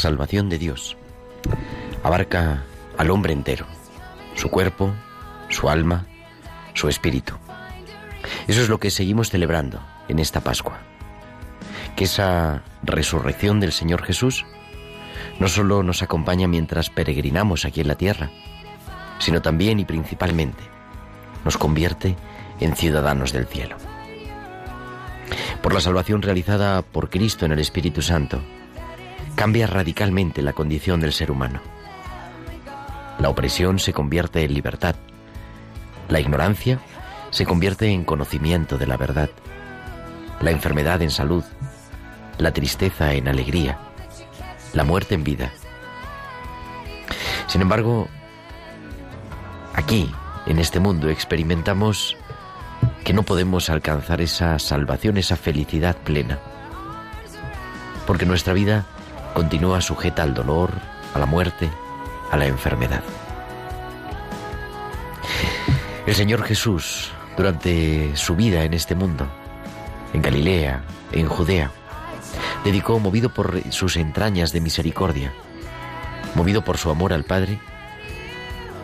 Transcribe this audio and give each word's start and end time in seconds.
Salvación 0.00 0.48
de 0.48 0.58
Dios 0.58 0.96
abarca 2.02 2.64
al 2.98 3.10
hombre 3.10 3.32
entero, 3.32 3.66
su 4.34 4.50
cuerpo, 4.50 4.92
su 5.48 5.68
alma, 5.68 6.06
su 6.74 6.88
espíritu. 6.88 7.34
Eso 8.48 8.60
es 8.60 8.68
lo 8.68 8.80
que 8.80 8.90
seguimos 8.90 9.30
celebrando 9.30 9.80
en 10.08 10.18
esta 10.18 10.40
Pascua. 10.40 10.80
Que 11.96 12.04
esa 12.04 12.62
resurrección 12.82 13.60
del 13.60 13.72
Señor 13.72 14.02
Jesús 14.02 14.44
no 15.38 15.48
solo 15.48 15.82
nos 15.82 16.02
acompaña 16.02 16.48
mientras 16.48 16.90
peregrinamos 16.90 17.64
aquí 17.64 17.80
en 17.80 17.88
la 17.88 17.94
tierra, 17.94 18.30
sino 19.18 19.42
también 19.42 19.78
y 19.78 19.84
principalmente 19.84 20.62
nos 21.44 21.58
convierte 21.58 22.16
en 22.60 22.74
ciudadanos 22.74 23.32
del 23.32 23.46
cielo. 23.46 23.76
Por 25.62 25.74
la 25.74 25.80
salvación 25.80 26.22
realizada 26.22 26.82
por 26.82 27.10
Cristo 27.10 27.44
en 27.44 27.52
el 27.52 27.58
Espíritu 27.58 28.02
Santo, 28.02 28.40
cambia 29.40 29.66
radicalmente 29.66 30.42
la 30.42 30.52
condición 30.52 31.00
del 31.00 31.14
ser 31.14 31.30
humano. 31.30 31.62
La 33.18 33.30
opresión 33.30 33.78
se 33.78 33.94
convierte 33.94 34.44
en 34.44 34.52
libertad. 34.52 34.96
La 36.10 36.20
ignorancia 36.20 36.78
se 37.30 37.46
convierte 37.46 37.88
en 37.88 38.04
conocimiento 38.04 38.76
de 38.76 38.86
la 38.86 38.98
verdad. 38.98 39.30
La 40.42 40.50
enfermedad 40.50 41.00
en 41.00 41.10
salud. 41.10 41.42
La 42.36 42.52
tristeza 42.52 43.14
en 43.14 43.28
alegría. 43.28 43.78
La 44.74 44.84
muerte 44.84 45.14
en 45.14 45.24
vida. 45.24 45.50
Sin 47.46 47.62
embargo, 47.62 48.08
aquí, 49.74 50.12
en 50.44 50.58
este 50.58 50.80
mundo, 50.80 51.08
experimentamos 51.08 52.14
que 53.04 53.14
no 53.14 53.22
podemos 53.22 53.70
alcanzar 53.70 54.20
esa 54.20 54.58
salvación, 54.58 55.16
esa 55.16 55.36
felicidad 55.36 55.96
plena. 55.96 56.38
Porque 58.06 58.26
nuestra 58.26 58.52
vida 58.52 58.84
continúa 59.34 59.80
sujeta 59.80 60.22
al 60.22 60.34
dolor, 60.34 60.70
a 61.14 61.18
la 61.18 61.26
muerte, 61.26 61.70
a 62.30 62.36
la 62.36 62.46
enfermedad. 62.46 63.02
El 66.06 66.14
Señor 66.14 66.42
Jesús, 66.42 67.10
durante 67.36 68.16
su 68.16 68.34
vida 68.36 68.64
en 68.64 68.74
este 68.74 68.94
mundo, 68.94 69.28
en 70.12 70.22
Galilea, 70.22 70.82
en 71.12 71.28
Judea, 71.28 71.70
dedicó, 72.64 72.98
movido 72.98 73.32
por 73.32 73.60
sus 73.70 73.96
entrañas 73.96 74.52
de 74.52 74.60
misericordia, 74.60 75.32
movido 76.34 76.64
por 76.64 76.78
su 76.78 76.90
amor 76.90 77.12
al 77.12 77.24
Padre, 77.24 77.60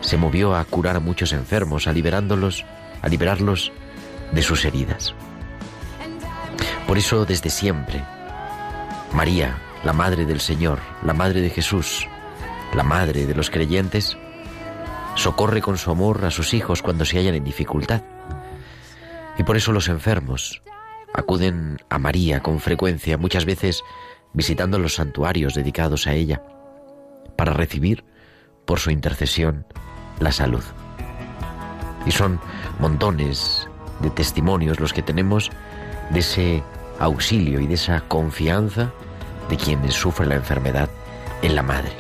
se 0.01 0.17
movió 0.17 0.55
a 0.55 0.65
curar 0.65 0.97
a 0.97 1.01
muchos 1.01 1.33
enfermos, 1.33 1.87
a 1.87 1.93
liberándolos, 1.93 2.65
a 3.03 3.09
liberarlos 3.09 3.73
de 4.33 4.43
sus 4.43 4.65
heridas. 4.65 5.15
Por 6.87 6.99
eso, 6.99 7.25
desde 7.25 7.51
siempre, 7.51 8.05
María, 9.13 9.59
la 9.85 9.93
Madre 9.93 10.25
del 10.25 10.41
Señor, 10.41 10.81
la 11.05 11.15
Madre 11.15 11.41
de 11.41 11.51
Jesús, 11.51 12.09
la 12.75 12.83
Madre 12.83 13.27
de 13.27 13.35
los 13.35 13.51
creyentes, 13.51 14.17
socorre 15.15 15.63
con 15.63 15.79
su 15.79 15.91
amor 15.91 16.25
a 16.25 16.31
sus 16.31 16.55
hijos 16.55 16.83
cuando 16.83 17.05
se 17.05 17.19
hallan 17.19 17.35
en 17.35 17.45
dificultad. 17.45 18.03
Y 19.39 19.43
por 19.43 19.57
eso 19.57 19.73
los 19.73 19.89
enfermos 19.89 20.63
acuden 21.15 21.79
a 21.89 21.99
María 21.99 22.41
con 22.41 22.61
frecuencia, 22.61 23.19
muchas 23.19 23.45
veces 23.45 23.83
visitando 24.33 24.79
los 24.79 24.95
santuarios 24.95 25.55
dedicados 25.55 26.07
a 26.07 26.13
ella, 26.13 26.43
para 27.37 27.53
recibir 27.53 28.05
por 28.65 28.81
su 28.81 28.91
intercesión 28.91 29.67
la 30.21 30.33
salud. 30.33 30.63
Y 32.05 32.11
son 32.11 32.41
montones 32.79 33.69
de 34.01 34.11
testimonios 34.11 34.81
los 34.81 34.93
que 34.93 35.03
tenemos 35.03 35.51
de 36.11 36.21
ese 36.21 36.63
auxilio 36.99 37.61
y 37.61 37.67
de 37.67 37.75
esa 37.75 38.01
confianza 38.03 38.93
de 39.49 39.57
quienes 39.57 39.95
sufren 39.95 40.29
la 40.29 40.37
enfermedad 40.37 40.89
en 41.43 41.55
la 41.55 41.63
madre. 41.63 41.93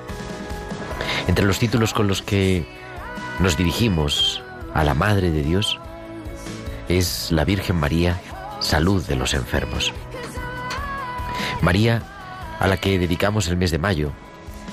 Entre 1.27 1.45
los 1.45 1.59
títulos 1.59 1.93
con 1.93 2.09
los 2.09 2.23
que 2.23 2.67
nos 3.41 3.57
dirigimos 3.57 4.43
a 4.75 4.84
la 4.84 4.95
Madre 4.95 5.31
de 5.31 5.43
Dios 5.43 5.79
es 6.89 7.31
la 7.33 7.45
Virgen 7.45 7.77
María, 7.77 8.21
salud 8.61 9.05
de 9.07 9.17
los 9.17 9.34
enfermos. 9.34 9.93
María, 11.62 12.03
a 12.61 12.67
la 12.67 12.77
que 12.77 12.99
dedicamos 12.99 13.49
el 13.49 13.57
mes 13.57 13.71
de 13.71 13.78
mayo, 13.78 14.13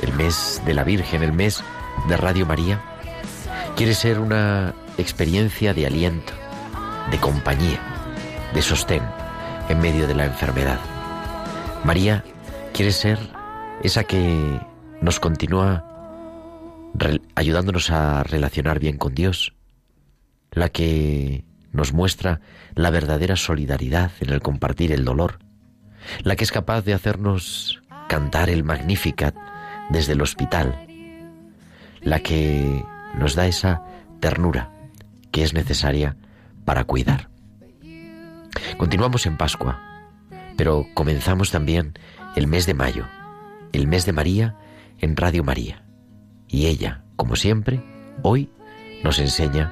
el 0.02 0.14
mes 0.14 0.62
de 0.66 0.74
la 0.74 0.84
Virgen, 0.84 1.24
el 1.24 1.34
mes 1.34 1.64
de 2.08 2.18
Radio 2.18 2.46
María, 2.46 2.82
quiere 3.76 3.96
ser 3.96 4.20
una 4.20 4.74
experiencia 4.98 5.74
de 5.74 5.88
aliento, 5.88 6.34
de 7.10 7.18
compañía, 7.20 7.80
de 8.54 8.62
sostén 8.62 9.04
en 9.70 9.80
medio 9.80 10.08
de 10.08 10.16
la 10.16 10.26
enfermedad. 10.26 10.80
María 11.84 12.24
quiere 12.74 12.92
ser 12.92 13.20
esa 13.84 14.04
que 14.04 14.60
nos 15.00 15.20
continúa 15.20 15.86
ayudándonos 17.36 17.92
a 17.92 18.24
relacionar 18.24 18.80
bien 18.80 18.98
con 18.98 19.14
Dios, 19.14 19.54
la 20.52 20.70
que 20.70 21.46
nos 21.72 21.94
muestra 21.94 22.42
la 22.76 22.90
verdadera 22.90 23.36
solidaridad 23.36 24.12
en 24.20 24.32
el 24.32 24.42
compartir 24.42 24.92
el 24.92 25.06
dolor, 25.06 25.40
la 26.24 26.36
que 26.36 26.44
es 26.44 26.52
capaz 26.52 26.82
de 26.82 26.94
hacernos 26.94 27.82
cantar 28.10 28.50
el 28.50 28.64
Magnificat 28.64 29.36
desde 29.90 30.14
el 30.14 30.22
hospital, 30.22 30.88
la 32.02 32.20
que 32.22 32.84
nos 33.18 33.36
da 33.36 33.46
esa 33.46 33.84
ternura 34.20 34.72
que 35.32 35.44
es 35.44 35.54
necesaria 35.54 36.16
para 36.66 36.86
cuidar. 36.86 37.30
Continuamos 38.78 39.26
en 39.26 39.38
Pascua, 39.38 39.80
pero 40.58 40.88
comenzamos 40.94 41.52
también 41.52 41.94
el 42.36 42.48
mes 42.48 42.66
de 42.66 42.74
mayo, 42.74 43.08
el 43.72 43.88
mes 43.88 44.06
de 44.06 44.14
María 44.14 44.56
en 45.00 45.16
Radio 45.16 45.44
María. 45.44 45.86
Y 46.48 46.68
ella, 46.68 47.04
como 47.16 47.36
siempre, 47.36 47.82
hoy 48.22 48.50
nos 49.04 49.20
enseña 49.20 49.72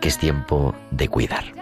que 0.00 0.08
es 0.08 0.18
tiempo 0.18 0.74
de 0.90 1.08
cuidar. 1.08 1.59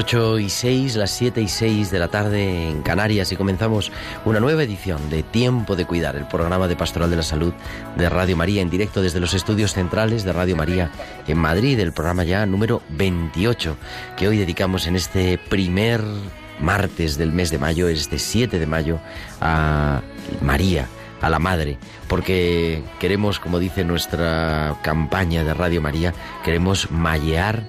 8 0.00 0.38
y 0.38 0.48
6, 0.48 0.96
las 0.96 1.10
7 1.10 1.42
y 1.42 1.48
6 1.48 1.90
de 1.90 1.98
la 1.98 2.08
tarde 2.08 2.70
en 2.70 2.80
Canarias 2.80 3.32
y 3.32 3.36
comenzamos 3.36 3.92
una 4.24 4.40
nueva 4.40 4.62
edición 4.62 5.10
de 5.10 5.22
Tiempo 5.22 5.76
de 5.76 5.84
Cuidar, 5.84 6.16
el 6.16 6.26
programa 6.26 6.68
de 6.68 6.74
Pastoral 6.74 7.10
de 7.10 7.16
la 7.16 7.22
Salud 7.22 7.52
de 7.98 8.08
Radio 8.08 8.34
María 8.34 8.62
en 8.62 8.70
directo 8.70 9.02
desde 9.02 9.20
los 9.20 9.34
estudios 9.34 9.74
centrales 9.74 10.24
de 10.24 10.32
Radio 10.32 10.56
María 10.56 10.90
en 11.26 11.36
Madrid, 11.36 11.78
el 11.78 11.92
programa 11.92 12.24
ya 12.24 12.46
número 12.46 12.80
28 12.88 13.76
que 14.16 14.26
hoy 14.26 14.38
dedicamos 14.38 14.86
en 14.86 14.96
este 14.96 15.36
primer 15.36 16.00
martes 16.60 17.18
del 17.18 17.30
mes 17.30 17.50
de 17.50 17.58
mayo, 17.58 17.86
este 17.88 18.18
7 18.18 18.58
de 18.58 18.66
mayo, 18.66 19.00
a 19.42 20.00
María, 20.40 20.88
a 21.20 21.28
la 21.28 21.38
Madre, 21.38 21.76
porque 22.08 22.82
queremos, 22.98 23.38
como 23.38 23.58
dice 23.58 23.84
nuestra 23.84 24.78
campaña 24.82 25.44
de 25.44 25.52
Radio 25.52 25.82
María, 25.82 26.14
queremos 26.42 26.90
mallear 26.90 27.64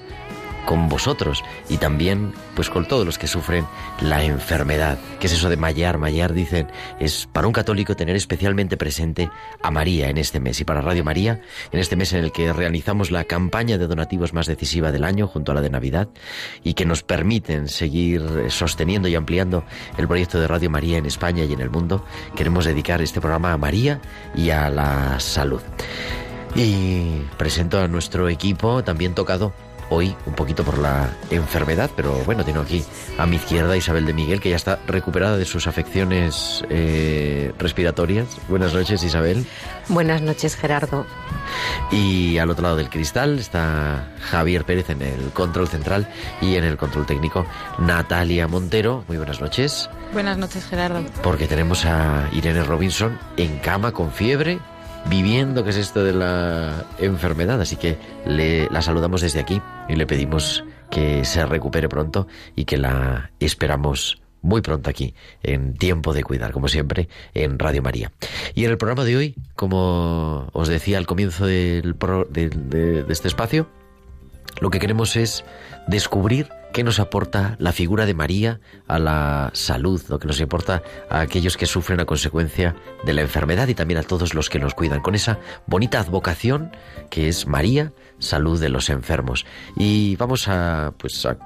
con 0.66 0.90
vosotros 0.90 1.44
y 1.70 1.78
también 1.78 2.34
pues 2.56 2.70
con 2.70 2.88
todos 2.88 3.06
los 3.06 3.18
que 3.18 3.28
sufren 3.28 3.66
la 4.02 4.24
enfermedad. 4.24 4.98
¿Qué 5.20 5.28
es 5.28 5.34
eso 5.34 5.50
de 5.50 5.58
mallar? 5.58 5.98
Mallar, 5.98 6.34
dicen, 6.34 6.68
es 7.00 7.28
para 7.32 7.48
un 7.48 7.54
católico 7.54 7.96
tener 7.96 8.16
especialmente 8.16 8.78
presente 8.78 9.30
a 9.62 9.72
María 9.72 10.10
en 10.10 10.18
este 10.18 10.40
mes 10.40 10.60
y 10.60 10.66
para 10.66 10.82
Radio 10.82 11.04
María, 11.04 11.42
en 11.72 11.80
este 11.80 11.96
mes 11.96 12.14
en 12.14 12.24
el 12.24 12.32
que 12.32 12.54
realizamos 12.54 13.12
la 13.12 13.24
campaña 13.24 13.78
de 13.78 13.88
donativos 13.88 14.34
más 14.34 14.48
decisiva 14.48 14.92
del 14.92 15.04
año 15.04 15.28
junto 15.28 15.52
a 15.52 15.56
la 15.56 15.62
de 15.62 15.70
Navidad 15.70 16.10
y 16.64 16.74
que 16.74 16.86
nos 16.86 17.04
permiten 17.04 17.68
seguir 17.68 18.24
sosteniendo 18.50 19.08
y 19.08 19.16
ampliando 19.16 19.64
el 19.98 20.08
proyecto 20.08 20.40
de 20.40 20.48
Radio 20.48 20.70
María 20.70 20.98
en 20.98 21.06
España 21.06 21.44
y 21.44 21.54
en 21.54 21.62
el 21.62 21.70
mundo, 21.70 22.06
queremos 22.36 22.66
dedicar 22.66 23.02
este 23.02 23.22
programa 23.22 23.54
a 23.54 23.58
María 23.58 24.02
y 24.36 24.50
a 24.50 24.70
la 24.70 25.20
salud. 25.20 25.62
Y 26.56 27.22
presento 27.38 27.80
a 27.80 27.88
nuestro 27.88 28.28
equipo 28.28 28.84
también 28.84 29.16
tocado 29.16 29.54
hoy 29.92 30.16
un 30.26 30.34
poquito 30.34 30.64
por 30.64 30.78
la 30.78 31.10
enfermedad, 31.30 31.92
pero 31.96 32.14
bueno, 32.26 32.44
tengo 32.46 32.62
aquí 32.62 32.84
a 33.18 33.26
mi 33.26 33.36
izquierda 33.36 33.76
Isabel 33.76 34.06
de 34.06 34.14
Miguel, 34.14 34.40
que 34.40 34.50
ya 34.50 34.56
está 34.56 34.80
recuperada 34.88 35.38
de 35.38 35.46
sus 35.46 35.68
afecciones 35.68 36.64
eh, 36.70 37.52
respiratorias. 37.60 38.28
Buenas 38.48 38.74
noches, 38.74 39.04
Isabel. 39.04 39.46
Buenas 39.90 40.22
noches, 40.22 40.56
Gerardo. 40.56 41.06
Y 41.92 42.38
al 42.38 42.50
otro 42.50 42.64
lado 42.64 42.78
del 42.78 42.90
cristal 42.90 43.38
está 43.38 44.08
Javier 44.22 44.64
Pérez 44.64 44.90
en 44.90 45.02
el 45.02 45.32
control 45.34 45.68
central 45.68 46.08
y 46.40 46.56
en 46.56 46.64
el 46.64 46.78
control 46.78 47.06
técnico 47.06 47.46
Natalia 47.78 48.48
Montero. 48.48 49.04
Muy 49.10 49.18
buenas 49.18 49.42
noches. 49.42 49.90
Buenas 50.14 50.38
noches, 50.38 50.66
Gerardo. 50.66 51.04
Porque 51.22 51.48
tenemos 51.48 51.86
a 51.86 52.30
Irene 52.32 52.64
Robinson 52.64 53.20
en 53.36 53.60
cama 53.60 53.92
con 53.92 54.12
fiebre 54.12 54.60
viviendo 55.06 55.64
qué 55.64 55.72
es 55.72 55.78
esto 55.78 56.04
de 56.04 56.14
la 56.14 56.86
enfermedad. 57.00 57.60
Así 57.62 57.76
que 57.76 57.98
le, 58.26 58.70
la 58.70 58.82
saludamos 58.82 59.22
desde 59.22 59.40
aquí 59.40 59.62
y 59.92 59.96
le 59.96 60.08
pedimos 60.08 60.64
que 60.90 61.26
se 61.26 61.46
recupere 61.46 61.90
pronto 61.90 62.28
y 62.56 62.64
que 62.66 62.78
la 62.78 63.32
esperamos 63.40 64.22
muy 64.42 64.62
pronto 64.62 64.90
aquí, 64.90 65.14
en 65.44 65.76
Tiempo 65.76 66.14
de 66.14 66.24
Cuidar, 66.24 66.52
como 66.52 66.68
siempre, 66.68 67.10
en 67.34 67.60
Radio 67.60 67.84
María. 67.84 68.12
Y 68.56 68.66
en 68.66 68.72
el 68.72 68.78
programa 68.78 69.04
de 69.04 69.18
hoy, 69.18 69.36
como 69.56 70.50
os 70.54 70.68
decía 70.68 70.98
al 70.98 71.06
comienzo 71.06 71.46
del 71.46 71.96
de 72.30 73.06
este 73.10 73.28
espacio, 73.28 73.68
lo 74.62 74.70
que 74.70 74.80
queremos 74.80 75.16
es 75.16 75.44
descubrir 75.88 76.50
¿Qué 76.74 76.86
nos 76.86 77.02
aporta 77.02 77.58
la 77.60 77.74
figura 77.74 78.06
de 78.06 78.14
María 78.14 78.62
a 78.88 78.98
la 78.98 79.52
salud? 79.54 80.02
Lo 80.08 80.20
que 80.20 80.28
nos 80.28 80.40
importa 80.40 80.82
a 81.10 81.20
aquellos 81.20 81.58
que 81.58 81.66
sufren 81.66 82.00
a 82.00 82.06
consecuencia 82.06 82.76
de 83.04 83.12
la 83.12 83.22
enfermedad 83.22 83.68
y 83.68 83.76
también 83.76 84.00
a 84.00 84.04
todos 84.04 84.34
los 84.34 84.50
que 84.50 84.58
nos 84.58 84.74
cuidan, 84.74 85.02
con 85.02 85.14
esa 85.14 85.40
bonita 85.68 86.00
advocación 86.00 86.72
que 87.10 87.28
es 87.28 87.46
María, 87.46 87.92
salud 88.20 88.60
de 88.60 88.70
los 88.70 88.90
enfermos. 88.90 89.46
Y 89.76 90.16
vamos 90.16 90.48
a, 90.48 90.94
pues, 90.98 91.26
a 91.26 91.38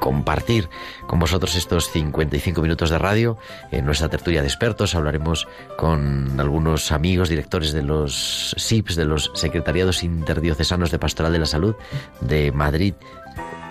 compartir 0.00 0.68
con 1.06 1.18
vosotros 1.18 1.54
estos 1.54 1.90
55 1.90 2.62
minutos 2.62 2.90
de 2.90 2.98
radio 2.98 3.38
en 3.70 3.84
nuestra 3.84 4.08
tertulia 4.08 4.40
de 4.40 4.46
expertos. 4.46 4.94
Hablaremos 4.94 5.46
con 5.76 6.38
algunos 6.40 6.92
amigos, 6.92 7.28
directores 7.28 7.72
de 7.72 7.82
los 7.82 8.54
SIPs, 8.56 8.96
de 8.96 9.04
los 9.04 9.30
Secretariados 9.34 10.02
Interdiocesanos 10.02 10.90
de 10.90 10.98
Pastoral 10.98 11.32
de 11.32 11.38
la 11.40 11.46
Salud 11.46 11.74
de 12.20 12.52
Madrid, 12.52 12.94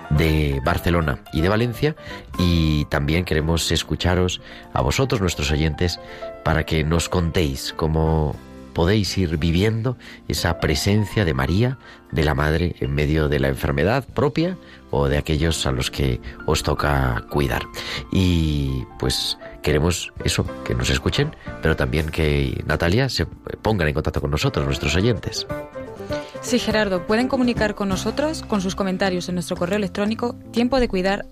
de 0.10 0.62
Barcelona 0.64 1.20
y 1.34 1.42
de 1.42 1.50
Valencia 1.50 1.96
y 2.38 2.86
también 2.86 3.26
queremos 3.26 3.72
escucharos 3.72 4.42
a 4.74 4.82
vosotros, 4.82 5.22
nuestros 5.22 5.52
oyentes, 5.52 6.00
para 6.44 6.66
que 6.66 6.84
nos 6.84 7.10
contéis 7.10 7.74
cómo 7.76 8.36
podéis 8.78 9.18
ir 9.18 9.38
viviendo 9.38 9.98
esa 10.28 10.60
presencia 10.60 11.26
de 11.26 11.34
María, 11.34 11.80
de 12.12 12.24
la 12.24 12.36
Madre, 12.36 12.76
en 12.80 12.94
medio 12.94 13.28
de 13.28 13.40
la 13.40 13.48
enfermedad 13.48 14.06
propia 14.14 14.56
o 14.92 15.08
de 15.08 15.18
aquellos 15.18 15.66
a 15.66 15.72
los 15.72 15.90
que 15.90 16.22
os 16.46 16.62
toca 16.62 17.26
cuidar. 17.32 17.64
Y 18.12 18.86
pues 19.00 19.40
queremos 19.64 20.14
eso, 20.24 20.46
que 20.64 20.76
nos 20.76 20.92
escuchen, 20.92 21.36
pero 21.64 21.76
también 21.76 22.10
que 22.10 22.64
Natalia 22.68 23.10
se 23.10 23.26
pongan 23.26 23.88
en 23.88 23.96
contacto 23.96 24.22
con 24.22 24.30
nosotros, 24.30 24.64
nuestros 24.64 24.96
oyentes. 24.96 25.48
Sí, 26.42 26.60
Gerardo, 26.60 27.06
pueden 27.06 27.28
comunicar 27.28 27.76
con 27.76 27.90
nosotros 27.90 28.42
con 28.44 28.62
sus 28.62 28.76
comentarios 28.76 29.28
en 29.28 29.36
nuestro 29.36 29.58
correo 29.58 29.78
electrónico 29.78 30.36
tiempo 30.52 30.80
de 30.80 30.88
cuidar 30.88 31.26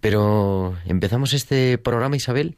Pero 0.01 0.77
empezamos 0.87 1.33
este 1.33 1.79
programa, 1.79 2.17
Isabel, 2.17 2.57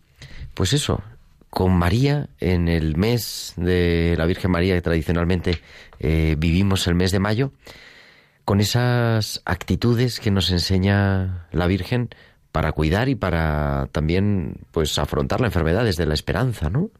pues 0.54 0.72
eso, 0.72 1.02
con 1.50 1.72
María 1.72 2.30
en 2.40 2.68
el 2.68 2.96
mes 2.96 3.52
de 3.56 4.14
la 4.16 4.24
Virgen 4.24 4.50
María, 4.50 4.74
que 4.74 4.82
tradicionalmente 4.82 5.60
eh, 5.98 6.34
vivimos 6.38 6.86
el 6.86 6.94
mes 6.94 7.12
de 7.12 7.18
mayo, 7.18 7.52
con 8.46 8.60
esas 8.60 9.42
actitudes 9.44 10.18
que 10.18 10.30
nos 10.30 10.50
enseña 10.50 11.46
la 11.52 11.66
Virgen 11.66 12.08
para 12.52 12.72
cuidar 12.72 13.08
y 13.08 13.14
para 13.14 13.88
también 13.92 14.58
pues 14.70 14.98
afrontar 14.98 15.40
la 15.40 15.48
enfermedad 15.48 15.84
desde 15.84 16.06
la 16.06 16.14
esperanza, 16.14 16.70
¿no? 16.70 16.90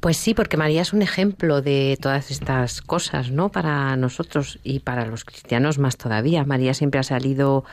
Pues 0.00 0.16
sí, 0.16 0.34
porque 0.34 0.56
María 0.56 0.82
es 0.82 0.92
un 0.92 1.02
ejemplo 1.02 1.62
de 1.62 1.96
todas 2.00 2.30
estas 2.30 2.82
cosas, 2.82 3.30
¿no? 3.30 3.50
Para 3.50 3.96
nosotros 3.96 4.58
y 4.64 4.80
para 4.80 5.06
los 5.06 5.24
cristianos 5.24 5.78
más 5.78 5.96
todavía. 5.96 6.44
María 6.44 6.74
siempre 6.74 6.98
ha 6.98 7.04
salido 7.04 7.64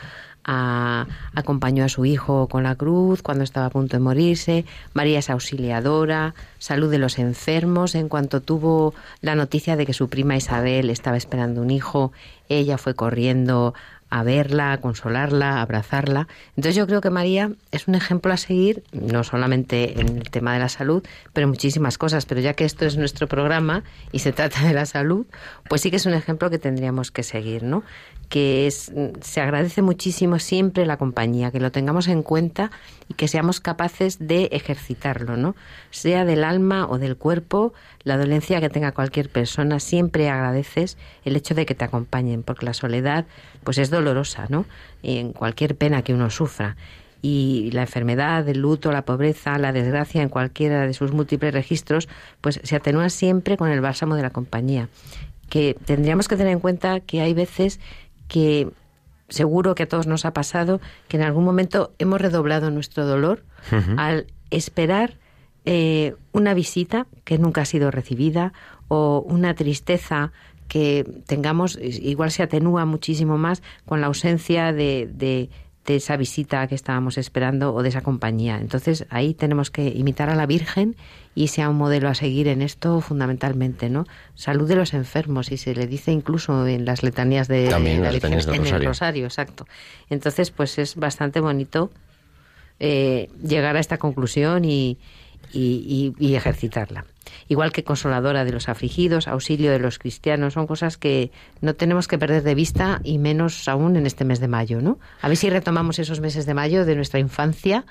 a, 0.44 1.08
acompañó 1.34 1.86
a 1.86 1.90
su 1.90 2.06
hijo 2.06 2.48
con 2.48 2.64
la 2.64 2.76
cruz 2.76 3.22
cuando 3.22 3.44
estaba 3.44 3.68
a 3.68 3.72
punto 3.72 3.98
de 3.98 4.04
morirse. 4.04 4.66
María 4.94 5.20
es 5.20 5.30
auxiliadora, 5.30 6.36
salud 6.60 6.92
de 6.92 7.00
los 7.00 7.18
enfermos. 7.18 7.96
En 7.96 8.10
cuanto 8.10 8.42
tuvo 8.42 8.94
la 9.22 9.36
noticia 9.36 9.76
de 9.76 9.86
que 9.86 9.94
su 9.94 10.08
prima 10.08 10.36
Isabel 10.36 10.90
estaba 10.92 11.18
esperando 11.18 11.62
un 11.62 11.72
hijo, 11.72 12.12
ella 12.48 12.78
fue 12.78 12.94
corriendo 12.94 13.74
a 14.14 14.22
verla, 14.22 14.74
a 14.74 14.78
consolarla, 14.78 15.58
a 15.58 15.62
abrazarla. 15.64 16.28
Entonces 16.50 16.76
yo 16.76 16.86
creo 16.86 17.02
que 17.02 17.10
María 17.10 17.50
es 17.72 17.88
un 17.88 17.96
ejemplo 17.96 18.32
a 18.32 18.38
seguir, 18.38 18.84
no 18.92 19.24
solamente 19.24 20.00
en 20.00 20.18
el 20.18 20.30
tema 20.30 20.54
de 20.54 20.60
la 20.60 20.70
salud, 20.70 21.04
pero 21.34 21.46
en 21.46 21.50
muchísimas 21.50 21.98
cosas. 21.98 22.28
Pero 22.28 22.40
ya 22.40 22.54
que 22.54 22.64
esto 22.64 22.86
es 22.86 22.96
nuestro 22.96 23.28
programa 23.28 23.84
y 24.12 24.20
se 24.20 24.32
trata 24.32 24.68
de 24.68 24.74
la 24.76 24.86
salud, 24.86 25.26
pues 25.68 25.82
sí 25.82 25.90
que 25.90 25.96
es 25.96 26.06
un 26.06 26.14
ejemplo 26.14 26.52
que 26.52 26.60
tendríamos 26.60 27.10
que 27.10 27.24
seguir, 27.24 27.64
¿no? 27.64 27.84
Que 28.30 28.66
es, 28.66 28.92
se 29.22 29.42
agradece 29.42 29.82
muchísimo 29.82 30.40
siempre 30.40 30.86
la 30.86 30.98
compañía, 30.98 31.52
que 31.52 31.60
lo 31.60 31.72
tengamos 31.72 32.08
en 32.08 32.24
cuenta 32.24 32.72
y 33.08 33.14
que 33.14 33.28
seamos 33.28 33.60
capaces 33.60 34.18
de 34.20 34.46
ejercitarlo, 34.52 35.38
¿no? 35.38 35.56
Sea 35.92 36.26
del 36.26 36.44
alma 36.44 36.88
o 36.90 36.98
del 36.98 37.16
cuerpo, 37.16 37.74
la 38.04 38.18
dolencia 38.18 38.60
que 38.60 38.70
tenga 38.70 38.92
cualquier 38.92 39.30
persona, 39.30 39.80
siempre 39.80 40.30
agradeces 40.30 40.98
el 41.26 41.36
hecho 41.36 41.54
de 41.54 41.66
que 41.66 41.76
te 41.76 41.86
acompañen, 41.86 42.44
porque 42.44 42.66
la 42.66 42.74
soledad 42.74 43.26
pues 43.64 43.78
es 43.78 43.90
dolorosa, 43.90 44.48
¿no? 44.50 44.66
En 45.04 45.34
cualquier 45.34 45.76
pena 45.76 46.02
que 46.02 46.14
uno 46.14 46.30
sufra. 46.30 46.76
Y 47.22 47.72
la 47.72 47.82
enfermedad, 47.84 48.48
el 48.50 48.60
luto, 48.60 48.92
la 48.92 49.06
pobreza, 49.06 49.58
la 49.58 49.72
desgracia 49.72 50.22
en 50.22 50.28
cualquiera 50.28 50.86
de 50.86 50.94
sus 50.94 51.14
múltiples 51.14 51.54
registros, 51.54 52.10
pues 52.42 52.60
se 52.62 52.76
atenúa 52.76 53.10
siempre 53.10 53.56
con 53.56 53.70
el 53.70 53.80
bálsamo 53.80 54.16
de 54.16 54.24
la 54.24 54.32
compañía. 54.32 54.90
Que 55.50 55.78
tendríamos 55.86 56.28
que 56.28 56.36
tener 56.36 56.52
en 56.52 56.60
cuenta 56.60 57.00
que 57.00 57.22
hay 57.22 57.34
veces 57.34 57.80
que 58.34 58.68
seguro 59.30 59.76
que 59.76 59.84
a 59.84 59.88
todos 59.88 60.08
nos 60.08 60.26
ha 60.26 60.34
pasado 60.34 60.82
que 61.08 61.18
en 61.18 61.24
algún 61.24 61.44
momento 61.44 61.94
hemos 62.00 62.20
redoblado 62.20 62.72
nuestro 62.72 63.06
dolor 63.06 63.44
al 63.96 64.26
esperar 64.50 65.20
eh, 65.66 66.16
una 66.32 66.56
visita 66.56 67.06
que 67.26 67.38
nunca 67.38 67.62
ha 67.62 67.66
sido 67.66 67.92
recibida 67.92 68.52
o 68.88 69.24
una 69.28 69.54
tristeza 69.54 70.32
que 70.68 71.06
tengamos, 71.28 71.78
igual 71.80 72.32
se 72.32 72.42
atenúa 72.42 72.86
muchísimo 72.86 73.38
más 73.38 73.62
con 73.86 74.02
la 74.02 74.08
ausencia 74.08 74.74
de, 74.74 75.08
de, 75.14 75.52
esa 75.86 76.16
visita 76.18 76.66
que 76.68 76.76
estábamos 76.76 77.18
esperando 77.18 77.74
o 77.74 77.84
de 77.84 77.90
esa 77.90 78.02
compañía. 78.02 78.58
Entonces 78.60 79.06
ahí 79.10 79.34
tenemos 79.34 79.70
que 79.70 79.90
imitar 79.90 80.30
a 80.30 80.36
la 80.36 80.46
Virgen 80.46 80.96
y 81.36 81.48
sea 81.48 81.70
un 81.70 81.78
modelo 81.78 82.10
a 82.10 82.16
seguir 82.16 82.48
en 82.48 82.62
esto 82.62 83.02
fundamentalmente, 83.02 83.90
¿no? 83.90 84.06
Salud 84.36 84.68
de 84.68 84.76
los 84.76 84.94
enfermos 84.94 85.52
y 85.52 85.58
se 85.58 85.76
le 85.76 85.88
dice 85.88 86.12
incluso 86.12 86.68
en 86.68 86.86
las 86.86 87.04
letanías 87.04 87.48
de, 87.48 87.70
la 87.70 87.80
Virgen, 87.80 88.34
en 88.34 88.66
el 88.66 88.86
rosario, 88.86 89.26
exacto. 89.26 89.68
Entonces 90.10 90.52
pues 90.52 90.78
es 90.78 90.96
bastante 90.96 91.40
bonito 91.40 91.92
eh, 92.80 93.30
llegar 93.42 93.76
a 93.76 93.80
esta 93.80 93.98
conclusión 93.98 94.66
y, 94.66 94.98
y, 95.52 96.14
ejercitarla. 96.36 97.06
Igual 97.48 97.72
que 97.72 97.84
consoladora 97.84 98.46
de 98.46 98.52
los 98.52 98.70
afligidos, 98.70 99.28
auxilio 99.28 99.72
de 99.72 99.80
los 99.80 100.00
cristianos, 100.00 100.54
son 100.54 100.68
cosas 100.68 100.98
que 100.98 101.32
no 101.62 101.76
tenemos 101.76 102.08
que 102.08 102.18
perder 102.18 102.44
de 102.44 102.56
vista 102.56 103.00
y 103.04 103.18
menos 103.18 103.68
aún 103.68 103.96
en 103.96 104.06
este 104.06 104.26
mes 104.26 104.40
de 104.40 104.48
mayo, 104.48 104.82
¿no? 104.82 105.00
A 105.22 105.28
ver 105.28 105.38
si 105.38 105.50
retomamos 105.50 106.00
esos 106.00 106.20
meses 106.20 106.46
de 106.46 106.54
mayo 106.54 106.86
de 106.86 106.96
nuestra 106.96 107.20
infancia 107.20 107.86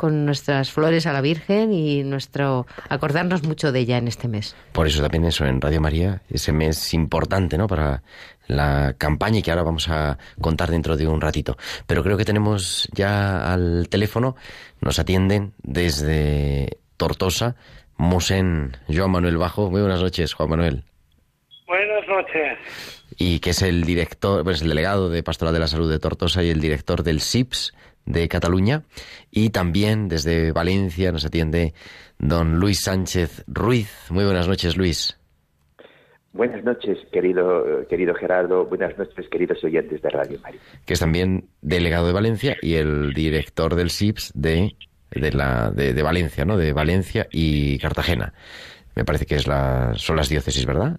con 0.00 0.24
nuestras 0.24 0.70
flores 0.70 1.06
a 1.06 1.12
la 1.12 1.20
Virgen 1.20 1.74
y 1.74 2.02
nuestro 2.04 2.66
acordarnos 2.88 3.42
mucho 3.42 3.70
de 3.70 3.80
ella 3.80 3.98
en 3.98 4.08
este 4.08 4.28
mes. 4.28 4.56
Por 4.72 4.86
eso 4.86 5.02
también 5.02 5.26
eso 5.26 5.44
en 5.44 5.60
Radio 5.60 5.82
María, 5.82 6.22
ese 6.30 6.52
mes 6.52 6.94
importante, 6.94 7.58
¿no? 7.58 7.66
Para 7.66 8.02
la 8.46 8.94
campaña 8.96 9.40
y 9.40 9.42
que 9.42 9.50
ahora 9.50 9.62
vamos 9.62 9.90
a 9.90 10.16
contar 10.40 10.70
dentro 10.70 10.96
de 10.96 11.06
un 11.06 11.20
ratito. 11.20 11.58
Pero 11.86 12.02
creo 12.02 12.16
que 12.16 12.24
tenemos 12.24 12.88
ya 12.94 13.52
al 13.52 13.88
teléfono, 13.90 14.36
nos 14.80 14.98
atienden 14.98 15.52
desde 15.62 16.78
Tortosa, 17.00 17.56
Mosén 17.96 18.76
Joan 18.86 19.10
Manuel 19.10 19.38
Bajo. 19.38 19.70
Muy 19.70 19.80
buenas 19.80 20.02
noches, 20.02 20.34
Juan 20.34 20.50
Manuel. 20.50 20.84
Buenas 21.66 22.06
noches. 22.06 22.58
Y 23.16 23.40
que 23.40 23.50
es 23.50 23.62
el 23.62 23.84
director, 23.84 24.44
pues 24.44 24.60
el 24.60 24.68
delegado 24.68 25.08
de 25.08 25.22
Pastoral 25.22 25.54
de 25.54 25.60
la 25.60 25.66
Salud 25.66 25.90
de 25.90 25.98
Tortosa 25.98 26.44
y 26.44 26.50
el 26.50 26.60
director 26.60 27.02
del 27.02 27.20
SIPS 27.20 27.72
de 28.04 28.28
Cataluña. 28.28 28.82
Y 29.30 29.48
también 29.48 30.08
desde 30.08 30.52
Valencia 30.52 31.10
nos 31.10 31.24
atiende 31.24 31.72
don 32.18 32.60
Luis 32.60 32.82
Sánchez 32.82 33.44
Ruiz. 33.46 33.90
Muy 34.10 34.24
buenas 34.24 34.46
noches, 34.46 34.76
Luis. 34.76 35.18
Buenas 36.34 36.62
noches, 36.64 36.98
querido, 37.10 37.86
querido 37.88 38.14
Gerardo. 38.14 38.66
Buenas 38.66 38.96
noches, 38.98 39.26
queridos 39.30 39.64
oyentes 39.64 40.02
de 40.02 40.10
Radio 40.10 40.38
María. 40.42 40.60
Que 40.84 40.92
es 40.92 41.00
también 41.00 41.48
delegado 41.62 42.06
de 42.06 42.12
Valencia 42.12 42.56
y 42.60 42.74
el 42.74 43.14
director 43.14 43.74
del 43.74 43.88
SIPS 43.88 44.32
de 44.34 44.76
de, 45.10 45.32
la, 45.32 45.70
de, 45.70 46.02
Valencia, 46.02 46.44
¿no? 46.44 46.56
De 46.56 46.72
Valencia 46.72 47.26
y 47.30 47.78
Cartagena. 47.78 48.32
Me 48.94 49.04
parece 49.04 49.26
que 49.26 49.36
es 49.36 49.46
la, 49.46 49.92
son 49.96 50.16
las 50.16 50.28
diócesis, 50.28 50.66
¿verdad? 50.66 50.98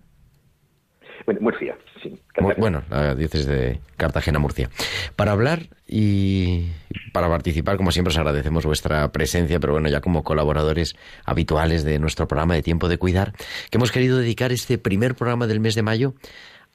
Bueno, 1.25 1.41
Murcia, 1.41 1.77
sí. 2.01 2.19
Bueno, 2.57 2.83
la 2.89 3.13
diócesis 3.15 3.45
de 3.45 3.79
Cartagena-Murcia. 3.97 4.69
Para 5.15 5.33
hablar 5.33 5.67
y 5.87 6.67
para 7.13 7.27
participar, 7.29 7.77
como 7.77 7.91
siempre, 7.91 8.09
os 8.09 8.17
agradecemos 8.17 8.65
vuestra 8.65 9.11
presencia, 9.11 9.59
pero 9.59 9.73
bueno, 9.73 9.89
ya 9.89 10.01
como 10.01 10.23
colaboradores 10.23 10.95
habituales 11.25 11.83
de 11.83 11.99
nuestro 11.99 12.27
programa 12.27 12.55
de 12.55 12.63
Tiempo 12.63 12.87
de 12.87 12.97
Cuidar, 12.97 13.33
que 13.69 13.77
hemos 13.77 13.91
querido 13.91 14.17
dedicar 14.17 14.51
este 14.51 14.77
primer 14.77 15.15
programa 15.15 15.47
del 15.47 15.59
mes 15.59 15.75
de 15.75 15.83
mayo 15.83 16.13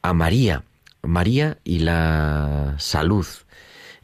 a 0.02 0.12
María. 0.12 0.62
María 1.02 1.58
y 1.64 1.80
la 1.80 2.74
salud. 2.78 3.26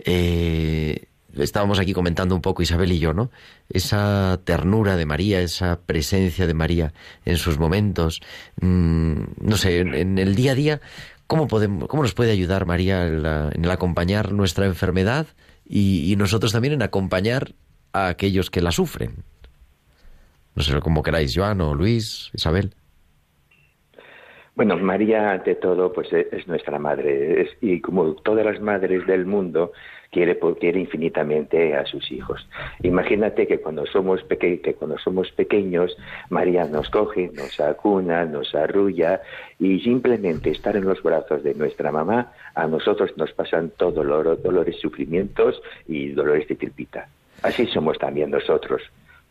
Eh, 0.05 1.07
estábamos 1.39 1.79
aquí 1.79 1.93
comentando 1.93 2.35
un 2.35 2.43
poco 2.43 2.63
Isabel 2.63 2.93
y 2.93 2.99
yo, 2.99 3.13
¿no? 3.13 3.31
Esa 3.69 4.41
ternura 4.45 4.97
de 4.97 5.07
María, 5.07 5.41
esa 5.41 5.81
presencia 5.81 6.47
de 6.47 6.55
María 6.55 6.93
en 7.25 7.37
sus 7.37 7.59
momentos, 7.59 8.21
mm, 8.61 9.23
no 9.41 9.57
sé, 9.57 9.81
en, 9.81 10.19
el 10.19 10.35
día 10.35 10.53
a 10.53 10.55
día, 10.55 10.81
¿cómo, 11.27 11.49
podemos, 11.49 11.89
cómo 11.89 12.03
nos 12.03 12.15
puede 12.15 12.33
ayudar 12.33 12.67
María 12.67 13.07
en, 13.07 13.65
el 13.65 13.71
acompañar 13.71 14.33
nuestra 14.33 14.67
enfermedad 14.67 15.27
y, 15.65 16.15
nosotros 16.17 16.53
también 16.53 16.75
en 16.75 16.83
acompañar 16.83 17.53
a 17.93 18.09
aquellos 18.09 18.51
que 18.51 18.61
la 18.61 18.73
sufren? 18.73 19.25
No 20.55 20.63
sé, 20.63 20.79
como 20.81 21.03
queráis, 21.03 21.33
Joan 21.35 21.61
o 21.63 21.75
Luis, 21.75 22.31
Isabel. 22.35 22.75
Bueno, 24.55 24.77
María, 24.77 25.31
ante 25.31 25.55
todo, 25.55 25.91
pues 25.95 26.13
es 26.13 26.47
nuestra 26.47 26.79
madre. 26.79 27.49
y 27.63 27.81
como 27.81 28.15
todas 28.17 28.45
las 28.45 28.61
madres 28.61 29.07
del 29.07 29.25
mundo, 29.25 29.73
quiere, 30.13 30.39
quiere 30.61 30.79
infinitamente 30.79 31.75
a 31.75 31.87
sus 31.87 32.13
hijos. 32.13 32.47
Imagínate 32.83 33.47
que 33.47 33.61
cuando 33.61 33.87
somos, 33.87 34.23
peque 34.23 34.61
que 34.61 34.75
cuando 34.75 34.99
somos 34.99 35.33
pequeños, 35.33 35.97
María 36.29 36.67
nos 36.67 36.91
coge, 36.91 37.31
nos 37.35 37.59
acuna, 37.59 38.25
nos 38.27 38.55
arrulla 38.55 39.23
y 39.59 39.81
simplemente 39.81 40.51
estar 40.51 40.77
en 40.77 40.85
los 40.85 41.03
brazos 41.03 41.43
de 41.43 41.55
nuestra 41.55 41.91
mamá, 41.91 42.33
a 42.55 42.67
nosotros 42.67 43.17
nos 43.17 43.33
pasan 43.33 43.71
todo 43.71 43.91
dolor, 43.93 44.41
dolores, 44.43 44.79
sufrimientos 44.81 45.61
y 45.89 46.11
dolores 46.11 46.47
de 46.47 46.57
tripita. 46.57 47.09
Así 47.43 47.67
somos 47.67 47.99
también 47.99 48.31
nosotros 48.31 48.83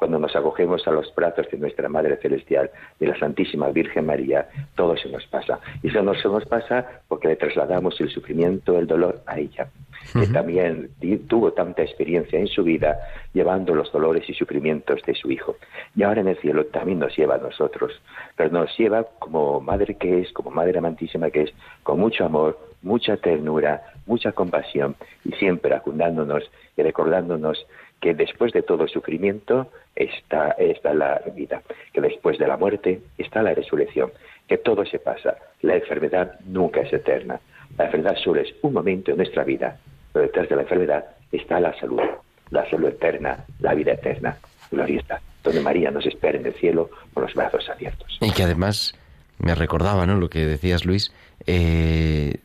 cuando 0.01 0.17
nos 0.17 0.35
acogemos 0.35 0.88
a 0.88 0.91
los 0.91 1.13
brazos 1.13 1.45
de 1.51 1.59
nuestra 1.59 1.88
Madre 1.88 2.17
Celestial, 2.17 2.71
de 3.00 3.05
la 3.05 3.19
Santísima 3.19 3.69
Virgen 3.69 4.07
María, 4.07 4.50
todo 4.73 4.97
se 4.97 5.07
nos 5.09 5.23
pasa. 5.27 5.59
Y 5.83 5.89
eso 5.89 6.01
no 6.01 6.15
se 6.15 6.27
nos 6.27 6.43
pasa 6.45 7.03
porque 7.07 7.27
le 7.27 7.35
trasladamos 7.35 8.01
el 8.01 8.09
sufrimiento, 8.09 8.79
el 8.79 8.88
dolor 8.88 9.21
a 9.27 9.38
ella, 9.38 9.69
que 10.13 10.27
también 10.27 10.89
tuvo 11.27 11.53
tanta 11.53 11.83
experiencia 11.83 12.39
en 12.39 12.47
su 12.47 12.63
vida 12.63 12.99
llevando 13.33 13.73
los 13.73 13.91
dolores 13.91 14.29
y 14.29 14.33
sufrimientos 14.33 15.01
de 15.05 15.15
su 15.15 15.31
Hijo. 15.31 15.55
Y 15.95 16.03
ahora 16.03 16.21
en 16.21 16.27
el 16.27 16.37
cielo 16.37 16.65
también 16.65 16.99
nos 16.99 17.15
lleva 17.15 17.35
a 17.35 17.39
nosotros, 17.39 17.93
pero 18.35 18.49
nos 18.49 18.77
lleva 18.77 19.05
como 19.19 19.59
Madre 19.61 19.95
que 19.95 20.21
es, 20.21 20.31
como 20.33 20.51
Madre 20.51 20.79
amantísima 20.79 21.29
que 21.29 21.43
es, 21.43 21.53
con 21.83 21.99
mucho 21.99 22.25
amor, 22.25 22.57
mucha 22.81 23.17
ternura, 23.17 23.81
mucha 24.05 24.31
compasión 24.31 24.95
y 25.23 25.31
siempre 25.33 25.75
acundándonos 25.75 26.49
y 26.75 26.81
recordándonos 26.81 27.65
que 27.99 28.13
después 28.15 28.51
de 28.51 28.63
todo 28.63 28.87
sufrimiento 28.87 29.67
está, 29.95 30.51
está 30.57 30.93
la 30.93 31.21
vida, 31.35 31.61
que 31.93 32.01
después 32.01 32.37
de 32.39 32.47
la 32.47 32.57
muerte 32.57 33.01
está 33.17 33.43
la 33.43 33.53
resurrección, 33.53 34.11
que 34.47 34.57
todo 34.57 34.85
se 34.85 34.99
pasa. 34.99 35.37
La 35.61 35.75
enfermedad 35.75 36.39
nunca 36.45 36.81
es 36.81 36.91
eterna. 36.91 37.39
La 37.77 37.85
enfermedad 37.85 38.17
solo 38.17 38.41
es 38.41 38.53
un 38.63 38.73
momento 38.73 39.11
en 39.11 39.17
nuestra 39.17 39.43
vida, 39.43 39.79
pero 40.11 40.25
detrás 40.25 40.49
de 40.49 40.55
la 40.55 40.61
enfermedad 40.63 41.05
está 41.31 41.59
la 41.59 41.77
salud, 41.79 42.01
la 42.49 42.69
salud 42.69 42.87
eterna, 42.87 43.45
la 43.59 43.73
vida 43.73 43.93
eterna. 43.93 44.37
Gloria 44.69 44.99
está, 44.99 45.21
donde 45.43 45.61
María 45.61 45.91
nos 45.91 46.05
espera 46.05 46.37
en 46.37 46.45
el 46.45 46.53
cielo 46.53 46.89
con 47.13 47.23
los 47.23 47.33
brazos 47.33 47.69
abiertos. 47.69 48.17
Y 48.21 48.31
que 48.31 48.43
además 48.43 48.95
me 49.39 49.55
recordaba, 49.55 50.05
¿no? 50.05 50.15
Lo 50.15 50.29
que 50.29 50.45
decías, 50.45 50.85
Luis, 50.85 51.11
eh, 51.45 52.35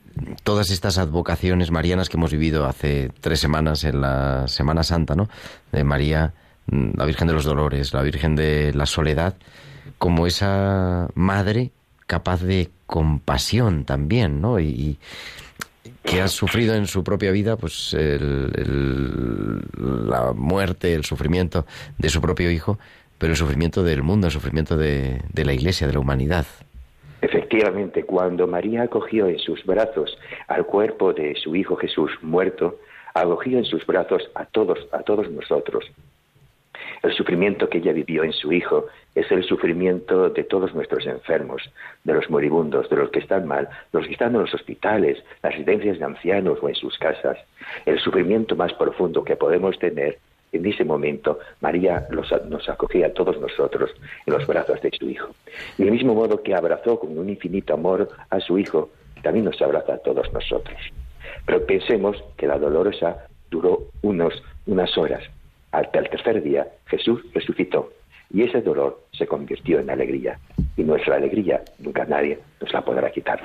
todas 0.42 0.70
estas 0.70 0.98
advocaciones 0.98 1.70
marianas 1.70 2.08
que 2.08 2.16
hemos 2.16 2.32
vivido 2.32 2.66
hace 2.66 3.10
tres 3.20 3.40
semanas 3.40 3.84
en 3.84 4.00
la 4.00 4.48
Semana 4.48 4.82
Santa, 4.82 5.14
¿no? 5.14 5.28
De 5.72 5.84
María, 5.84 6.32
mm, 6.66 6.90
la 6.96 7.04
Virgen 7.04 7.28
de 7.28 7.34
los 7.34 7.44
Dolores, 7.44 7.92
la 7.92 8.02
Virgen 8.02 8.34
de 8.34 8.72
la 8.74 8.86
Soledad, 8.86 9.34
como 9.98 10.26
esa 10.26 11.08
madre 11.14 11.70
capaz 12.06 12.42
de 12.42 12.70
compasión 12.86 13.84
también, 13.84 14.40
¿no? 14.40 14.60
Y, 14.60 14.98
que 16.02 16.20
ha 16.20 16.28
sufrido 16.28 16.74
en 16.74 16.86
su 16.86 17.02
propia 17.04 17.30
vida 17.30 17.56
pues 17.56 17.96
la 19.78 20.32
muerte, 20.34 20.94
el 20.94 21.04
sufrimiento 21.04 21.66
de 21.98 22.08
su 22.08 22.20
propio 22.20 22.50
hijo, 22.50 22.78
pero 23.18 23.32
el 23.32 23.36
sufrimiento 23.36 23.82
del 23.82 24.02
mundo, 24.02 24.26
el 24.26 24.32
sufrimiento 24.32 24.76
de, 24.76 25.22
de 25.32 25.44
la 25.44 25.52
Iglesia, 25.52 25.86
de 25.86 25.92
la 25.92 26.00
humanidad. 26.00 26.46
Efectivamente, 27.22 28.04
cuando 28.04 28.46
María 28.46 28.82
acogió 28.82 29.26
en 29.26 29.38
sus 29.38 29.64
brazos 29.64 30.16
al 30.48 30.66
cuerpo 30.66 31.12
de 31.12 31.34
su 31.34 31.56
Hijo 31.56 31.76
Jesús 31.76 32.10
muerto, 32.22 32.78
acogió 33.14 33.58
en 33.58 33.64
sus 33.64 33.86
brazos 33.86 34.22
a 34.34 34.44
todos, 34.44 34.78
a 34.92 35.02
todos 35.02 35.30
nosotros. 35.30 35.84
El 37.06 37.12
sufrimiento 37.12 37.68
que 37.68 37.78
ella 37.78 37.92
vivió 37.92 38.24
en 38.24 38.32
su 38.32 38.52
Hijo 38.52 38.86
es 39.14 39.30
el 39.30 39.44
sufrimiento 39.44 40.28
de 40.28 40.42
todos 40.42 40.74
nuestros 40.74 41.06
enfermos, 41.06 41.62
de 42.02 42.14
los 42.14 42.28
moribundos, 42.28 42.90
de 42.90 42.96
los 42.96 43.10
que 43.10 43.20
están 43.20 43.46
mal, 43.46 43.68
de 43.92 43.98
los 44.00 44.08
que 44.08 44.14
están 44.14 44.34
en 44.34 44.40
los 44.40 44.52
hospitales, 44.52 45.22
las 45.40 45.52
residencias 45.52 46.00
de 46.00 46.04
ancianos 46.04 46.58
o 46.60 46.68
en 46.68 46.74
sus 46.74 46.98
casas. 46.98 47.38
El 47.84 48.00
sufrimiento 48.00 48.56
más 48.56 48.72
profundo 48.72 49.22
que 49.22 49.36
podemos 49.36 49.78
tener 49.78 50.18
en 50.50 50.66
ese 50.66 50.84
momento, 50.84 51.38
María 51.60 52.08
nos 52.10 52.68
acogía 52.68 53.06
a 53.06 53.12
todos 53.12 53.40
nosotros 53.40 53.92
en 54.26 54.34
los 54.34 54.44
brazos 54.44 54.82
de 54.82 54.90
su 54.90 55.08
Hijo. 55.08 55.28
Del 55.78 55.92
mismo 55.92 56.12
modo 56.12 56.42
que 56.42 56.56
abrazó 56.56 56.98
con 56.98 57.16
un 57.16 57.28
infinito 57.28 57.74
amor 57.74 58.08
a 58.30 58.40
su 58.40 58.58
Hijo, 58.58 58.90
también 59.22 59.44
nos 59.44 59.62
abraza 59.62 59.94
a 59.94 59.98
todos 59.98 60.32
nosotros. 60.32 60.80
Pero 61.46 61.64
pensemos 61.66 62.16
que 62.36 62.48
la 62.48 62.58
dolorosa 62.58 63.28
duró 63.48 63.90
unos, 64.02 64.42
unas 64.66 64.98
horas. 64.98 65.22
Hasta 65.76 65.98
el 65.98 66.08
tercer 66.08 66.42
día 66.42 66.66
Jesús 66.86 67.20
resucitó 67.34 67.92
y 68.30 68.44
ese 68.44 68.62
dolor 68.62 69.02
se 69.12 69.26
convirtió 69.26 69.78
en 69.78 69.90
alegría. 69.90 70.38
Y 70.74 70.82
nuestra 70.82 71.16
alegría 71.16 71.60
nunca 71.78 72.06
nadie 72.06 72.38
nos 72.62 72.72
la 72.72 72.82
podrá 72.82 73.10
quitar. 73.10 73.38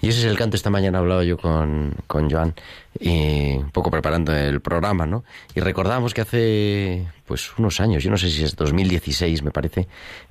Y 0.00 0.08
ese 0.08 0.20
es 0.20 0.24
el 0.26 0.36
canto. 0.36 0.56
Esta 0.56 0.70
mañana 0.70 0.98
hablaba 0.98 1.24
yo 1.24 1.38
con, 1.38 1.94
con 2.06 2.30
Joan, 2.30 2.54
y 3.00 3.56
un 3.56 3.70
poco 3.70 3.90
preparando 3.90 4.34
el 4.34 4.60
programa, 4.60 5.06
¿no? 5.06 5.24
Y 5.54 5.60
recordábamos 5.60 6.14
que 6.14 6.20
hace, 6.20 7.06
pues, 7.26 7.56
unos 7.58 7.80
años, 7.80 8.02
yo 8.02 8.10
no 8.10 8.16
sé 8.16 8.30
si 8.30 8.44
es 8.44 8.56
2016, 8.56 9.42
me 9.42 9.50
parece, 9.50 9.88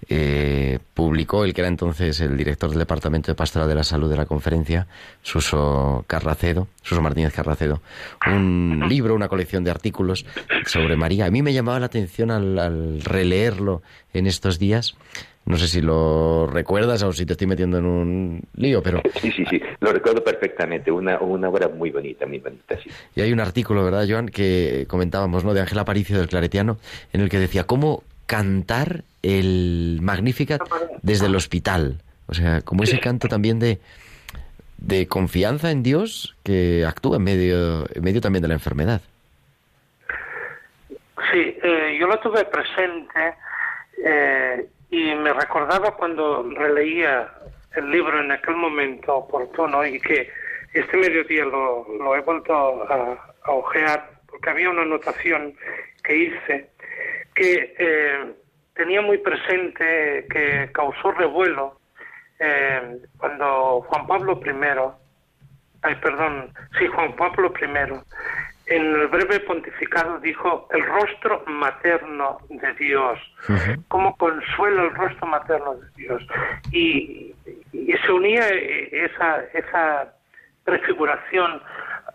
eh, 0.07 0.79
publicó 0.93 1.45
el 1.45 1.53
que 1.53 1.61
era 1.61 1.67
entonces 1.67 2.19
el 2.21 2.37
director 2.37 2.69
del 2.69 2.79
Departamento 2.79 3.31
de 3.31 3.35
Pastoral 3.35 3.67
de 3.67 3.75
la 3.75 3.83
Salud 3.83 4.09
de 4.09 4.17
la 4.17 4.25
conferencia, 4.25 4.87
Suso 5.21 6.03
Carracedo, 6.07 6.67
Suso 6.81 7.01
Martínez 7.01 7.33
Carracedo, 7.33 7.81
un 8.27 8.85
libro, 8.87 9.15
una 9.15 9.27
colección 9.27 9.63
de 9.63 9.71
artículos 9.71 10.25
sobre 10.65 10.95
María. 10.95 11.25
A 11.25 11.31
mí 11.31 11.41
me 11.41 11.53
llamaba 11.53 11.79
la 11.79 11.87
atención 11.87 12.31
al, 12.31 12.57
al 12.59 13.01
releerlo 13.01 13.81
en 14.13 14.27
estos 14.27 14.59
días 14.59 14.95
no 15.45 15.57
sé 15.57 15.67
si 15.67 15.81
lo 15.81 16.47
recuerdas 16.47 17.03
o 17.03 17.13
si 17.13 17.25
te 17.25 17.33
estoy 17.33 17.47
metiendo 17.47 17.77
en 17.77 17.85
un 17.85 18.41
lío, 18.55 18.81
pero... 18.81 19.01
Sí, 19.21 19.31
sí, 19.31 19.45
sí, 19.49 19.61
lo 19.79 19.91
recuerdo 19.91 20.23
perfectamente, 20.23 20.91
una, 20.91 21.19
una 21.19 21.49
obra 21.49 21.67
muy 21.67 21.91
bonita, 21.91 22.25
muy 22.25 22.39
bonita, 22.39 22.77
sí. 22.81 22.89
Y 23.15 23.21
hay 23.21 23.31
un 23.31 23.39
artículo, 23.39 23.83
¿verdad, 23.83 24.05
Joan, 24.09 24.29
que 24.29 24.85
comentábamos, 24.87 25.43
¿no?, 25.43 25.53
de 25.53 25.61
Ángela 25.61 25.81
Aparicio 25.81 26.17
del 26.17 26.27
Claretiano, 26.27 26.77
en 27.13 27.21
el 27.21 27.29
que 27.29 27.39
decía 27.39 27.65
cómo 27.65 28.03
cantar 28.25 29.03
el 29.21 29.99
Magnificat 30.01 30.61
desde 31.03 31.27
el 31.27 31.35
hospital. 31.35 32.01
O 32.27 32.33
sea, 32.33 32.61
como 32.61 32.83
ese 32.83 32.99
canto 32.99 33.27
también 33.27 33.59
de, 33.59 33.79
de 34.77 35.07
confianza 35.07 35.69
en 35.69 35.83
Dios 35.83 36.35
que 36.43 36.83
actúa 36.87 37.17
en 37.17 37.23
medio, 37.23 37.85
en 37.93 38.03
medio 38.03 38.19
también 38.19 38.41
de 38.41 38.47
la 38.47 38.55
enfermedad. 38.55 39.01
Sí, 41.31 41.55
eh, 41.63 41.97
yo 41.99 42.07
lo 42.07 42.19
tuve 42.19 42.45
presente 42.45 43.35
eh, 44.03 44.67
y 44.89 45.15
me 45.15 45.33
recordaba 45.33 45.91
cuando 45.95 46.43
releía 46.55 47.31
el 47.75 47.89
libro 47.91 48.19
en 48.19 48.31
aquel 48.31 48.55
momento 48.55 49.15
oportuno 49.15 49.85
y 49.85 49.99
que 49.99 50.31
este 50.73 50.97
mediodía 50.97 51.45
lo, 51.45 51.85
lo 51.99 52.15
he 52.15 52.21
vuelto 52.21 52.53
a, 52.53 53.31
ojear 53.47 54.09
porque 54.27 54.49
había 54.49 54.71
una 54.71 54.81
anotación 54.81 55.53
que 56.03 56.15
hice 56.15 56.69
que 57.35 57.75
eh, 57.77 58.33
tenía 58.73 59.01
muy 59.01 59.19
presente 59.19 60.25
que 60.29 60.69
causó 60.73 61.11
revuelo 61.11 61.79
eh, 62.39 62.97
cuando 63.17 63.81
Juan 63.81 64.07
Pablo 64.07 64.39
I, 64.43 64.51
ay 65.83 65.95
perdón, 65.95 66.53
sí 66.79 66.87
Juan 66.87 67.15
Pablo 67.15 67.53
I 67.61 67.65
en 68.67 68.95
el 68.95 69.07
breve 69.07 69.39
pontificado 69.41 70.19
dijo 70.19 70.67
el 70.71 70.83
rostro 70.85 71.43
materno 71.45 72.39
de 72.49 72.73
Dios, 72.73 73.19
cómo 73.87 74.15
consuela 74.17 74.83
el 74.83 74.95
rostro 74.95 75.27
materno 75.27 75.75
de 75.75 75.87
Dios. 75.95 76.23
Y, 76.71 77.33
se 78.05 78.11
unía 78.11 78.47
esa, 78.49 79.43
esa 79.53 80.13
prefiguración, 80.63 81.61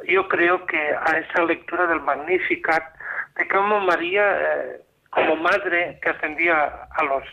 yo 0.06 0.28
creo 0.28 0.66
que 0.66 0.78
a 0.78 1.18
esa 1.18 1.44
lectura 1.44 1.86
del 1.86 2.00
Magnificat, 2.00 2.82
de 3.36 3.48
cómo 3.48 3.80
María, 3.80 4.40
eh, 4.40 4.80
como 5.10 5.36
madre 5.36 5.98
que 6.02 6.10
atendía 6.10 6.86
a 6.90 7.04
los 7.04 7.24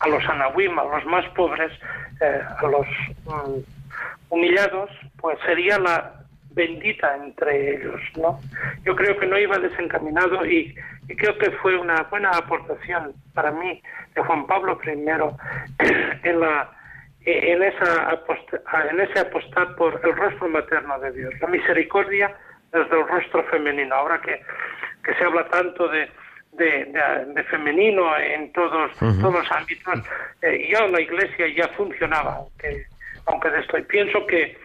a 0.00 0.08
los 0.08 0.24
anahuim, 0.26 0.78
a 0.78 0.84
los 0.84 1.04
más 1.04 1.26
pobres, 1.30 1.70
eh, 2.20 2.42
a 2.58 2.66
los 2.66 2.86
mm, 3.26 3.60
humillados, 4.30 4.90
pues 5.20 5.38
sería 5.44 5.78
la 5.78 6.19
bendita 6.60 7.16
entre 7.16 7.76
ellos, 7.76 8.00
¿no? 8.16 8.38
Yo 8.84 8.94
creo 8.94 9.18
que 9.18 9.26
no 9.26 9.38
iba 9.38 9.58
desencaminado 9.58 10.44
y, 10.44 10.74
creo 11.16 11.36
que 11.38 11.50
fue 11.62 11.76
una 11.76 12.02
buena 12.04 12.30
aportación 12.30 13.12
para 13.34 13.50
mí 13.50 13.82
de 14.14 14.22
Juan 14.22 14.46
Pablo 14.46 14.78
I 14.84 14.90
en 16.28 16.40
la 16.40 16.70
en 17.24 17.62
esa 17.62 18.22
en 18.90 19.00
ese 19.00 19.20
apostar 19.20 19.74
por 19.76 20.00
el 20.04 20.16
rostro 20.16 20.48
materno 20.48 20.98
de 21.00 21.12
Dios, 21.12 21.34
la 21.40 21.48
misericordia 21.48 22.34
desde 22.72 22.98
el 22.98 23.06
rostro 23.08 23.42
femenino. 23.44 23.94
Ahora 23.94 24.20
que, 24.20 24.40
que 25.04 25.14
se 25.14 25.24
habla 25.24 25.46
tanto 25.48 25.88
de, 25.88 26.08
de, 26.52 27.44
femenino 27.50 28.16
en 28.16 28.52
todos, 28.52 28.90
todos 28.98 29.34
los 29.34 29.52
ámbitos, 29.52 30.00
eh, 30.42 30.68
ya 30.72 30.86
la 30.86 31.00
iglesia 31.00 31.46
ya 31.54 31.68
funcionaba, 31.76 32.36
aunque, 32.36 32.86
aunque 33.26 33.50
de 33.50 33.60
esto. 33.60 33.78
Y 33.78 33.82
pienso 33.82 34.26
que 34.26 34.56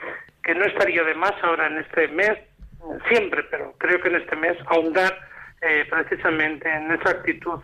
que 0.45 0.53
no 0.53 0.63
estaría 0.63 1.03
de 1.03 1.15
más 1.15 1.33
ahora 1.41 1.65
en 1.67 1.79
este 1.79 2.07
mes, 2.09 2.37
siempre, 3.09 3.43
pero 3.49 3.73
creo 3.79 3.99
que 3.99 4.09
en 4.09 4.15
este 4.17 4.35
mes, 4.35 4.55
ahondar 4.67 5.11
eh, 5.61 5.85
precisamente 5.89 6.69
en 6.71 6.91
esa 6.91 7.09
actitud 7.09 7.59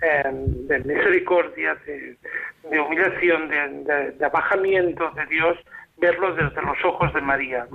eh, 0.00 0.22
de 0.32 0.78
misericordia, 0.80 1.76
de, 1.84 2.80
humillación, 2.80 3.48
de, 3.48 4.12
de, 4.12 4.24
abajamiento 4.24 5.10
de 5.10 5.26
Dios, 5.26 5.58
verlo 5.98 6.34
desde 6.34 6.62
los 6.62 6.82
ojos 6.84 7.12
de 7.12 7.20
María, 7.20 7.66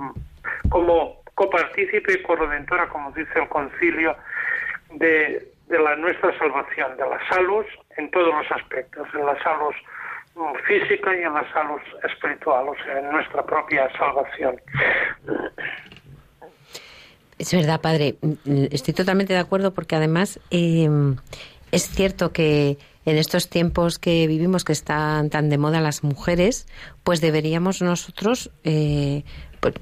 como 0.68 1.22
copartícipe 1.36 2.14
y 2.14 2.22
corredentora, 2.22 2.88
como 2.88 3.12
dice 3.12 3.30
el 3.36 3.48
concilio, 3.48 4.16
de, 4.94 5.46
de 5.68 5.78
la 5.78 5.94
nuestra 5.94 6.36
salvación, 6.38 6.96
de 6.96 7.08
la 7.08 7.20
salud 7.28 7.64
en 7.96 8.10
todos 8.10 8.34
los 8.34 8.50
aspectos, 8.50 9.06
en 9.14 9.24
la 9.24 9.40
salud 9.44 9.74
física 10.66 11.14
y 11.16 11.22
en 11.22 11.34
la 11.34 11.52
salud 11.52 11.80
espiritual, 12.02 12.68
o 12.68 12.74
sea, 12.84 12.98
en 12.98 13.10
nuestra 13.10 13.44
propia 13.44 13.90
salvación. 13.96 14.60
Es 17.38 17.54
verdad, 17.54 17.80
padre. 17.80 18.16
Estoy 18.70 18.92
totalmente 18.94 19.32
de 19.32 19.38
acuerdo 19.38 19.72
porque 19.72 19.96
además 19.96 20.38
em, 20.50 21.16
es 21.72 21.88
cierto 21.88 22.32
que 22.32 22.76
en 23.06 23.16
estos 23.16 23.48
tiempos 23.48 23.98
que 23.98 24.26
vivimos, 24.26 24.64
que 24.64 24.72
están 24.72 25.30
tan 25.30 25.48
de 25.48 25.56
moda 25.56 25.80
las 25.80 26.04
mujeres, 26.04 26.66
pues 27.02 27.20
deberíamos 27.20 27.80
nosotros 27.80 28.50
eh, 28.64 29.24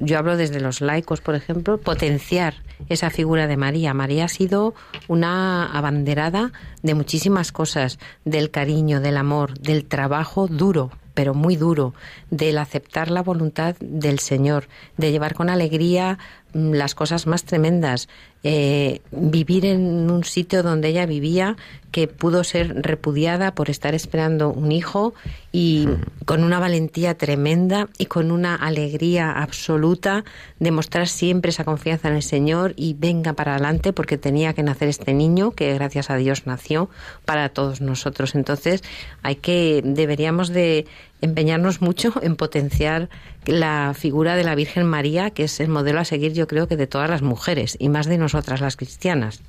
yo 0.01 0.19
hablo 0.19 0.37
desde 0.37 0.61
los 0.61 0.81
laicos, 0.81 1.21
por 1.21 1.35
ejemplo, 1.35 1.79
potenciar 1.79 2.55
esa 2.89 3.11
figura 3.11 3.47
de 3.47 3.57
María. 3.57 3.95
María 3.95 4.27
ha 4.27 4.29
sido 4.29 4.75
una 5.07 5.67
abanderada 5.67 6.53
de 6.83 6.95
muchísimas 6.95 7.53
cosas, 7.53 7.99
del 8.25 8.51
cariño, 8.51 9.01
del 9.01 9.17
amor, 9.17 9.59
del 9.59 9.85
trabajo 9.85 10.47
duro, 10.47 10.91
pero 11.15 11.35
muy 11.35 11.57
duro, 11.57 11.95
del 12.31 12.59
aceptar 12.59 13.11
la 13.11 13.23
voluntad 13.23 13.75
del 13.81 14.21
Señor, 14.21 14.69
de 14.97 15.11
llevar 15.11 15.35
con 15.35 15.51
alegría 15.51 16.19
mm, 16.55 16.75
las 16.75 16.95
cosas 16.95 17.27
más 17.27 17.43
tremendas, 17.43 18.09
eh, 18.45 19.01
vivir 19.11 19.67
en 19.67 20.11
un 20.11 20.23
sitio 20.23 20.63
donde 20.63 20.89
ella 20.91 21.07
vivía 21.07 21.57
que 21.91 22.07
pudo 22.07 22.45
ser 22.45 22.83
repudiada 22.83 23.55
por 23.55 23.71
estar 23.71 23.95
esperando 23.95 24.51
un 24.51 24.73
hijo 24.73 25.15
y 25.53 25.89
con 26.27 26.45
una 26.45 26.61
valentía 26.61 27.17
tremenda 27.17 27.89
y 27.99 28.07
con 28.07 28.31
una 28.31 28.55
alegría 28.55 29.33
absoluta 29.33 30.25
de 30.59 30.71
mostrar 30.71 31.09
siempre 31.09 31.51
esa 31.51 31.65
confianza 31.65 32.09
en 32.09 32.17
el 32.17 32.23
Señor 32.23 32.75
y 32.77 32.95
venga 32.95 33.33
para 33.33 33.53
adelante 33.53 33.93
porque 33.93 34.19
tenía 34.19 34.53
que 34.53 34.63
nacer 34.63 34.89
este 34.89 35.15
niño 35.15 35.53
que 35.53 35.73
gracias 35.75 36.11
a 36.11 36.17
Dios 36.17 36.47
nació 36.47 36.91
para 37.25 37.49
todos 37.49 37.81
nosotros. 37.81 38.35
Entonces 38.35 38.83
hay 39.23 39.37
que 39.37 39.81
deberíamos 39.83 40.51
de 40.51 40.87
empeñarnos 41.21 41.81
mucho 41.81 42.13
en 42.23 42.37
potenciar 42.37 43.09
la 43.47 43.95
figura 43.95 44.37
de 44.37 44.45
la 44.45 44.55
Virgen 44.55 44.87
María, 44.87 45.31
que 45.31 45.45
es 45.45 45.59
el 45.61 45.69
modelo 45.69 46.01
a 46.01 46.05
seguir 46.05 46.35
yo 46.35 46.47
creo 46.47 46.69
que 46.69 46.77
de 46.77 46.87
todas 46.87 47.09
las 47.09 47.23
mujeres 47.23 47.77
y 47.81 47.89
más 47.89 48.07
de 48.07 48.19
nosotras 48.19 48.61
las 48.61 48.77
cristianas. 48.77 49.43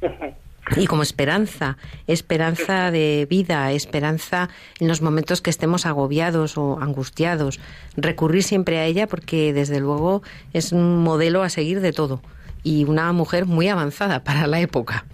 y 0.76 0.86
como 0.86 1.02
esperanza, 1.02 1.76
esperanza 2.06 2.90
de 2.90 3.26
vida, 3.28 3.70
esperanza 3.72 4.48
en 4.80 4.88
los 4.88 5.02
momentos 5.02 5.40
que 5.40 5.50
estemos 5.50 5.86
agobiados 5.86 6.56
o 6.56 6.78
angustiados, 6.80 7.60
recurrir 7.96 8.42
siempre 8.42 8.78
a 8.78 8.86
ella 8.86 9.06
porque 9.06 9.52
desde 9.52 9.80
luego 9.80 10.22
es 10.52 10.72
un 10.72 11.02
modelo 11.02 11.42
a 11.42 11.48
seguir 11.48 11.80
de 11.80 11.92
todo 11.92 12.22
y 12.62 12.84
una 12.84 13.12
mujer 13.12 13.46
muy 13.46 13.68
avanzada 13.68 14.24
para 14.24 14.46
la 14.46 14.60
época. 14.60 15.04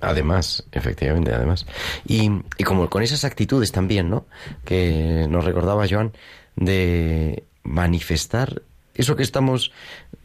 Además, 0.00 0.64
efectivamente, 0.72 1.32
además. 1.32 1.66
Y, 2.06 2.30
y 2.58 2.64
como 2.64 2.88
con 2.90 3.02
esas 3.02 3.24
actitudes 3.24 3.72
también, 3.72 4.10
¿no? 4.10 4.26
Que 4.64 5.26
nos 5.28 5.44
recordaba 5.44 5.86
Joan, 5.88 6.12
de 6.56 7.44
manifestar 7.62 8.62
eso 8.94 9.16
que 9.16 9.22
estamos 9.22 9.72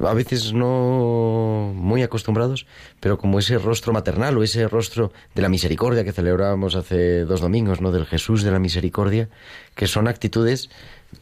a 0.04 0.14
veces 0.14 0.54
no 0.54 1.72
muy 1.76 2.04
acostumbrados, 2.04 2.66
pero 3.00 3.18
como 3.18 3.40
ese 3.40 3.58
rostro 3.58 3.94
maternal 3.94 4.38
o 4.38 4.44
ese 4.44 4.68
rostro 4.68 5.12
de 5.36 5.42
la 5.42 5.50
misericordia 5.50 6.04
que 6.04 6.12
celebrábamos 6.12 6.76
hace 6.76 7.26
dos 7.26 7.42
domingos, 7.42 7.82
¿no? 7.82 7.92
Del 7.92 8.06
Jesús 8.06 8.44
de 8.44 8.52
la 8.52 8.60
misericordia, 8.60 9.30
que 9.76 9.88
son 9.88 10.08
actitudes 10.08 10.70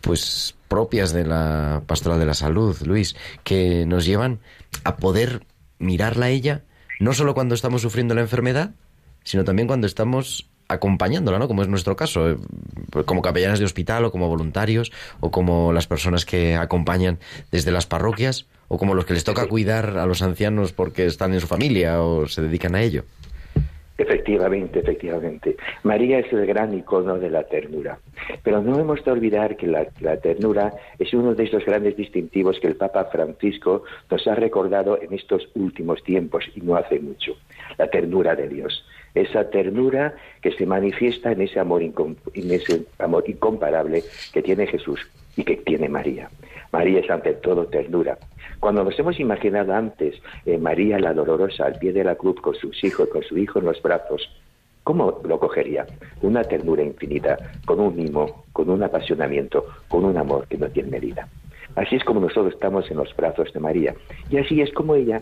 pues 0.01 0.55
propias 0.67 1.13
de 1.13 1.25
la 1.25 1.81
pastoral 1.87 2.19
de 2.19 2.25
la 2.25 2.33
salud, 2.33 2.75
Luis, 2.85 3.15
que 3.43 3.85
nos 3.85 4.05
llevan 4.05 4.39
a 4.83 4.97
poder 4.97 5.45
mirarla 5.79 6.27
a 6.27 6.29
ella 6.29 6.63
no 6.99 7.13
solo 7.13 7.33
cuando 7.33 7.55
estamos 7.55 7.81
sufriendo 7.81 8.15
la 8.15 8.21
enfermedad, 8.21 8.71
sino 9.23 9.43
también 9.43 9.67
cuando 9.67 9.87
estamos 9.87 10.49
acompañándola, 10.67 11.39
¿no? 11.39 11.47
Como 11.47 11.61
es 11.61 11.67
nuestro 11.67 11.95
caso, 11.95 12.29
eh, 12.29 12.37
como 13.05 13.21
capellanes 13.21 13.59
de 13.59 13.65
hospital 13.65 14.05
o 14.05 14.11
como 14.11 14.27
voluntarios 14.27 14.91
o 15.19 15.31
como 15.31 15.73
las 15.73 15.87
personas 15.87 16.25
que 16.25 16.55
acompañan 16.55 17.19
desde 17.51 17.71
las 17.71 17.85
parroquias 17.85 18.47
o 18.67 18.77
como 18.77 18.95
los 18.95 19.05
que 19.05 19.13
les 19.13 19.23
toca 19.23 19.47
cuidar 19.47 19.97
a 19.97 20.05
los 20.05 20.21
ancianos 20.21 20.73
porque 20.73 21.05
están 21.05 21.33
en 21.33 21.39
su 21.39 21.47
familia 21.47 22.01
o 22.01 22.27
se 22.27 22.41
dedican 22.41 22.75
a 22.75 22.81
ello. 22.81 23.03
Efectivamente, 23.97 24.79
efectivamente. 24.79 25.57
María 25.81 26.19
es 26.19 26.31
el 26.31 26.45
gran 26.45 26.71
icono 26.77 27.17
de 27.17 27.31
la 27.31 27.43
ternura. 27.43 27.97
Pero 28.43 28.61
no 28.61 28.79
hemos 28.79 29.03
de 29.03 29.11
olvidar 29.11 29.57
que 29.57 29.65
la, 29.65 29.87
la, 30.01 30.17
ternura 30.17 30.73
es 30.99 31.11
uno 31.15 31.33
de 31.33 31.45
esos 31.45 31.65
grandes 31.65 31.97
distintivos 31.97 32.59
que 32.59 32.67
el 32.67 32.75
Papa 32.75 33.05
Francisco 33.05 33.83
nos 34.11 34.27
ha 34.27 34.35
recordado 34.35 35.01
en 35.01 35.13
estos 35.13 35.49
últimos 35.55 36.03
tiempos 36.03 36.45
y 36.55 36.61
no 36.61 36.75
hace 36.75 36.99
mucho. 36.99 37.37
La 37.79 37.89
ternura 37.89 38.35
de 38.35 38.47
Dios 38.49 38.85
esa 39.15 39.49
ternura 39.49 40.15
que 40.41 40.51
se 40.51 40.65
manifiesta 40.65 41.31
en 41.31 41.41
ese 41.41 41.59
amor, 41.59 41.81
en 41.81 42.51
ese 42.51 42.85
amor 42.99 43.23
incomparable 43.27 44.03
que 44.33 44.41
tiene 44.41 44.67
Jesús 44.67 44.99
y 45.35 45.43
que 45.43 45.57
tiene 45.57 45.89
María. 45.89 46.29
María 46.71 46.99
es 46.99 47.09
ante 47.09 47.33
todo 47.33 47.65
ternura. 47.67 48.17
Cuando 48.59 48.83
nos 48.83 48.97
hemos 48.99 49.19
imaginado 49.19 49.73
antes 49.73 50.15
eh, 50.45 50.57
María 50.57 50.99
la 50.99 51.13
dolorosa 51.13 51.65
al 51.65 51.77
pie 51.79 51.93
de 51.93 52.03
la 52.03 52.15
cruz 52.15 52.39
con 52.41 52.55
sus 52.55 52.83
hijos, 52.83 53.07
con 53.09 53.23
su 53.23 53.37
hijo 53.37 53.59
en 53.59 53.65
los 53.65 53.81
brazos, 53.81 54.29
¿cómo 54.83 55.21
lo 55.23 55.39
cogería? 55.39 55.85
Una 56.21 56.43
ternura 56.43 56.83
infinita, 56.83 57.37
con 57.65 57.79
un 57.79 57.95
mimo, 57.95 58.45
con 58.53 58.69
un 58.69 58.83
apasionamiento, 58.83 59.65
con 59.87 60.05
un 60.05 60.17
amor 60.17 60.47
que 60.47 60.57
no 60.57 60.67
tiene 60.67 60.89
medida. 60.89 61.27
Así 61.75 61.95
es 61.95 62.03
como 62.03 62.19
nosotros 62.19 62.53
estamos 62.53 62.89
en 62.89 62.97
los 62.97 63.15
brazos 63.15 63.53
de 63.53 63.59
María. 63.59 63.93
Y 64.31 64.37
así 64.37 64.61
es 64.61 64.71
como 64.73 64.95
ella 64.95 65.19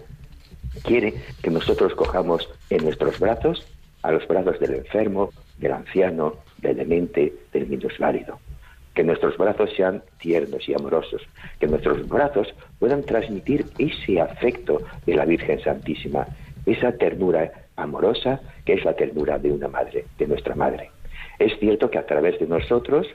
quiere 0.84 1.14
que 1.42 1.52
nosotros 1.52 1.94
cojamos 1.96 2.50
en 2.70 2.84
nuestros 2.84 3.20
brazos 3.20 3.66
a 4.06 4.12
los 4.12 4.28
brazos 4.28 4.60
del 4.60 4.76
enfermo, 4.76 5.32
del 5.58 5.72
anciano, 5.72 6.36
del 6.60 6.78
demente, 6.78 7.34
del 7.52 7.68
minusválido. 7.68 8.40
Que 8.94 9.04
nuestros 9.04 9.36
brazos 9.36 9.72
sean 9.76 10.04
tiernos 10.20 10.70
y 10.70 10.74
amorosos, 10.76 11.24
que 11.60 11.68
nuestros 11.68 12.08
brazos 12.08 12.54
puedan 12.80 13.04
transmitir 13.04 13.66
ese 13.80 14.22
afecto 14.22 14.82
de 15.06 15.16
la 15.16 15.26
Virgen 15.26 15.60
Santísima, 15.60 16.28
esa 16.68 16.92
ternura 16.92 17.52
amorosa 17.76 18.40
que 18.64 18.74
es 18.74 18.86
la 18.86 18.94
ternura 18.94 19.40
de 19.40 19.52
una 19.52 19.68
madre, 19.68 20.06
de 20.20 20.28
nuestra 20.28 20.54
madre. 20.56 20.92
Es 21.40 21.58
cierto 21.60 21.90
que 21.90 21.98
a 21.98 22.06
través 22.06 22.40
de 22.40 22.48
nosotros, 22.48 23.08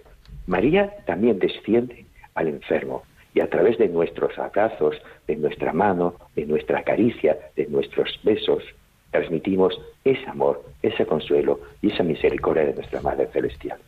María 0.46 0.96
también 1.07 1.38
desciende 1.38 2.05
al 2.35 2.48
enfermo 2.48 3.05
y 3.33 3.40
a 3.40 3.48
través 3.48 3.79
de 3.79 3.88
nuestros 3.88 4.37
abrazos, 4.38 4.96
de 5.29 5.37
nuestra 5.37 5.72
mano, 5.72 6.16
de 6.35 6.46
nuestra 6.46 6.83
caricia, 6.83 7.38
de 7.55 7.66
nuestros 7.66 8.18
besos, 8.24 8.64
transmitimos 9.10 9.80
ese 10.04 10.26
amor, 10.28 10.62
ese 10.82 11.06
consuelo 11.06 11.60
y 11.82 11.92
esa 11.92 12.02
misericordia 12.02 12.64
de 12.64 12.74
nuestra 12.74 13.00
Madre 13.00 13.28
Celestial. 13.32 13.78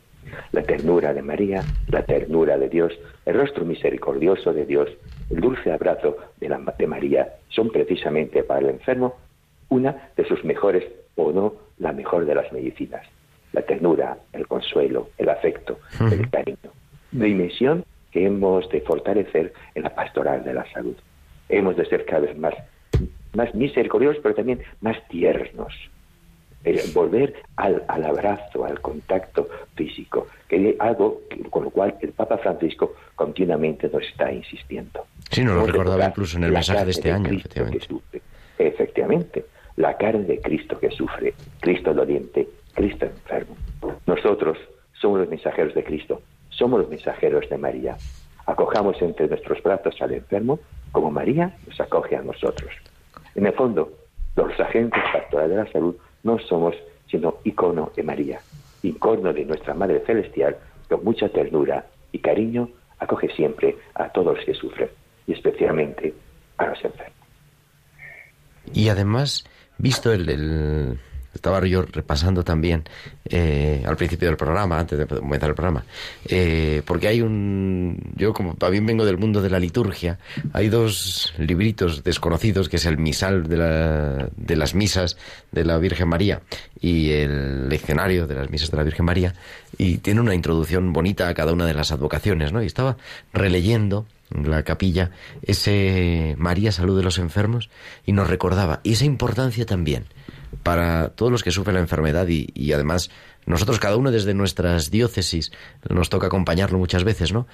La 0.52 0.62
ternura 0.62 1.12
de 1.12 1.22
María, 1.22 1.62
la 1.88 2.04
ternura 2.04 2.56
de 2.56 2.68
Dios, 2.68 2.92
el 3.26 3.34
rostro 3.34 3.64
misericordioso 3.64 4.52
de 4.52 4.66
Dios, 4.66 4.88
el 5.30 5.40
dulce 5.40 5.72
abrazo 5.72 6.16
de, 6.40 6.48
la, 6.48 6.58
de 6.78 6.86
María 6.86 7.34
son 7.48 7.70
precisamente 7.70 8.42
para 8.42 8.60
el 8.60 8.70
enfermo 8.70 9.16
una 9.68 10.10
de 10.16 10.24
sus 10.26 10.44
mejores 10.44 10.84
o 11.16 11.32
no 11.32 11.54
la 11.78 11.92
mejor 11.92 12.26
de 12.26 12.34
las 12.34 12.52
medicinas. 12.52 13.06
La 13.52 13.62
ternura, 13.62 14.18
el 14.32 14.46
consuelo, 14.46 15.10
el 15.18 15.28
afecto, 15.28 15.78
el 16.00 16.30
cariño. 16.30 16.70
Dimensión 17.10 17.84
que 18.10 18.26
hemos 18.26 18.68
de 18.70 18.80
fortalecer 18.80 19.52
en 19.74 19.82
la 19.82 19.94
pastoral 19.94 20.44
de 20.44 20.54
la 20.54 20.70
salud. 20.72 20.96
Hemos 21.48 21.76
de 21.76 21.86
ser 21.86 22.04
cada 22.04 22.20
vez 22.20 22.38
más 22.38 22.54
más 23.34 23.54
misericordiosos, 23.54 24.20
pero 24.22 24.34
también 24.34 24.60
más 24.80 24.96
tiernos. 25.08 25.72
volver 26.94 27.34
al, 27.56 27.82
al, 27.88 28.04
abrazo, 28.04 28.64
al 28.64 28.80
contacto 28.80 29.48
físico, 29.74 30.28
que 30.48 30.70
es 30.70 30.80
algo 30.80 31.22
con 31.50 31.64
lo 31.64 31.70
cual 31.70 31.96
el 32.00 32.12
Papa 32.12 32.38
Francisco 32.38 32.94
continuamente 33.16 33.88
nos 33.92 34.02
está 34.02 34.32
insistiendo. 34.32 35.06
Sí, 35.30 35.42
nos 35.44 35.56
lo 35.56 35.66
recordaba 35.66 36.06
incluso 36.06 36.36
en 36.36 36.44
el 36.44 36.52
mensaje 36.52 36.84
de 36.84 36.90
este 36.90 37.10
año, 37.10 37.30
efectivamente. 37.30 37.86
efectivamente, 38.58 39.46
la 39.76 39.96
carne 39.96 40.24
de 40.24 40.40
Cristo 40.40 40.78
que 40.78 40.90
sufre, 40.90 41.34
Cristo 41.60 41.94
doliente, 41.94 42.48
Cristo 42.74 43.06
enfermo. 43.06 43.56
Nosotros 44.06 44.58
somos 45.00 45.20
los 45.20 45.28
mensajeros 45.28 45.74
de 45.74 45.82
Cristo, 45.82 46.22
somos 46.50 46.80
los 46.80 46.88
mensajeros 46.88 47.48
de 47.48 47.58
María. 47.58 47.96
Acojamos 48.46 49.00
entre 49.02 49.28
nuestros 49.28 49.62
brazos 49.62 50.00
al 50.00 50.12
enfermo 50.12 50.60
como 50.92 51.10
María 51.10 51.56
nos 51.66 51.80
acoge 51.80 52.16
a 52.16 52.22
nosotros. 52.22 52.70
En 53.34 53.46
el 53.46 53.52
fondo, 53.54 53.92
los 54.36 54.58
agentes 54.60 55.02
pastorales 55.12 55.56
de 55.56 55.64
la 55.64 55.72
salud 55.72 55.96
no 56.22 56.38
somos 56.38 56.74
sino 57.10 57.36
icono 57.44 57.92
de 57.94 58.02
María, 58.02 58.40
icono 58.82 59.32
de 59.32 59.44
nuestra 59.44 59.74
Madre 59.74 60.02
Celestial, 60.06 60.56
con 60.88 61.04
mucha 61.04 61.28
ternura 61.28 61.86
y 62.10 62.18
cariño 62.18 62.68
acoge 62.98 63.28
siempre 63.34 63.76
a 63.94 64.08
todos 64.08 64.36
los 64.36 64.44
que 64.44 64.54
sufren, 64.54 64.88
y 65.26 65.32
especialmente 65.32 66.14
a 66.56 66.66
los 66.66 66.84
enfermos. 66.84 67.16
Y 68.72 68.88
además, 68.88 69.44
visto 69.78 70.12
el 70.12 70.98
estaba 71.34 71.64
yo 71.66 71.82
repasando 71.82 72.44
también 72.44 72.84
eh, 73.24 73.82
al 73.86 73.96
principio 73.96 74.28
del 74.28 74.36
programa, 74.36 74.78
antes 74.78 74.98
de 74.98 75.06
comenzar 75.06 75.50
el 75.50 75.54
programa, 75.54 75.84
eh, 76.26 76.82
porque 76.84 77.08
hay 77.08 77.22
un, 77.22 77.98
yo 78.16 78.32
como 78.32 78.54
también 78.54 78.84
vengo 78.84 79.04
del 79.04 79.18
mundo 79.18 79.40
de 79.40 79.50
la 79.50 79.58
liturgia, 79.58 80.18
hay 80.52 80.68
dos 80.68 81.32
libritos 81.38 82.04
desconocidos, 82.04 82.68
que 82.68 82.76
es 82.76 82.86
el 82.86 82.98
misal 82.98 83.48
de, 83.48 83.56
la, 83.56 84.28
de 84.36 84.56
las 84.56 84.74
misas 84.74 85.16
de 85.52 85.64
la 85.64 85.78
Virgen 85.78 86.08
María 86.08 86.42
y 86.80 87.10
el 87.10 87.68
leccionario 87.68 88.26
de 88.26 88.34
las 88.34 88.50
misas 88.50 88.70
de 88.70 88.76
la 88.76 88.82
Virgen 88.82 89.04
María, 89.04 89.34
y 89.78 89.98
tiene 89.98 90.20
una 90.20 90.34
introducción 90.34 90.92
bonita 90.92 91.28
a 91.28 91.34
cada 91.34 91.52
una 91.52 91.66
de 91.66 91.74
las 91.74 91.92
advocaciones, 91.92 92.52
¿no? 92.52 92.62
Y 92.62 92.66
estaba 92.66 92.96
releyendo 93.32 94.06
la 94.30 94.62
capilla 94.62 95.10
ese 95.42 96.34
María 96.38 96.72
salud 96.72 96.96
de 96.96 97.04
los 97.04 97.18
enfermos 97.18 97.68
y 98.06 98.12
nos 98.12 98.28
recordaba 98.28 98.80
y 98.82 98.92
esa 98.92 99.04
importancia 99.04 99.66
también 99.66 100.04
para 100.62 101.10
todos 101.10 101.32
los 101.32 101.42
que 101.42 101.50
sufren 101.50 101.74
la 101.74 101.80
enfermedad 101.80 102.26
y, 102.28 102.72
además 102.72 103.10
nosotros 103.46 103.80
cada 103.80 103.96
uno 103.96 104.10
desde 104.10 104.34
nuestras 104.34 104.90
diócesis 104.90 105.50
nos 105.88 106.10
toca 106.10 106.28
acompañarlo 106.28 106.78
muchas 106.78 107.02
veces, 107.02 107.32
¿no? 107.32 107.46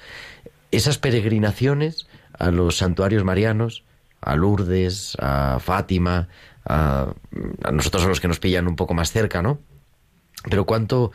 Esas 0.71 0.99
peregrinaciones 0.99 2.07
a 2.37 2.51
los 2.51 2.77
santuarios 2.77 3.23
marianos, 3.23 3.83
a 4.21 4.35
Lourdes, 4.35 5.17
a 5.19 5.59
Fátima, 5.59 6.27
a, 6.65 7.13
a 7.63 7.71
nosotros 7.71 8.03
a 8.03 8.07
los 8.07 8.19
que 8.19 8.27
nos 8.27 8.39
pillan 8.39 8.67
un 8.67 8.75
poco 8.75 8.93
más 8.93 9.11
cerca, 9.11 9.41
¿no? 9.41 9.59
Pero 10.47 10.65
cuánto 10.65 11.11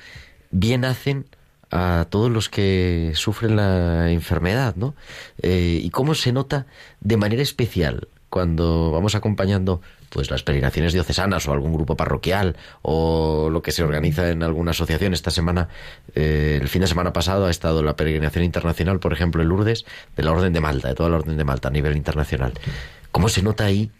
bien 0.51 0.85
hacen 0.85 1.27
a 1.75 2.07
todos 2.09 2.31
los 2.31 2.49
que 2.49 3.12
sufren 3.14 3.57
la 3.57 4.11
enfermedad, 4.12 4.77
¿no? 4.77 4.94
Eh, 5.42 5.81
y 5.83 5.90
cómo 5.90 6.14
se 6.14 6.33
nota 6.33 6.66
de 7.01 7.16
manera 7.16 7.42
especial 7.42 8.09
cuando 8.31 8.92
vamos 8.92 9.14
acompañando 9.16 9.81
pues 10.14 10.31
las 10.31 10.44
peregrinaciones 10.44 10.92
diocesanas 10.92 11.48
o 11.48 11.53
algún 11.53 11.74
grupo 11.74 11.96
parroquial 11.96 12.57
o 12.83 13.50
lo 13.50 13.62
que 13.62 13.72
se 13.72 13.83
organiza 13.83 14.31
en 14.31 14.44
alguna 14.44 14.70
asociación. 14.70 15.12
Esta 15.12 15.33
semana, 15.33 15.68
eh, 16.14 16.61
el 16.62 16.68
fin 16.68 16.83
de 16.83 16.87
semana 16.87 17.12
pasado, 17.12 17.46
ha 17.46 17.50
estado 17.50 17.83
la 17.83 17.96
peregrinación 17.96 18.44
internacional, 18.44 19.00
por 19.00 19.12
ejemplo, 19.12 19.42
en 19.42 19.48
Lourdes, 19.48 19.85
de 20.16 20.22
la 20.22 20.31
Orden 20.31 20.53
de 20.53 20.61
Malta, 20.61 20.87
de 20.87 20.94
toda 20.94 21.11
la 21.11 21.16
Orden 21.16 21.37
de 21.37 21.42
Malta 21.42 21.66
a 21.66 21.72
nivel 21.72 21.96
internacional. 21.96 22.53
¿Cómo 23.11 23.29
se 23.29 23.42
nota 23.42 23.64
ahí 23.64 23.90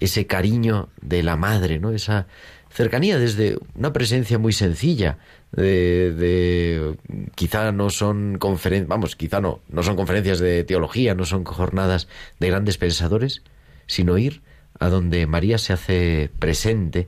ese 0.00 0.26
cariño 0.26 0.90
de 1.00 1.22
la 1.22 1.36
madre, 1.36 1.78
¿no? 1.78 1.92
Esa 1.92 2.26
cercanía 2.68 3.18
desde 3.18 3.56
una 3.74 3.94
presencia 3.94 4.38
muy 4.38 4.52
sencilla, 4.52 5.16
de, 5.52 6.12
de, 6.12 6.96
quizá 7.36 7.72
no 7.72 7.88
son 7.88 8.36
conferencias, 8.36 8.88
vamos, 8.88 9.16
quizá 9.16 9.40
no, 9.40 9.60
no 9.70 9.82
son 9.82 9.96
conferencias 9.96 10.40
de 10.40 10.62
teología, 10.64 11.14
no 11.14 11.24
son 11.24 11.44
jornadas 11.44 12.06
de 12.38 12.48
grandes 12.48 12.76
pensadores, 12.76 13.42
sino 13.86 14.18
ir 14.18 14.42
a 14.78 14.88
donde 14.88 15.26
María 15.26 15.58
se 15.58 15.72
hace 15.72 16.30
presente 16.38 17.06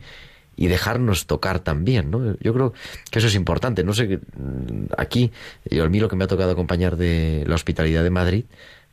y 0.56 0.68
dejarnos 0.68 1.26
tocar 1.26 1.60
también, 1.60 2.10
¿no? 2.10 2.36
Yo 2.40 2.54
creo 2.54 2.72
que 3.10 3.18
eso 3.18 3.28
es 3.28 3.34
importante. 3.34 3.84
No 3.84 3.92
sé, 3.92 4.18
mm, 4.18 4.86
aquí, 4.96 5.30
yo, 5.70 5.84
a 5.84 5.88
mí 5.88 6.00
lo 6.00 6.08
que 6.08 6.16
me 6.16 6.24
ha 6.24 6.28
tocado 6.28 6.50
acompañar 6.50 6.96
de 6.96 7.44
la 7.46 7.54
hospitalidad 7.54 8.02
de 8.02 8.10
Madrid, 8.10 8.44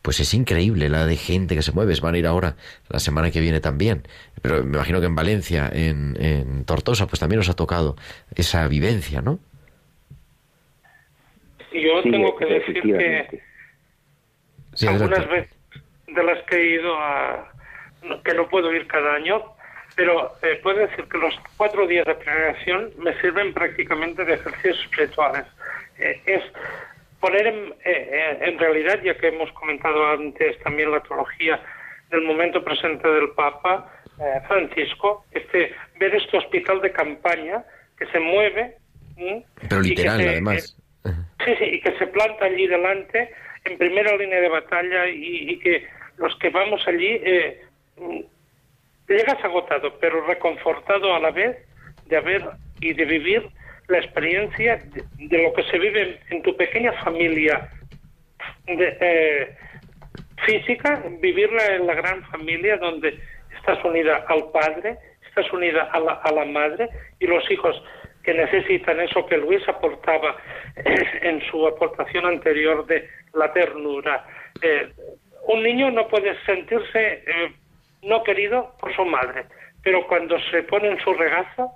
pues 0.01 0.19
es 0.19 0.33
increíble 0.33 0.89
la 0.89 1.05
de 1.05 1.15
gente 1.15 1.55
que 1.55 1.61
se 1.61 1.71
mueve. 1.71 1.95
Van 2.01 2.15
a 2.15 2.17
ir 2.17 2.27
ahora 2.27 2.57
la 2.89 2.99
semana 2.99 3.31
que 3.31 3.39
viene 3.39 3.61
también. 3.61 4.03
Pero 4.41 4.63
me 4.63 4.75
imagino 4.75 4.99
que 4.99 5.05
en 5.05 5.15
Valencia, 5.15 5.69
en, 5.73 6.17
en 6.21 6.65
Tortosa, 6.65 7.07
pues 7.07 7.21
también 7.21 7.37
nos 7.37 7.49
ha 7.49 7.53
tocado 7.53 7.95
esa 8.35 8.67
vivencia, 8.67 9.21
¿no? 9.21 9.39
Yo 11.71 12.03
tengo 12.03 12.35
que 12.35 12.45
decir 12.45 12.81
que 12.81 13.41
Sí, 14.75 14.87
algunas 14.87 15.27
veces 15.29 15.51
de 16.07 16.23
las 16.23 16.43
que 16.45 16.55
he 16.55 16.75
ido 16.75 16.95
a 16.97 17.51
que 18.23 18.33
no 18.33 18.47
puedo 18.49 18.73
ir 18.73 18.87
cada 18.87 19.15
año 19.15 19.43
pero 19.95 20.33
eh, 20.41 20.59
puedo 20.63 20.79
decir 20.79 21.05
que 21.05 21.17
los 21.19 21.35
cuatro 21.55 21.85
días 21.85 22.05
de 22.07 22.15
peregrinación 22.15 22.91
me 22.97 23.13
sirven 23.21 23.53
prácticamente 23.53 24.25
de 24.25 24.33
ejercicios 24.35 24.79
espirituales 24.81 25.45
Eh, 25.99 26.19
es 26.25 26.41
poner 27.19 27.45
en, 27.45 27.55
eh, 27.85 28.09
eh, 28.11 28.37
en 28.41 28.57
realidad 28.57 28.99
ya 29.03 29.15
que 29.15 29.27
hemos 29.27 29.51
comentado 29.53 30.07
antes 30.07 30.57
también 30.63 30.89
la 30.91 31.01
teología 31.01 31.61
del 32.09 32.21
momento 32.23 32.63
presente 32.63 33.07
del 33.07 33.29
Papa 33.35 33.93
eh, 34.19 34.41
Francisco 34.47 35.25
este 35.31 35.71
ver 35.99 36.15
este 36.15 36.37
hospital 36.37 36.81
de 36.81 36.91
campaña 36.91 37.63
que 37.97 38.05
se 38.07 38.19
mueve. 38.19 38.77
Pero 39.69 39.81
literal, 39.81 40.19
se- 40.19 40.29
además. 40.29 40.77
Sí, 41.45 41.51
sí, 41.59 41.65
y 41.75 41.81
que 41.81 41.91
se 41.99 42.07
planta 42.07 42.45
allí 42.45 42.65
delante, 42.67 43.29
en 43.65 43.77
primera 43.77 44.15
línea 44.17 44.41
de 44.41 44.49
batalla, 44.49 45.07
y, 45.07 45.51
y 45.51 45.59
que 45.59 45.85
los 46.17 46.35
que 46.39 46.49
vamos 46.49 46.81
allí 46.87 47.11
eh, 47.23 47.61
llegas 49.07 49.43
agotado, 49.43 49.97
pero 49.99 50.25
reconfortado 50.25 51.13
a 51.13 51.19
la 51.19 51.31
vez 51.31 51.57
de 52.05 52.17
haber 52.17 52.43
y 52.81 52.93
de 52.93 53.05
vivir 53.05 53.49
la 53.87 53.99
experiencia 53.99 54.79
de, 55.17 55.43
lo 55.43 55.53
que 55.53 55.63
se 55.63 55.77
vive 55.77 56.19
en, 56.29 56.41
tu 56.41 56.55
pequeña 56.55 56.93
familia 57.03 57.69
eh, 58.67 59.55
física, 60.45 61.03
vivirla 61.19 61.75
en 61.75 61.87
la 61.87 61.93
gran 61.93 62.23
familia 62.25 62.77
donde 62.77 63.19
estás 63.57 63.83
unida 63.83 64.25
al 64.27 64.51
padre, 64.51 64.97
estás 65.27 65.51
unida 65.51 65.83
a 65.91 65.99
la, 65.99 66.13
a 66.13 66.31
la 66.31 66.45
madre 66.45 66.89
y 67.19 67.27
los 67.27 67.49
hijos 67.51 67.81
que 68.23 68.33
necesitan 68.33 68.99
eso 69.01 69.25
que 69.25 69.37
Luis 69.37 69.67
aportaba 69.67 70.37
en 71.21 71.41
su 71.51 71.67
aportación 71.67 72.25
anterior 72.25 72.85
de 72.85 73.07
la 73.33 73.51
ternura. 73.51 74.25
Eh, 74.61 74.89
un 75.47 75.61
niño 75.61 75.91
no 75.91 76.07
puede 76.07 76.35
sentirse 76.45 77.23
eh, 77.27 77.53
no 78.03 78.23
querido 78.23 78.73
por 78.79 78.95
su 78.95 79.05
madre, 79.05 79.45
pero 79.83 80.05
cuando 80.07 80.39
se 80.51 80.63
pone 80.63 80.89
en 80.89 80.99
su 80.99 81.13
regazo 81.13 81.71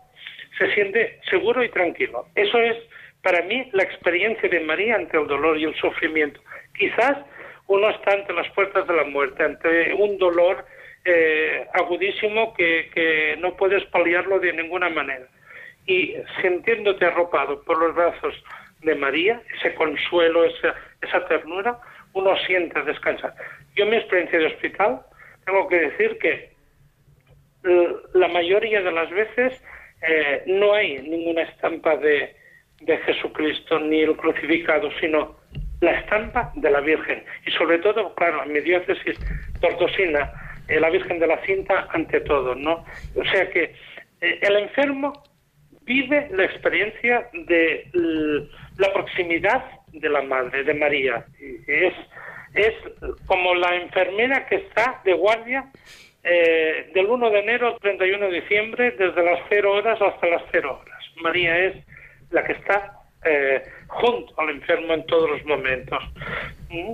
se 0.57 0.73
siente 0.73 1.19
seguro 1.29 1.63
y 1.63 1.69
tranquilo. 1.69 2.27
Eso 2.35 2.59
es 2.59 2.77
para 3.21 3.41
mí 3.43 3.69
la 3.73 3.83
experiencia 3.83 4.49
de 4.49 4.59
María 4.61 4.95
ante 4.95 5.17
el 5.17 5.27
dolor 5.27 5.57
y 5.57 5.65
el 5.65 5.75
sufrimiento. 5.75 6.39
Quizás 6.77 7.17
uno 7.67 7.89
está 7.89 8.13
ante 8.13 8.33
las 8.33 8.49
puertas 8.51 8.87
de 8.87 8.95
la 8.95 9.03
muerte, 9.03 9.43
ante 9.43 9.93
un 9.93 10.17
dolor 10.17 10.65
eh, 11.05 11.65
agudísimo 11.73 12.53
que, 12.53 13.35
no 13.39 13.55
puedes 13.55 13.83
paliarlo 13.85 14.39
de 14.39 14.53
ninguna 14.53 14.89
manera. 14.89 15.27
Y 15.85 16.15
sintiéndote 16.41 17.05
arropado 17.05 17.63
por 17.63 17.79
los 17.79 17.95
brazos 17.95 18.33
de 18.81 18.95
María, 18.95 19.41
ese 19.57 19.73
consuelo, 19.75 20.43
esa, 20.45 20.75
esa 21.01 21.25
ternura, 21.27 21.79
uno 22.13 22.35
siente 22.45 22.81
descansar. 22.83 23.33
Yo 23.75 23.85
mi 23.85 23.97
experiencia 23.97 24.39
de 24.39 24.47
hospital 24.47 25.01
tengo 25.47 25.67
que 25.69 25.79
decir 25.79 26.17
que 26.19 26.49
l- 27.63 27.95
la 28.13 28.27
mayoría 28.27 28.81
de 28.81 28.91
las 28.91 29.10
veces 29.10 29.63
eh, 30.01 30.43
no 30.45 30.73
hay 30.73 30.99
ninguna 30.99 31.43
estampa 31.43 31.95
de, 31.97 32.36
de 32.81 32.97
Jesucristo 32.99 33.79
ni 33.79 34.01
el 34.01 34.15
crucificado, 34.17 34.89
sino 34.99 35.38
la 35.79 35.91
estampa 35.99 36.51
de 36.55 36.69
la 36.69 36.81
Virgen. 36.81 37.23
Y 37.45 37.51
sobre 37.51 37.79
todo, 37.79 38.13
claro, 38.15 38.43
en 38.43 38.51
mi 38.51 38.60
diócesis 38.60 39.17
tortosina, 39.62 40.29
eh, 40.67 40.79
la 40.79 40.89
Virgen 40.89 41.17
de 41.19 41.27
la 41.27 41.38
Cinta 41.45 41.88
ante 41.91 42.19
todo, 42.21 42.53
¿no? 42.53 42.83
O 43.15 43.23
sea 43.31 43.49
que 43.49 43.73
eh, 44.21 44.39
el 44.41 44.57
enfermo 44.57 45.23
vive 45.83 46.27
la 46.33 46.43
experiencia 46.43 47.29
de 47.33 47.89
la 48.77 48.91
proximidad 48.93 49.63
de 49.93 50.10
la 50.10 50.21
Madre, 50.21 50.63
de 50.65 50.73
María. 50.73 51.25
Y 51.39 51.71
Es, 51.71 51.93
es 52.53 52.73
como 53.25 53.53
la 53.55 53.75
enfermera 53.75 54.45
que 54.47 54.55
está 54.55 55.01
de 55.03 55.13
guardia 55.13 55.71
eh, 56.23 56.91
del 56.93 57.05
1 57.05 57.29
de 57.29 57.39
enero 57.39 57.67
al 57.67 57.79
31 57.79 58.25
de 58.25 58.41
diciembre, 58.41 58.91
desde 58.91 59.23
las 59.23 59.39
0 59.49 59.71
horas 59.71 60.01
hasta 60.01 60.27
las 60.27 60.43
0 60.51 60.81
horas. 60.81 61.03
María 61.21 61.57
es 61.57 61.75
la 62.31 62.43
que 62.43 62.53
está 62.53 62.99
eh, 63.23 63.63
junto 63.88 64.39
al 64.39 64.49
enfermo 64.49 64.93
en 64.93 65.05
todos 65.05 65.29
los 65.29 65.45
momentos. 65.45 65.99
¿Mm? 66.69 66.93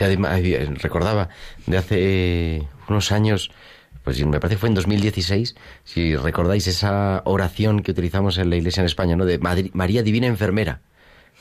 Eh, 0.00 0.68
recordaba 0.80 1.28
de 1.66 1.78
hace 1.78 2.62
unos 2.88 3.12
años, 3.12 3.50
pues 4.04 4.24
me 4.24 4.40
parece 4.40 4.56
que 4.56 4.60
fue 4.60 4.68
en 4.68 4.74
2016, 4.74 5.56
si 5.84 6.16
recordáis 6.16 6.66
esa 6.66 7.22
oración 7.24 7.82
que 7.82 7.92
utilizamos 7.92 8.38
en 8.38 8.50
la 8.50 8.56
iglesia 8.56 8.80
en 8.80 8.86
España, 8.86 9.16
¿no? 9.16 9.24
De 9.24 9.38
María 9.38 10.02
Divina 10.02 10.26
Enfermera. 10.26 10.80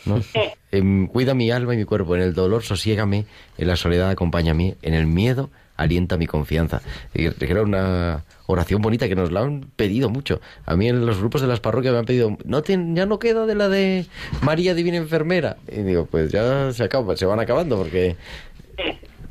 ¿No? 0.05 0.21
Em, 0.71 1.07
cuida 1.07 1.33
mi 1.33 1.49
alma 1.49 1.73
y 1.73 1.77
mi 1.77 1.85
cuerpo, 1.85 2.15
en 2.17 2.21
el 2.21 2.33
dolor 2.33 2.61
sosiégame, 2.61 3.25
en 3.57 3.67
la 3.67 3.77
soledad 3.77 4.09
acompáñame, 4.09 4.75
en 4.81 4.93
el 4.93 5.07
miedo 5.07 5.49
alienta 5.77 6.17
mi 6.17 6.27
confianza. 6.27 6.81
Y 7.13 7.27
era 7.45 7.61
una 7.61 8.25
oración 8.47 8.81
bonita 8.81 9.07
que 9.07 9.15
nos 9.15 9.31
la 9.31 9.41
han 9.41 9.61
pedido 9.77 10.09
mucho. 10.09 10.41
A 10.65 10.75
mí 10.75 10.89
en 10.89 11.05
los 11.05 11.19
grupos 11.19 11.39
de 11.41 11.47
las 11.47 11.59
parroquias 11.61 11.93
me 11.93 11.99
han 11.99 12.05
pedido, 12.05 12.37
no 12.43 12.63
tien- 12.63 12.95
ya 12.97 13.05
no 13.05 13.17
queda 13.19 13.45
de 13.45 13.55
la 13.55 13.69
de 13.69 14.07
María 14.41 14.73
Divina 14.73 14.97
Enfermera. 14.97 15.55
Y 15.71 15.83
digo, 15.83 16.05
pues 16.05 16.31
ya 16.31 16.71
se 16.73 16.83
acaba, 16.83 17.15
se 17.15 17.25
van 17.25 17.39
acabando 17.39 17.77
porque 17.77 18.15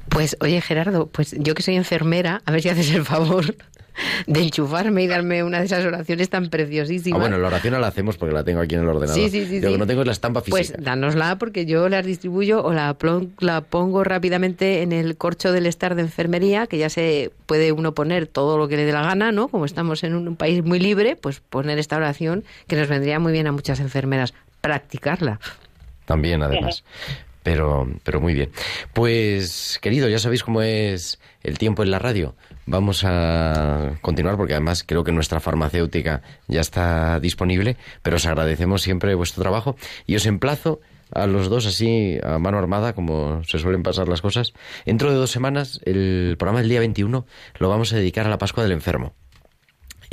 Pues 0.09 0.37
oye 0.41 0.61
Gerardo, 0.61 1.07
pues 1.09 1.35
yo 1.39 1.55
que 1.55 1.63
soy 1.63 1.77
enfermera, 1.77 2.41
a 2.47 2.53
ver 2.53 2.63
si 2.63 2.69
haces 2.71 2.91
el 2.95 3.05
favor 3.05 3.55
de 4.27 4.41
enchufarme 4.43 5.03
y 5.03 5.07
darme 5.07 5.43
una 5.43 5.61
de 5.61 5.67
esas 5.67 5.85
oraciones 5.85 6.29
tan 6.31 6.45
Ah, 6.47 6.51
preciosísimas. 6.51 7.21
bueno, 7.21 7.39
la 7.39 7.49
oración 7.49 7.81
la 7.81 7.87
hacemos 7.87 8.17
porque 8.17 8.35
la 8.35 8.45
tengo 8.45 8.61
aquí 8.61 8.75
en 8.75 8.83
el 8.83 8.89
ordenador. 8.89 9.15
Sí, 9.15 9.31
sí, 9.31 9.47
sí, 9.47 9.61
Lo 9.61 9.69
sí. 9.69 9.73
que 9.75 9.79
no 9.79 9.87
tengo 9.87 10.01
es 10.03 10.07
la 10.07 10.13
estampa 10.13 10.43
Pues 10.43 10.69
física. 10.69 10.79
dánosla 10.83 11.37
porque 11.39 11.67
yo 11.67 11.89
las 11.89 12.05
distribuyo 12.07 12.63
o 12.65 12.73
la, 12.73 12.97
la 13.41 13.61
pongo 13.63 14.05
rápidamente 14.05 14.83
en 14.83 14.93
el 14.93 15.17
corcho 15.17 15.53
del 15.53 15.67
estar 15.67 15.95
de 15.95 16.03
enfermería, 16.03 16.67
que 16.67 16.79
ya 16.79 16.89
se 16.89 17.31
puede 17.47 17.73
uno 17.73 17.93
poner 17.95 18.27
todo 18.27 18.59
lo 18.59 18.69
que 18.69 18.77
le 18.77 18.85
dé 18.85 18.93
la 18.93 19.03
gana, 19.03 19.33
¿no? 19.33 19.49
Como 19.49 19.65
estamos 19.65 20.05
en 20.05 20.15
un 20.15 20.37
país 20.37 20.63
muy 20.65 20.79
libre, 20.79 21.17
pues 21.17 21.41
poner 21.41 21.79
esta 21.79 21.97
oración 21.97 22.45
que 22.67 22.77
nos 22.77 22.89
vendría 22.89 23.19
muy 23.19 23.33
bien 23.33 23.47
a 23.47 23.53
muchas 23.53 23.81
enfermeras 23.81 24.35
practicarla. 24.61 25.41
También, 26.05 26.43
además. 26.43 26.85
Pero, 27.43 27.89
pero 28.03 28.21
muy 28.21 28.35
bien. 28.35 28.51
Pues, 28.93 29.79
querido, 29.81 30.09
ya 30.09 30.19
sabéis 30.19 30.43
cómo 30.43 30.63
es 30.63 31.21
el 31.43 31.59
tiempo 31.59 31.83
en 31.83 31.91
la 31.93 31.99
radio. 31.99 32.35
Vamos 32.69 33.05
a 33.05 33.93
continuar 34.01 34.37
porque 34.37 34.55
además 34.55 34.83
creo 34.85 35.05
que 35.05 35.13
nuestra 35.13 35.39
farmacéutica 35.39 36.23
ya 36.49 36.61
está 36.61 37.21
disponible, 37.21 37.77
pero 38.03 38.17
os 38.17 38.27
agradecemos 38.27 38.83
siempre 38.83 39.15
vuestro 39.15 39.43
trabajo 39.43 39.77
y 40.05 40.17
os 40.17 40.27
emplazo 40.27 40.81
a 41.13 41.29
los 41.29 41.49
dos 41.49 41.67
así 41.67 42.19
a 42.25 42.41
mano 42.41 42.59
armada, 42.59 42.93
como 42.93 43.45
se 43.45 43.61
suelen 43.61 43.85
pasar 43.85 44.09
las 44.09 44.21
cosas. 44.21 44.53
Dentro 44.85 45.11
de 45.11 45.17
dos 45.17 45.31
semanas, 45.31 45.81
el 45.85 46.35
programa 46.41 46.59
del 46.61 46.69
día 46.69 46.81
21 46.81 47.25
lo 47.59 47.69
vamos 47.69 47.93
a 47.93 47.97
dedicar 47.97 48.27
a 48.27 48.31
la 48.31 48.39
Pascua 48.39 48.65
del 48.65 48.73
Enfermo. 48.73 49.15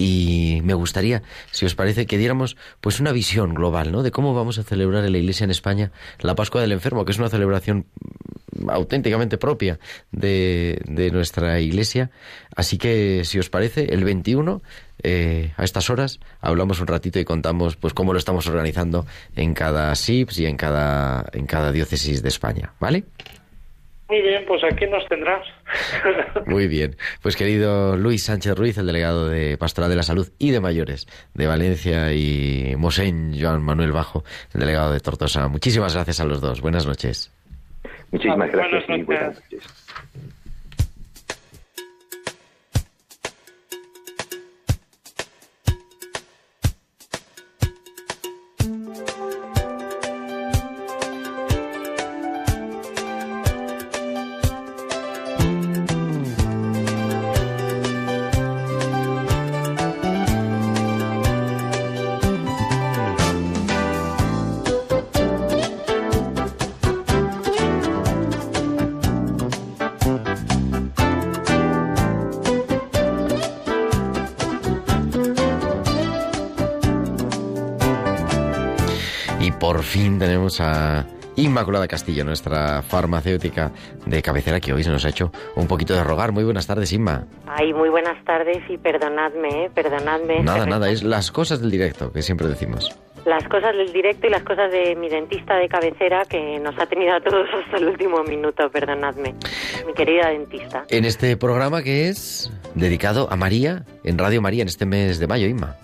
Y 0.04 0.60
me 0.64 0.74
gustaría, 0.74 1.24
si 1.52 1.66
os 1.66 1.76
parece, 1.76 2.06
que 2.06 2.18
diéramos 2.18 2.58
pues 2.82 3.00
una 3.00 3.14
visión 3.14 3.54
global, 3.54 3.94
¿no? 3.94 4.04
De 4.04 4.12
cómo 4.12 4.34
vamos 4.34 4.58
a 4.60 4.64
celebrar 4.64 5.06
en 5.06 5.14
la 5.14 5.18
Iglesia 5.18 5.46
en 5.46 5.52
España 5.52 5.94
la 6.20 6.36
Pascua 6.36 6.60
del 6.60 6.74
Enfermo, 6.74 7.06
que 7.06 7.14
es 7.14 7.20
una 7.20 7.30
celebración 7.30 7.86
mm, 8.60 8.70
auténticamente 8.70 9.38
propia 9.38 9.80
de, 10.12 10.82
de 10.90 11.10
nuestra 11.10 11.62
Iglesia. 11.62 12.12
Así 12.54 12.78
que, 12.78 13.22
si 13.24 13.40
os 13.40 13.50
parece, 13.50 13.94
el 13.94 14.04
21, 14.04 14.62
eh, 15.04 15.54
a 15.56 15.64
estas 15.64 15.90
horas, 15.90 16.20
hablamos 16.42 16.82
un 16.82 16.88
ratito 16.88 17.18
y 17.18 17.24
contamos 17.24 17.78
pues 17.78 17.94
cómo 17.94 18.12
lo 18.12 18.20
estamos 18.20 18.46
organizando 18.48 19.06
en 19.38 19.54
cada 19.54 19.96
SIPS 19.96 20.40
y 20.40 20.48
en 20.48 20.58
cada, 20.58 21.26
en 21.32 21.46
cada 21.46 21.72
diócesis 21.72 22.22
de 22.22 22.28
España, 22.28 22.74
¿vale? 22.78 23.06
Muy 24.10 24.22
bien, 24.22 24.44
pues 24.48 24.62
aquí 24.64 24.86
nos 24.86 25.08
tendrás. 25.08 25.46
Muy 26.46 26.68
bien. 26.68 26.96
Pues 27.22 27.36
querido 27.36 27.96
Luis 27.96 28.24
Sánchez 28.24 28.56
Ruiz, 28.56 28.78
el 28.78 28.86
delegado 28.86 29.28
de 29.28 29.58
Pastoral 29.58 29.90
de 29.90 29.96
la 29.96 30.04
Salud 30.04 30.30
y 30.38 30.52
de 30.52 30.60
Mayores 30.60 31.08
de 31.34 31.48
Valencia 31.48 32.14
y 32.14 32.76
Mosén 32.78 33.34
Joan 33.40 33.64
Manuel 33.64 33.92
Bajo, 33.92 34.24
el 34.54 34.60
delegado 34.60 34.92
de 34.94 35.00
Tortosa. 35.00 35.48
Muchísimas 35.48 35.96
gracias 35.96 36.20
a 36.20 36.26
los 36.26 36.42
dos. 36.42 36.62
Buenas 36.62 36.86
noches. 36.86 37.32
Muchísimas 38.12 38.52
Buenas 38.52 38.72
gracias 38.72 39.00
y 39.00 39.04
buenas 39.04 39.42
noches. 39.42 40.40
Inmaculada 81.64 81.88
Castillo, 81.88 82.26
nuestra 82.26 82.82
farmacéutica 82.82 83.72
de 84.06 84.22
cabecera, 84.22 84.60
que 84.60 84.74
hoy 84.74 84.84
se 84.84 84.90
nos 84.90 85.06
ha 85.06 85.10
hecho 85.10 85.32
un 85.56 85.66
poquito 85.66 85.94
de 85.94 86.04
rogar. 86.04 86.34
Muy 86.34 86.44
buenas 86.44 86.68
tardes, 86.68 86.92
Inma. 86.92 87.24
Ay, 87.48 87.74
muy 87.74 87.88
buenas 87.88 88.22
tardes 88.26 88.58
y 88.68 88.78
perdonadme, 88.78 89.66
¿eh? 89.66 89.72
perdonadme. 89.74 90.44
Nada, 90.44 90.66
nada, 90.66 90.90
es 90.90 91.04
las 91.04 91.32
cosas 91.32 91.62
del 91.62 91.72
directo 91.72 92.12
que 92.12 92.22
siempre 92.22 92.50
decimos. 92.50 92.94
Las 93.26 93.48
cosas 93.48 93.78
del 93.78 93.94
directo 93.94 94.28
y 94.28 94.30
las 94.30 94.44
cosas 94.44 94.74
de 94.74 94.94
mi 94.98 95.08
dentista 95.08 95.56
de 95.56 95.70
cabecera 95.70 96.24
que 96.26 96.60
nos 96.60 96.78
ha 96.78 96.86
tenido 96.86 97.16
a 97.16 97.22
todos 97.22 97.48
hasta 97.66 97.78
el 97.78 97.88
último 97.88 98.22
minuto, 98.24 98.70
perdonadme. 98.70 99.34
Mi 99.88 99.94
querida 99.94 100.32
dentista. 100.32 100.84
En 100.90 101.06
este 101.06 101.38
programa 101.38 101.82
que 101.82 102.10
es 102.10 102.52
dedicado 102.76 103.32
a 103.32 103.38
María, 103.38 103.86
en 104.04 104.18
Radio 104.18 104.42
María, 104.42 104.64
en 104.64 104.68
este 104.68 104.86
mes 104.86 105.18
de 105.18 105.28
mayo, 105.28 105.48
Inma. 105.48 105.78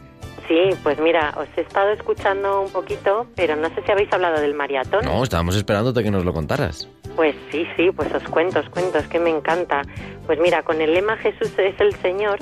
Sí, 0.50 0.72
pues 0.84 1.00
mira, 1.00 1.34
os 1.38 1.48
he 1.56 1.62
estado 1.62 1.92
escuchando 1.92 2.62
un 2.62 2.72
poquito, 2.72 3.28
pero 3.36 3.56
no 3.56 3.70
sé 3.70 3.82
si 3.86 3.92
habéis 3.92 4.12
hablado 4.12 4.42
del 4.42 4.54
maratón. 4.56 5.06
No, 5.06 5.24
estábamos 5.24 5.56
esperándote 5.56 6.04
que 6.04 6.10
nos 6.12 6.26
lo 6.26 6.34
contaras. 6.34 6.90
Pues 7.16 7.36
sí, 7.52 7.66
sí, 7.78 7.92
pues 7.96 8.12
os 8.14 8.24
cuento, 8.24 8.60
os 8.60 8.70
cuento, 8.70 8.98
es 8.98 9.08
que 9.08 9.20
me 9.20 9.30
encanta. 9.30 9.84
Pues 10.26 10.40
mira, 10.40 10.64
con 10.64 10.82
el 10.82 10.94
lema 10.94 11.16
Jesús 11.18 11.54
es 11.58 11.80
el 11.80 11.94
Señor, 12.02 12.40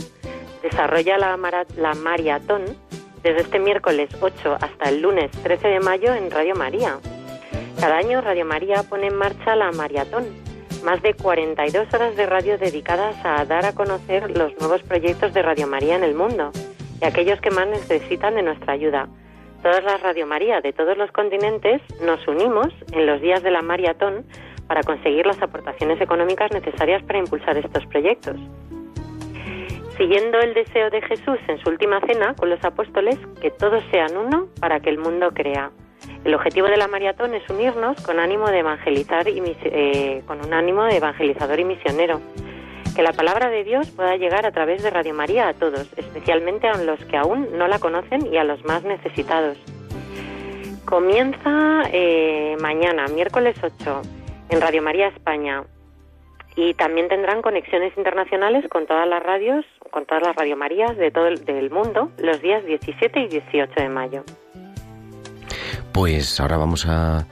desarrolla 0.64 1.18
la, 1.18 1.36
mara- 1.38 1.66
la 1.76 1.94
maratón 1.96 2.64
desde 3.24 3.42
este 3.42 3.60
miércoles 3.60 4.10
8 4.22 4.58
hasta 4.62 4.90
el 4.90 5.02
lunes 5.02 5.30
13 5.44 5.68
de 5.68 5.80
mayo 5.82 6.14
en 6.16 6.32
Radio 6.32 6.56
María. 6.56 7.00
Cada 7.80 7.98
año 7.98 8.22
Radio 8.22 8.46
María 8.46 8.84
pone 8.84 9.08
en 9.08 9.16
marcha 9.16 9.56
la 9.56 9.72
maratón, 9.72 10.26
más 10.84 11.02
de 11.02 11.14
42 11.14 11.94
horas 11.94 12.16
de 12.16 12.26
radio 12.26 12.58
dedicadas 12.58 13.18
a 13.26 13.44
dar 13.44 13.66
a 13.66 13.74
conocer 13.76 14.32
los 14.38 14.58
nuevos 14.60 14.82
proyectos 14.84 15.34
de 15.34 15.42
Radio 15.42 15.68
María 15.68 15.98
en 15.98 16.04
el 16.06 16.16
mundo 16.16 16.52
y 17.02 17.06
aquellos 17.06 17.40
que 17.42 17.52
más 17.52 17.68
necesitan 17.68 18.36
de 18.36 18.44
nuestra 18.44 18.74
ayuda. 18.74 19.08
Todas 19.64 19.84
las 19.84 20.02
Radio 20.02 20.28
María 20.28 20.62
de 20.62 20.74
todos 20.74 20.98
los 20.98 21.12
continentes 21.12 21.82
nos 22.02 22.26
unimos 22.28 22.68
en 22.92 23.06
los 23.06 23.22
días 23.22 23.42
de 23.44 23.52
la 23.52 23.62
maratón 23.62 24.26
para 24.68 24.84
conseguir 24.84 25.26
las 25.26 25.42
aportaciones 25.42 26.00
económicas 26.02 26.52
necesarias 26.52 27.04
para 27.04 27.20
impulsar 27.20 27.58
estos 27.58 27.86
proyectos. 27.88 28.36
Siguiendo 29.98 30.40
el 30.40 30.54
deseo 30.54 30.92
de 30.92 31.02
Jesús 31.02 31.40
en 31.48 31.58
su 31.60 31.70
última 31.70 32.00
cena 32.02 32.36
con 32.36 32.50
los 32.52 32.64
apóstoles, 32.64 33.18
que 33.42 33.50
todos 33.50 33.84
sean 33.90 34.16
uno 34.16 34.48
para 34.60 34.80
que 34.80 34.90
el 34.90 35.00
mundo 35.00 35.32
crea. 35.34 35.72
El 36.24 36.36
objetivo 36.36 36.68
de 36.68 36.78
la 36.78 36.88
maratón 36.88 37.34
es 37.34 37.50
unirnos 37.50 38.00
con 38.06 38.20
ánimo 38.20 38.48
de 38.48 38.60
evangelizar 38.60 39.28
y 39.28 39.42
eh, 39.64 40.22
con 40.28 40.46
un 40.46 40.54
ánimo 40.54 40.84
de 40.84 40.98
evangelizador 40.98 41.60
y 41.60 41.66
misionero. 41.66 42.22
Que 42.98 43.04
la 43.04 43.14
palabra 43.14 43.52
de 43.52 43.64
Dios 43.64 43.92
pueda 43.92 44.18
llegar 44.18 44.48
a 44.48 44.52
través 44.52 44.82
de 44.82 44.90
Radio 44.90 45.14
María 45.14 45.50
a 45.50 45.54
todos, 45.54 45.88
especialmente 45.98 46.68
a 46.68 46.82
los 46.82 47.00
que 47.06 47.16
aún 47.16 47.48
no 47.56 47.68
la 47.68 47.78
conocen 47.78 48.34
y 48.34 48.38
a 48.38 48.44
los 48.44 48.66
más 48.66 48.84
necesitados. 48.86 49.56
Comienza 50.84 51.84
eh, 51.92 52.58
mañana, 52.60 53.08
miércoles 53.10 53.56
8, 53.62 54.02
en 54.50 54.62
Radio 54.62 54.82
María 54.82 55.10
España. 55.10 55.64
Y 56.56 56.74
también 56.74 57.08
tendrán 57.08 57.44
conexiones 57.44 57.96
internacionales 57.96 58.66
con 58.68 58.88
todas 58.88 59.08
las 59.08 59.22
radios, 59.22 59.64
con 59.92 60.08
todas 60.08 60.24
las 60.24 60.36
Radio 60.36 60.58
Marías 60.58 60.98
de 60.98 61.12
todo 61.12 61.28
el 61.28 61.46
del 61.46 61.70
mundo, 61.70 62.10
los 62.18 62.42
días 62.42 62.66
17 62.66 63.20
y 63.20 63.28
18 63.28 63.74
de 63.76 63.90
mayo. 63.90 64.24
Pues 65.94 66.40
ahora 66.40 66.58
vamos 66.58 66.88
a 66.88 67.28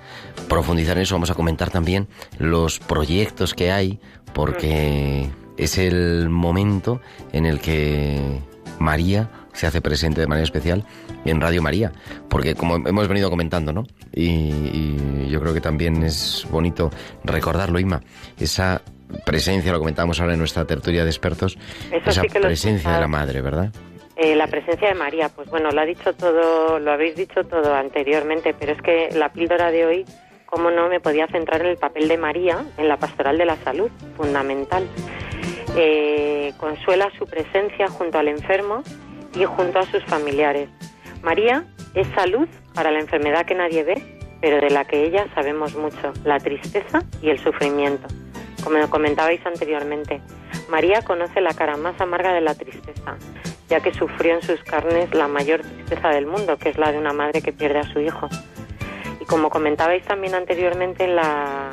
profundizar 0.48 0.98
en 0.98 1.02
eso, 1.02 1.16
vamos 1.16 1.32
a 1.32 1.34
comentar 1.34 1.72
también 1.72 2.08
los 2.38 2.78
proyectos 2.80 3.56
que 3.56 3.72
hay, 3.72 4.00
porque 4.32 5.28
es 5.58 5.78
el 5.78 6.30
momento 6.30 7.02
en 7.32 7.46
el 7.46 7.60
que 7.60 8.40
María 8.80 9.30
se 9.54 9.68
hace 9.68 9.82
presente 9.82 10.22
de 10.22 10.28
manera 10.28 10.44
especial 10.44 10.84
en 11.24 11.40
Radio 11.40 11.62
María, 11.62 11.92
porque 12.30 12.56
como 12.56 12.76
hemos 12.76 13.08
venido 13.08 13.30
comentando, 13.30 13.72
¿no? 13.72 13.86
Y, 14.14 14.28
y 14.28 15.28
yo 15.30 15.40
creo 15.40 15.54
que 15.54 15.62
también 15.62 16.04
es 16.04 16.46
bonito 16.52 16.92
recordarlo, 17.24 17.80
Inma, 17.80 18.02
esa 18.40 18.82
presencia, 19.26 19.72
lo 19.72 19.80
comentábamos 19.80 20.20
ahora 20.20 20.34
en 20.34 20.40
nuestra 20.40 20.66
tertulia 20.66 21.04
de 21.04 21.10
expertos, 21.10 21.58
Eso 21.92 22.10
esa 22.10 22.22
sí 22.22 22.28
presencia 22.30 22.92
de 22.92 23.00
la 23.00 23.08
madre, 23.08 23.42
¿verdad? 23.42 23.72
Eh, 24.18 24.36
la 24.36 24.48
presencia 24.48 24.88
de 24.88 24.96
María, 24.96 25.28
pues 25.30 25.50
bueno, 25.50 25.72
lo 25.72 25.82
ha 25.82 25.86
dicho 25.86 26.14
todo, 26.14 26.80
lo 26.80 26.92
habéis 26.92 27.18
dicho 27.18 27.44
todo 27.44 27.74
anteriormente, 27.74 28.56
pero 28.58 28.72
es 28.72 28.82
que 28.82 29.10
la 29.14 29.32
píldora 29.34 29.72
de 29.72 29.86
hoy, 29.86 30.06
como 30.46 30.72
no, 30.72 30.88
me 30.90 31.00
podía 31.00 31.28
centrar 31.28 31.62
en 31.62 31.68
el 31.68 31.78
papel 31.78 32.08
de 32.08 32.18
María 32.18 32.64
en 32.78 32.88
la 32.88 32.98
pastoral 32.98 33.38
de 33.38 33.46
la 33.46 33.58
salud, 33.58 33.90
fundamental. 34.16 34.88
Eh, 35.76 36.54
consuela 36.58 37.10
su 37.18 37.26
presencia 37.26 37.88
junto 37.88 38.18
al 38.18 38.28
enfermo 38.28 38.84
y 39.36 39.46
junto 39.46 39.80
a 39.80 39.86
sus 39.86 40.04
familiares. 40.06 40.70
María 41.22 41.66
es 41.94 42.08
salud 42.16 42.48
para 42.74 42.92
la 42.92 43.00
enfermedad 43.00 43.46
que 43.46 43.56
nadie 43.56 43.84
ve, 43.84 44.02
pero 44.42 44.62
de 44.62 44.70
la 44.70 44.86
que 44.86 45.04
ella 45.06 45.28
sabemos 45.34 45.76
mucho, 45.76 46.14
la 46.24 46.40
tristeza 46.40 47.02
y 47.22 47.30
el 47.30 47.40
sufrimiento. 47.40 48.08
Como 48.64 48.90
comentabais 48.90 49.46
anteriormente, 49.46 50.22
María 50.70 51.02
conoce 51.02 51.42
la 51.42 51.54
cara 51.54 51.78
más 51.78 52.00
amarga 52.02 52.34
de 52.34 52.42
la 52.42 52.56
tristeza, 52.56 53.18
ya 53.70 53.80
que 53.80 53.94
sufrió 53.94 54.36
en 54.36 54.42
sus 54.42 54.62
carnes 54.64 55.14
la 55.14 55.28
mayor 55.28 55.62
tristeza 55.62 56.10
del 56.10 56.26
mundo, 56.26 56.58
que 56.58 56.70
es 56.70 56.78
la 56.78 56.92
de 56.92 56.98
una 56.98 57.14
madre 57.14 57.42
que 57.42 57.52
pierde 57.52 57.80
a 57.80 57.84
su 57.84 58.00
hijo. 58.00 58.28
Y 59.26 59.28
como 59.28 59.50
comentabais 59.50 60.04
también 60.06 60.36
anteriormente 60.36 61.04
en 61.06 61.16
la, 61.16 61.72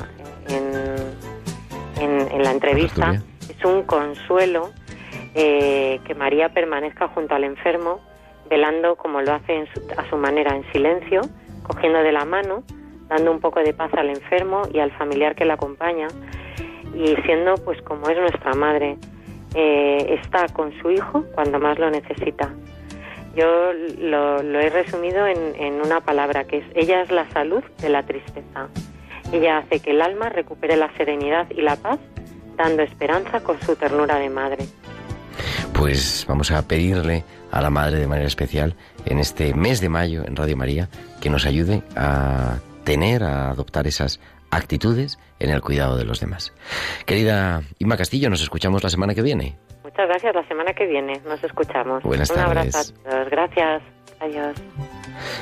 en, 0.49 2.03
en- 2.03 2.31
en 2.31 2.43
la 2.43 2.51
entrevista, 2.51 3.11
es 3.47 3.63
un 3.63 3.83
consuelo 3.83 4.71
eh, 5.35 5.99
que 6.05 6.15
María 6.15 6.49
permanezca 6.49 7.07
junto 7.09 7.35
al 7.35 7.43
enfermo, 7.43 7.99
velando 8.49 8.95
como 8.95 9.21
lo 9.21 9.33
hace 9.33 9.53
en 9.55 9.67
su- 9.73 9.81
a 9.97 10.09
su 10.09 10.17
manera, 10.17 10.55
en 10.55 10.63
silencio, 10.71 11.21
cogiendo 11.63 11.99
de 11.99 12.11
la 12.11 12.25
mano, 12.25 12.63
dando 13.07 13.31
un 13.31 13.39
poco 13.39 13.59
de 13.59 13.73
paz 13.73 13.91
al 13.93 14.09
enfermo 14.09 14.63
y 14.73 14.79
al 14.79 14.91
familiar 14.91 15.35
que 15.35 15.45
la 15.45 15.53
acompaña, 15.53 16.07
y 16.95 17.15
siendo 17.25 17.55
pues 17.63 17.79
como 17.83 18.09
es 18.09 18.17
nuestra 18.17 18.53
madre, 18.55 18.97
eh, 19.53 20.19
está 20.23 20.47
con 20.49 20.71
su 20.81 20.89
hijo 20.89 21.23
cuando 21.35 21.59
más 21.59 21.77
lo 21.77 21.89
necesita. 21.91 22.49
Yo 23.35 23.73
lo, 23.99 24.43
lo 24.43 24.59
he 24.59 24.69
resumido 24.69 25.25
en, 25.25 25.55
en 25.55 25.81
una 25.81 26.01
palabra, 26.01 26.43
que 26.45 26.57
es 26.57 26.65
ella 26.75 27.01
es 27.01 27.11
la 27.11 27.29
salud 27.31 27.63
de 27.81 27.89
la 27.89 28.03
tristeza. 28.03 28.67
Ella 29.31 29.59
hace 29.59 29.79
que 29.79 29.91
el 29.91 30.01
alma 30.01 30.29
recupere 30.29 30.77
la 30.77 30.95
serenidad 30.95 31.49
y 31.49 31.61
la 31.61 31.75
paz, 31.75 31.99
dando 32.55 32.83
esperanza 32.83 33.41
con 33.41 33.59
su 33.61 33.75
ternura 33.75 34.17
de 34.19 34.29
madre. 34.29 34.65
Pues 35.73 36.25
vamos 36.27 36.51
a 36.51 36.67
pedirle 36.67 37.23
a 37.51 37.61
la 37.61 37.69
Madre 37.69 37.99
de 37.99 38.07
manera 38.07 38.27
especial 38.27 38.75
en 39.05 39.19
este 39.19 39.53
mes 39.53 39.81
de 39.81 39.89
mayo 39.89 40.23
en 40.25 40.35
Radio 40.35 40.55
María 40.55 40.89
que 41.19 41.29
nos 41.29 41.45
ayude 41.45 41.81
a 41.95 42.57
tener, 42.83 43.23
a 43.23 43.49
adoptar 43.49 43.87
esas 43.87 44.19
actitudes 44.51 45.17
en 45.39 45.49
el 45.49 45.61
cuidado 45.61 45.97
de 45.97 46.05
los 46.05 46.19
demás. 46.19 46.53
Querida 47.05 47.63
Inma 47.79 47.97
Castillo, 47.97 48.29
nos 48.29 48.41
escuchamos 48.41 48.83
la 48.83 48.89
semana 48.89 49.15
que 49.15 49.21
viene. 49.21 49.57
Muchas 49.93 50.07
gracias. 50.07 50.35
La 50.35 50.47
semana 50.47 50.73
que 50.73 50.87
viene 50.87 51.21
nos 51.23 51.43
escuchamos. 51.43 52.01
Buenas 52.01 52.31
Un 52.31 52.39
abrazo 52.39 52.79
a 52.79 52.83
todos. 52.83 53.29
Gracias. 53.29 53.83
Adiós. 54.19 54.55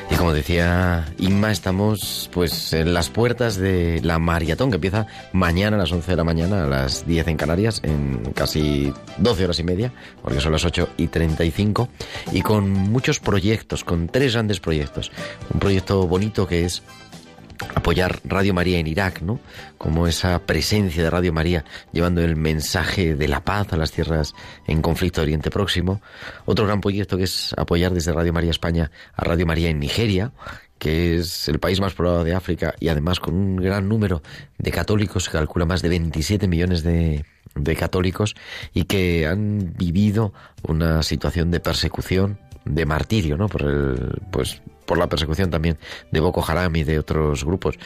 Y 0.10 0.16
como 0.16 0.34
decía 0.34 1.06
Inma, 1.20 1.52
estamos 1.52 2.30
pues 2.34 2.74
en 2.74 2.94
las 2.94 3.10
puertas 3.10 3.56
de 3.56 4.02
la 4.04 4.20
maratón 4.20 4.70
que 4.70 4.76
empieza 4.76 5.08
mañana 5.32 5.78
a 5.78 5.80
las 5.80 5.92
11 5.94 6.12
de 6.12 6.18
la 6.18 6.24
mañana, 6.26 6.66
a 6.66 6.68
las 6.68 7.08
10 7.08 7.30
en 7.30 7.38
Canarias, 7.38 7.80
en 7.84 8.34
casi 8.34 8.92
12 9.20 9.46
horas 9.46 9.60
y 9.60 9.64
media, 9.64 9.94
porque 10.22 10.42
son 10.42 10.52
las 10.52 10.66
8 10.66 10.90
y 10.98 11.08
35, 11.08 11.88
y 12.34 12.42
con 12.42 12.70
muchos 12.70 13.22
proyectos, 13.22 13.86
con 13.86 14.10
tres 14.10 14.34
grandes 14.34 14.60
proyectos. 14.60 15.14
Un 15.54 15.62
proyecto 15.62 16.06
bonito 16.08 16.46
que 16.46 16.66
es 16.66 16.84
apoyar 17.76 18.20
Radio 18.24 18.54
María 18.54 18.80
en 18.80 18.88
Irak, 18.88 19.22
¿no? 19.22 19.40
Como 19.78 20.08
esa 20.08 20.40
presencia 20.46 21.04
de 21.04 21.10
Radio 21.10 21.34
María 21.34 21.66
llevando 21.92 22.22
el 22.22 22.36
mensaje 22.36 23.16
de 23.16 23.28
la 23.28 23.44
paz 23.44 23.74
a 23.74 23.78
las 23.78 23.92
tierras 23.92 24.34
en 24.68 24.82
conflicto 24.82 25.22
Oriente 25.22 25.50
Próximo. 25.50 26.02
Otro 26.46 26.66
gran 26.66 26.82
proyecto 26.82 27.18
que 27.18 27.24
es 27.24 27.54
apoyar 27.58 27.94
desde 27.94 28.14
Radio 28.14 28.34
María 28.34 28.52
España 28.52 28.92
a 29.16 29.24
Radio 29.24 29.46
María 29.46 29.70
en 29.70 29.80
Nigeria, 29.80 30.32
que 30.80 31.18
es 31.18 31.48
el 31.48 31.60
país 31.60 31.80
más 31.80 31.94
poblado 31.94 32.24
de 32.24 32.34
África 32.34 32.74
y 32.80 32.90
además 32.90 33.20
con 33.20 33.36
un 33.36 33.56
gran 33.58 33.88
número 33.88 34.22
de 34.58 34.72
católicos, 34.72 35.26
se 35.26 35.32
calcula 35.32 35.66
más 35.66 35.82
de 35.82 35.90
27 35.90 36.48
millones 36.48 36.84
de, 36.84 37.24
de 37.56 37.76
católicos 37.76 38.36
y 38.74 38.86
que 38.86 39.28
han 39.28 39.74
vivido 39.78 40.34
una 40.64 41.04
situación 41.04 41.52
de 41.52 41.60
persecución, 41.60 42.40
de 42.66 42.86
martirio, 42.86 43.38
¿no? 43.38 43.48
Por 43.48 43.62
el, 43.64 44.22
pues 44.32 44.62
por 44.86 44.98
la 44.98 45.08
persecución 45.08 45.50
también 45.50 45.78
de 46.12 46.20
Boko 46.20 46.44
Haram 46.46 46.76
y 46.76 46.84
de 46.84 47.00
otros 47.00 47.46
grupos. 47.46 47.80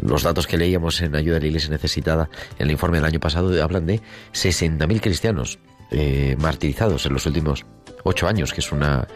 Los 0.00 0.22
datos 0.22 0.46
que 0.46 0.56
leíamos 0.56 1.00
en 1.00 1.16
Ayuda 1.16 1.38
a 1.38 1.40
la 1.40 1.46
Iglesia 1.46 1.70
Necesitada 1.70 2.30
en 2.58 2.66
el 2.66 2.70
informe 2.70 2.98
del 2.98 3.06
año 3.06 3.18
pasado 3.18 3.62
hablan 3.62 3.86
de 3.86 4.00
60.000 4.32 5.00
cristianos 5.00 5.58
eh, 5.90 6.36
martirizados 6.38 7.06
en 7.06 7.14
los 7.14 7.26
últimos 7.26 7.66
ocho 8.04 8.28
años, 8.28 8.52
que 8.52 8.60
es 8.60 8.70
una 8.70 9.08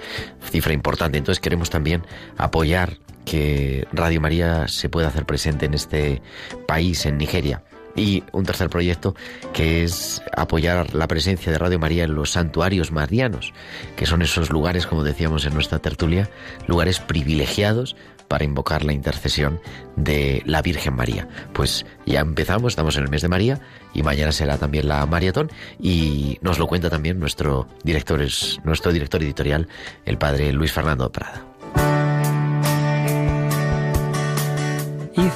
cifra 0.51 0.73
importante. 0.73 1.19
Entonces 1.19 1.41
queremos 1.41 1.71
también 1.71 2.03
apoyar 2.37 2.99
que 3.25 3.87
Radio 3.93 4.21
María 4.21 4.66
se 4.69 4.89
pueda 4.89 5.09
hacer 5.09 5.25
presente 5.27 5.66
en 5.66 5.75
este 5.75 6.23
país, 6.66 7.07
en 7.07 7.19
Nigeria. 7.19 7.62
Y 7.99 8.22
un 8.32 8.44
tercer 8.44 8.70
proyecto 8.70 9.14
que 9.53 9.82
es 9.82 10.22
apoyar 10.36 10.94
la 10.94 11.09
presencia 11.09 11.51
de 11.51 11.59
Radio 11.59 11.78
María 11.78 12.05
en 12.05 12.14
los 12.14 12.30
santuarios 12.30 12.92
marianos, 12.92 13.53
que 13.96 14.07
son 14.07 14.22
esos 14.22 14.51
lugares, 14.51 14.86
como 14.86 15.03
decíamos 15.03 15.44
en 15.44 15.55
nuestra 15.55 15.80
tertulia, 15.80 16.30
lugares 16.66 17.01
privilegiados 17.01 17.96
para 18.28 18.44
invocar 18.44 18.84
la 18.84 18.92
intercesión 18.92 19.61
de 19.96 20.42
la 20.44 20.62
Virgen 20.62 20.94
María. 20.94 21.28
Pues 21.53 21.86
ya 22.07 22.20
empezamos, 22.20 22.72
estamos 22.72 22.96
en 22.96 23.05
el 23.05 23.11
mes 23.11 23.22
de 23.22 23.28
María 23.28 23.61
y 23.94 24.03
mañana 24.03 24.32
será 24.32 24.59
también 24.59 24.86
la 24.86 25.05
maratón 25.07 25.51
y 25.80 26.38
nos 26.40 26.59
lo 26.59 26.66
cuenta 26.66 26.90
también 26.90 27.18
nuestro 27.18 27.66
director, 27.82 28.22
es, 28.22 28.61
nuestro 28.64 28.92
director 28.92 29.22
editorial, 29.22 29.66
el 30.05 30.18
padre 30.18 30.53
Luis 30.53 30.72
Fernando 30.72 31.11
Prada. 31.11 31.44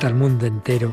Al 0.03 0.15
mundo 0.15 0.47
entero 0.47 0.93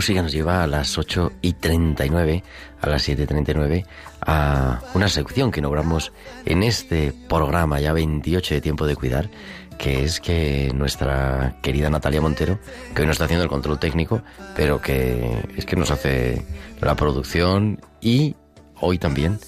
Música 0.00 0.22
nos 0.22 0.32
lleva 0.32 0.62
a 0.62 0.66
las 0.66 0.96
8 0.96 1.30
y 1.42 1.52
39, 1.52 2.42
a 2.80 2.88
las 2.88 3.02
7 3.02 3.22
y 3.22 3.26
39, 3.26 3.86
a 4.22 4.80
una 4.94 5.10
sección 5.10 5.50
que 5.50 5.60
inauguramos 5.60 6.10
en 6.46 6.62
este 6.62 7.12
programa 7.28 7.80
ya 7.80 7.92
28 7.92 8.54
de 8.54 8.60
Tiempo 8.62 8.86
de 8.86 8.96
Cuidar, 8.96 9.28
que 9.76 10.02
es 10.02 10.18
que 10.18 10.72
nuestra 10.74 11.58
querida 11.60 11.90
Natalia 11.90 12.22
Montero, 12.22 12.58
que 12.94 13.02
hoy 13.02 13.06
no 13.06 13.12
está 13.12 13.26
haciendo 13.26 13.44
el 13.44 13.50
control 13.50 13.78
técnico, 13.78 14.22
pero 14.56 14.80
que 14.80 15.46
es 15.58 15.66
que 15.66 15.76
nos 15.76 15.90
hace 15.90 16.46
la 16.80 16.94
producción 16.94 17.78
y 18.00 18.36
hoy 18.80 18.96
también 18.96 19.38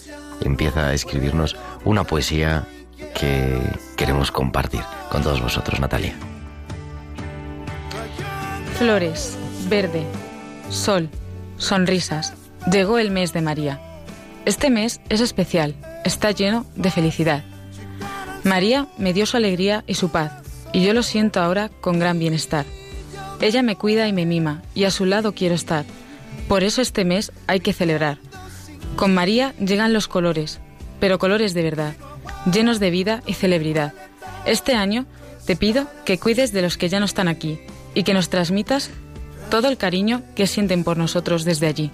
empieza 0.43 0.89
a 0.89 0.93
escribirnos 0.93 1.57
una 1.87 2.05
poesía 2.05 2.67
que 3.19 3.59
queremos 3.97 4.31
compartir 4.31 4.83
con 5.11 5.23
todos 5.23 5.41
vosotros, 5.41 5.81
Natalia. 5.81 6.13
Flores, 8.77 9.39
verde, 9.71 10.05
sol, 10.73 11.11
sonrisas. 11.59 12.33
Llegó 12.71 12.99
el 12.99 13.11
mes 13.11 13.33
de 13.33 13.43
María. 13.43 13.81
Este 14.45 14.71
mes 14.71 15.01
es 15.09 15.21
especial, 15.21 15.75
está 16.05 16.31
lleno 16.31 16.67
de 16.75 16.91
felicidad. 16.91 17.45
María 18.43 18.89
me 18.99 19.13
dio 19.13 19.27
su 19.27 19.37
alegría 19.37 19.85
y 19.87 19.95
su 19.95 20.11
paz, 20.11 20.33
y 20.73 20.85
yo 20.85 20.95
lo 20.95 21.03
siento 21.03 21.41
ahora 21.41 21.69
con 21.69 21.99
gran 21.99 22.19
bienestar. 22.19 22.65
Ella 23.41 23.63
me 23.63 23.77
cuida 23.77 24.09
y 24.09 24.13
me 24.13 24.27
mima, 24.27 24.63
y 24.75 24.85
a 24.85 24.91
su 24.91 25.05
lado 25.05 25.35
quiero 25.35 25.55
estar. 25.55 25.85
Por 26.49 26.65
eso 26.65 26.83
este 26.83 27.05
mes 27.05 27.33
hay 27.47 27.61
que 27.61 27.73
celebrar. 27.73 28.19
Con 28.97 29.15
María 29.15 29.55
llegan 29.59 29.93
los 29.93 30.09
colores, 30.09 30.61
pero 30.99 31.19
colores 31.19 31.55
de 31.55 31.63
verdad, 31.63 31.95
llenos 32.53 32.81
de 32.81 32.91
vida 32.91 33.23
y 33.27 33.35
celebridad. 33.35 33.93
Este 34.45 34.75
año 34.75 35.07
te 35.47 35.55
pido 35.55 35.87
que 36.05 36.19
cuides 36.19 36.53
de 36.53 36.63
los 36.63 36.77
que 36.77 36.89
ya 36.89 36.99
no 36.99 37.07
están 37.07 37.29
aquí 37.29 37.61
y 37.95 38.03
que 38.03 38.15
nos 38.15 38.29
transmitas 38.29 38.91
todo 39.53 39.69
el 39.69 39.77
cariño 39.77 40.23
que 40.35 40.47
sienten 40.47 40.83
por 40.83 40.97
nosotros 40.97 41.45
desde 41.45 41.67
allí. 41.67 41.91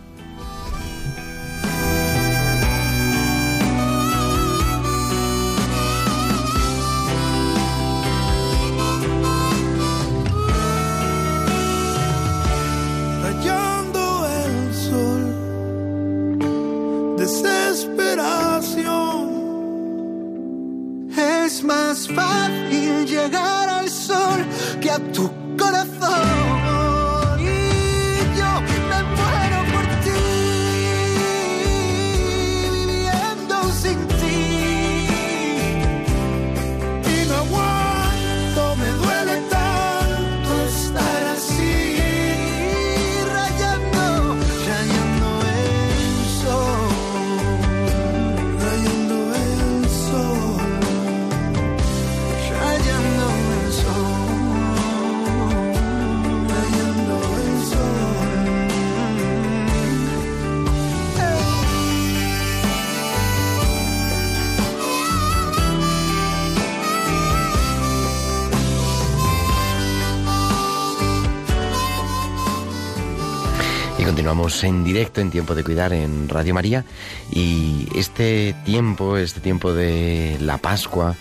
En 74.62 74.84
directo 74.84 75.20
en 75.20 75.30
Tiempo 75.30 75.56
de 75.56 75.64
Cuidar 75.64 75.92
en 75.92 76.28
Radio 76.28 76.54
María. 76.54 76.84
Y 77.32 77.88
este 77.96 78.54
tiempo, 78.64 79.16
este 79.16 79.40
tiempo 79.40 79.74
de 79.74 80.36
la 80.40 80.58
Pascua, 80.58 81.16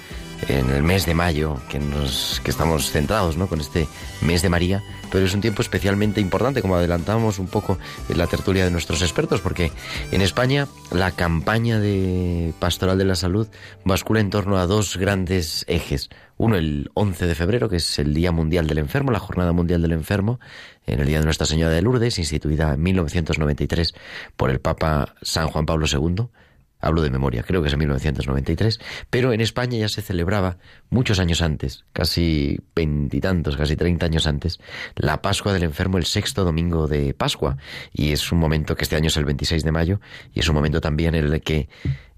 en 0.47 0.69
el 0.69 0.83
mes 0.83 1.05
de 1.05 1.13
mayo, 1.13 1.57
que, 1.69 1.79
nos, 1.79 2.41
que 2.43 2.51
estamos 2.51 2.91
centrados 2.91 3.37
¿no? 3.37 3.47
con 3.47 3.59
este 3.59 3.87
mes 4.21 4.41
de 4.41 4.49
María, 4.49 4.83
pero 5.11 5.25
es 5.25 5.33
un 5.33 5.41
tiempo 5.41 5.61
especialmente 5.61 6.21
importante, 6.21 6.61
como 6.61 6.75
adelantamos 6.75 7.39
un 7.39 7.47
poco 7.47 7.77
en 8.09 8.17
la 8.17 8.27
tertulia 8.27 8.65
de 8.65 8.71
nuestros 8.71 9.01
expertos, 9.01 9.41
porque 9.41 9.71
en 10.11 10.21
España 10.21 10.67
la 10.91 11.11
campaña 11.11 11.79
de 11.79 12.53
Pastoral 12.59 12.97
de 12.97 13.05
la 13.05 13.15
Salud 13.15 13.47
bascula 13.83 14.19
en 14.19 14.29
torno 14.29 14.57
a 14.57 14.67
dos 14.67 14.97
grandes 14.97 15.65
ejes. 15.67 16.09
Uno, 16.37 16.55
el 16.55 16.91
11 16.93 17.25
de 17.25 17.35
febrero, 17.35 17.69
que 17.69 17.77
es 17.77 17.99
el 17.99 18.13
Día 18.13 18.31
Mundial 18.31 18.67
del 18.67 18.77
Enfermo, 18.77 19.11
la 19.11 19.19
Jornada 19.19 19.53
Mundial 19.53 19.81
del 19.81 19.91
Enfermo, 19.91 20.39
en 20.85 20.99
el 20.99 21.07
Día 21.07 21.19
de 21.19 21.25
Nuestra 21.25 21.47
Señora 21.47 21.73
de 21.73 21.81
Lourdes, 21.81 22.19
instituida 22.19 22.73
en 22.73 22.83
1993 22.83 23.93
por 24.35 24.51
el 24.51 24.59
Papa 24.59 25.15
San 25.21 25.47
Juan 25.47 25.65
Pablo 25.65 25.87
II 25.91 26.27
hablo 26.79 27.01
de 27.01 27.09
memoria, 27.09 27.43
creo 27.43 27.61
que 27.61 27.67
es 27.67 27.73
en 27.73 27.79
1993, 27.79 28.79
pero 29.09 29.33
en 29.33 29.41
España 29.41 29.77
ya 29.77 29.89
se 29.89 30.01
celebraba 30.01 30.57
muchos 30.89 31.19
años 31.19 31.41
antes, 31.41 31.85
casi 31.93 32.59
veintitantos, 32.75 33.57
casi 33.57 33.75
treinta 33.75 34.05
años 34.05 34.27
antes, 34.27 34.59
la 34.95 35.21
Pascua 35.21 35.53
del 35.53 35.63
Enfermo 35.63 35.97
el 35.97 36.05
sexto 36.05 36.43
domingo 36.43 36.87
de 36.87 37.13
Pascua, 37.13 37.57
y 37.93 38.11
es 38.11 38.31
un 38.31 38.39
momento 38.39 38.75
que 38.75 38.83
este 38.83 38.95
año 38.95 39.07
es 39.07 39.17
el 39.17 39.25
26 39.25 39.63
de 39.63 39.71
mayo, 39.71 39.99
y 40.33 40.39
es 40.39 40.49
un 40.49 40.55
momento 40.55 40.81
también 40.81 41.15
en 41.15 41.25
el 41.25 41.41
que 41.41 41.69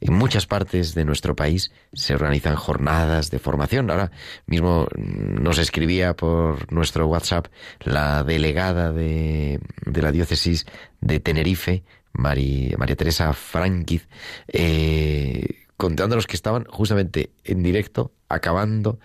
en 0.01 0.13
muchas 0.13 0.45
partes 0.45 0.93
de 0.95 1.05
nuestro 1.05 1.35
país 1.35 1.71
se 1.93 2.13
organizan 2.13 2.55
jornadas 2.55 3.31
de 3.31 3.39
formación. 3.39 3.89
Ahora 3.91 4.11
mismo 4.45 4.87
nos 4.95 5.57
escribía 5.57 6.15
por 6.15 6.71
nuestro 6.71 7.07
WhatsApp 7.07 7.47
la 7.81 8.23
delegada 8.23 8.91
de, 8.91 9.59
de 9.85 10.01
la 10.01 10.11
diócesis 10.11 10.65
de 11.01 11.19
Tenerife, 11.19 11.83
María, 12.13 12.77
Teresa 12.95 13.33
Franquiz, 13.33 14.07
eh, 14.47 15.65
contándonos 15.77 16.27
que 16.27 16.35
estaban 16.35 16.65
justamente 16.65 17.31
en 17.43 17.63
directo 17.63 18.11
acabando 18.27 18.99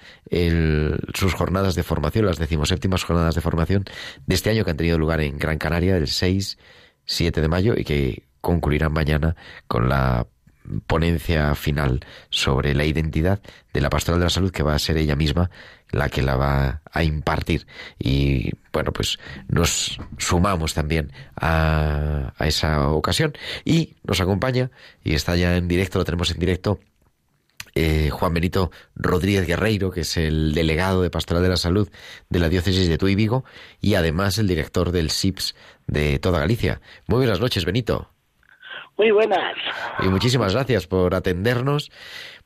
sus 1.14 1.34
jornadas 1.34 1.74
de 1.74 1.82
formación, 1.82 2.26
las 2.26 2.38
decimoséptimas 2.38 3.05
jornadas 3.05 3.34
de 3.34 3.40
formación 3.40 3.84
de 4.26 4.34
este 4.34 4.50
año 4.50 4.64
que 4.64 4.70
han 4.70 4.76
tenido 4.76 4.98
lugar 4.98 5.20
en 5.20 5.38
Gran 5.38 5.59
Canaria 5.59 5.96
el 5.96 6.09
6, 6.09 6.59
7 7.07 7.40
de 7.40 7.48
mayo 7.48 7.74
y 7.76 7.84
que 7.84 8.24
concluirán 8.40 8.92
mañana 8.92 9.34
con 9.66 9.88
la 9.88 10.26
ponencia 10.86 11.54
final 11.54 12.00
sobre 12.30 12.74
la 12.74 12.84
identidad 12.84 13.40
de 13.72 13.80
la 13.80 13.90
pastoral 13.90 14.20
de 14.20 14.26
la 14.26 14.30
salud 14.30 14.50
que 14.50 14.62
va 14.62 14.74
a 14.74 14.78
ser 14.78 14.96
ella 14.96 15.16
misma 15.16 15.50
la 15.90 16.08
que 16.08 16.22
la 16.22 16.36
va 16.36 16.82
a 16.90 17.04
impartir 17.04 17.66
y 17.98 18.50
bueno 18.72 18.92
pues 18.92 19.18
nos 19.48 19.98
sumamos 20.18 20.74
también 20.74 21.12
a, 21.36 22.32
a 22.36 22.46
esa 22.46 22.88
ocasión 22.88 23.34
y 23.64 23.96
nos 24.04 24.20
acompaña 24.20 24.70
y 25.02 25.14
está 25.14 25.36
ya 25.36 25.56
en 25.56 25.68
directo 25.68 25.98
lo 25.98 26.04
tenemos 26.04 26.30
en 26.30 26.38
directo 26.38 26.80
eh, 27.74 28.10
Juan 28.10 28.32
Benito 28.32 28.70
Rodríguez 28.94 29.48
Guerreiro, 29.48 29.90
que 29.90 30.02
es 30.02 30.16
el 30.16 30.54
delegado 30.54 31.02
de 31.02 31.10
Pastoral 31.10 31.42
de 31.42 31.48
la 31.48 31.56
Salud 31.56 31.88
de 32.28 32.38
la 32.38 32.48
Diócesis 32.48 32.88
de 32.88 32.98
Tuy 32.98 33.16
Vigo 33.16 33.44
y 33.80 33.94
además 33.94 34.38
el 34.38 34.46
director 34.46 34.92
del 34.92 35.10
SIPS 35.10 35.56
de 35.88 36.20
toda 36.20 36.38
Galicia. 36.38 36.80
Muy 37.08 37.18
buenas 37.18 37.40
noches, 37.40 37.64
Benito. 37.64 38.13
Muy 38.97 39.11
buenas. 39.11 39.55
Y 40.05 40.09
muchísimas 40.09 40.55
gracias 40.55 40.86
por 40.86 41.14
atendernos, 41.14 41.90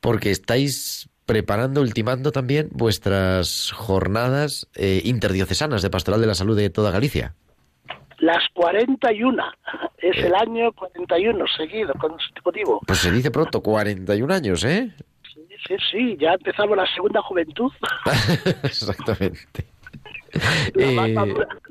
porque 0.01 0.31
estáis 0.31 1.09
preparando, 1.25 1.81
ultimando 1.81 2.31
también 2.31 2.69
vuestras 2.71 3.71
jornadas 3.75 4.67
eh, 4.75 5.01
interdiocesanas 5.05 5.81
de 5.83 5.89
Pastoral 5.91 6.21
de 6.21 6.27
la 6.27 6.33
Salud 6.35 6.57
de 6.57 6.69
toda 6.71 6.89
Galicia. 6.91 7.35
Las 8.17 8.43
41. 8.53 9.43
Es 9.99 10.17
Eh. 10.17 10.27
el 10.27 10.33
año 10.35 10.71
41 10.73 11.45
seguido, 11.55 11.93
consecutivo. 11.99 12.81
Pues 12.85 12.99
se 12.99 13.11
dice 13.11 13.29
pronto, 13.31 13.61
41 13.61 14.33
años, 14.33 14.63
¿eh? 14.63 14.91
Sí, 15.33 15.41
sí, 15.67 15.75
sí, 15.91 16.17
ya 16.19 16.33
empezamos 16.33 16.75
la 16.75 16.87
segunda 16.95 17.21
juventud. 17.21 17.71
Exactamente. 18.63 19.65
Eh, 20.75 20.95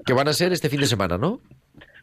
que 0.04 0.12
van 0.12 0.28
a 0.28 0.32
ser 0.32 0.52
este 0.52 0.68
fin 0.68 0.80
de 0.80 0.86
semana, 0.86 1.18
¿no? 1.18 1.40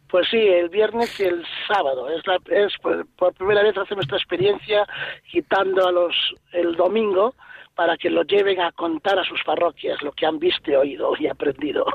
Pues 0.09 0.27
sí, 0.29 0.37
el 0.37 0.69
viernes 0.69 1.19
y 1.19 1.23
el 1.23 1.43
sábado. 1.67 2.09
Es, 2.09 2.25
la, 2.27 2.37
es 2.55 2.73
por, 2.81 3.05
por 3.17 3.33
primera 3.33 3.63
vez 3.63 3.77
hacemos 3.77 4.05
esta 4.05 4.17
experiencia 4.17 4.85
quitando 5.31 5.87
a 5.87 5.91
los 5.91 6.15
el 6.53 6.75
domingo 6.75 7.33
para 7.75 7.97
que 7.97 8.09
lo 8.09 8.23
lleven 8.23 8.61
a 8.61 8.71
contar 8.71 9.19
a 9.19 9.25
sus 9.25 9.43
parroquias 9.43 10.01
lo 10.01 10.13
que 10.13 10.25
han 10.25 10.39
visto, 10.39 10.71
oído 10.71 11.11
y 11.19 11.27
aprendido. 11.27 11.85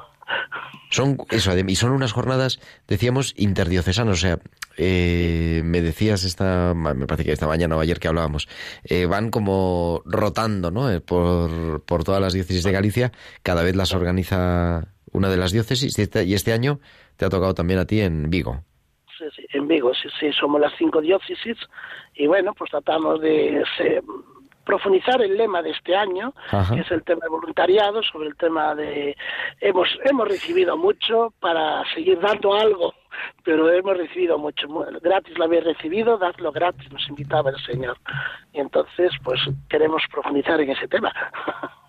Son 0.91 1.17
eso, 1.31 1.57
y 1.57 1.77
son 1.77 1.93
unas 1.93 2.13
jornadas, 2.13 2.61
decíamos, 2.87 3.35
interdiocesanas. 3.37 4.19
O 4.19 4.21
sea, 4.21 4.39
eh, 4.77 5.63
me 5.65 5.81
decías 5.83 6.25
esta, 6.25 6.75
me 6.75 7.07
parece 7.07 7.25
que 7.25 7.33
esta 7.33 7.47
mañana 7.47 7.77
o 7.77 7.81
ayer 7.81 7.99
que 7.99 8.09
hablábamos, 8.09 8.49
eh, 8.85 9.07
van 9.07 9.31
como 9.31 10.03
rotando, 10.05 10.71
¿no? 10.71 10.91
Eh, 10.91 11.01
por, 11.01 11.83
por 11.85 12.05
todas 12.05 12.21
las 12.21 12.33
diócesis 12.33 12.65
de 12.65 12.73
Galicia. 12.73 13.13
Cada 13.43 13.63
vez 13.63 13.77
las 13.77 13.95
organiza 13.95 14.89
una 15.13 15.29
de 15.29 15.37
las 15.37 15.53
diócesis 15.53 15.99
y 15.99 16.03
este, 16.03 16.25
y 16.25 16.35
este 16.35 16.53
año 16.53 16.81
te 17.21 17.27
ha 17.27 17.29
tocado 17.29 17.53
también 17.53 17.79
a 17.81 17.85
ti 17.85 18.01
en 18.01 18.31
Vigo. 18.31 18.63
Sí, 19.19 19.25
sí, 19.37 19.47
en 19.53 19.69
Vigo, 19.69 19.93
sí, 19.93 20.09
sí, 20.19 20.33
somos 20.33 20.59
las 20.59 20.73
cinco 20.79 21.03
diócesis 21.03 21.59
y 22.15 22.27
bueno, 22.27 22.55
pues 22.55 22.71
tratamos 22.71 23.21
de 23.21 23.63
se- 23.77 24.01
profundizar 24.65 25.21
el 25.21 25.37
lema 25.37 25.61
de 25.61 25.71
este 25.71 25.95
año, 25.95 26.33
Ajá. 26.51 26.75
que 26.75 26.81
es 26.81 26.91
el 26.91 27.03
tema 27.03 27.21
de 27.25 27.29
voluntariado, 27.29 28.03
sobre 28.03 28.29
el 28.29 28.37
tema 28.37 28.75
de... 28.75 29.15
Hemos, 29.61 29.89
hemos 30.05 30.27
recibido 30.29 30.77
mucho 30.79 31.35
para 31.41 31.83
seguir 31.93 32.19
dando 32.21 32.55
algo, 32.55 32.95
pero 33.45 33.71
hemos 33.71 33.97
recibido 33.99 34.39
mucho. 34.39 34.67
Mu- 34.69 34.85
Gratis 35.03 35.37
lo 35.37 35.45
habéis 35.45 35.65
recibido, 35.65 36.17
dadlo 36.19 36.53
gratis, 36.53 36.91
nos 36.93 37.07
invitaba 37.09 37.51
el 37.51 37.59
Señor. 37.67 37.99
Y 38.55 38.61
entonces, 38.61 39.11
pues 39.25 39.41
queremos 39.69 40.03
profundizar 40.11 40.59
en 40.61 40.71
ese 40.71 40.89
tema. 40.89 41.13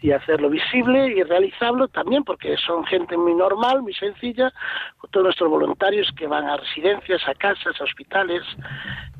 y 0.00 0.12
hacerlo 0.12 0.50
visible 0.50 1.08
y 1.08 1.22
realizable 1.22 1.88
también 1.88 2.24
porque 2.24 2.56
son 2.56 2.84
gente 2.84 3.16
muy 3.16 3.34
normal, 3.34 3.82
muy 3.82 3.94
sencilla, 3.94 4.52
todos 5.10 5.24
nuestros 5.24 5.50
voluntarios 5.50 6.10
que 6.16 6.26
van 6.26 6.44
a 6.44 6.56
residencias, 6.56 7.20
a 7.28 7.34
casas, 7.34 7.80
a 7.80 7.84
hospitales 7.84 8.42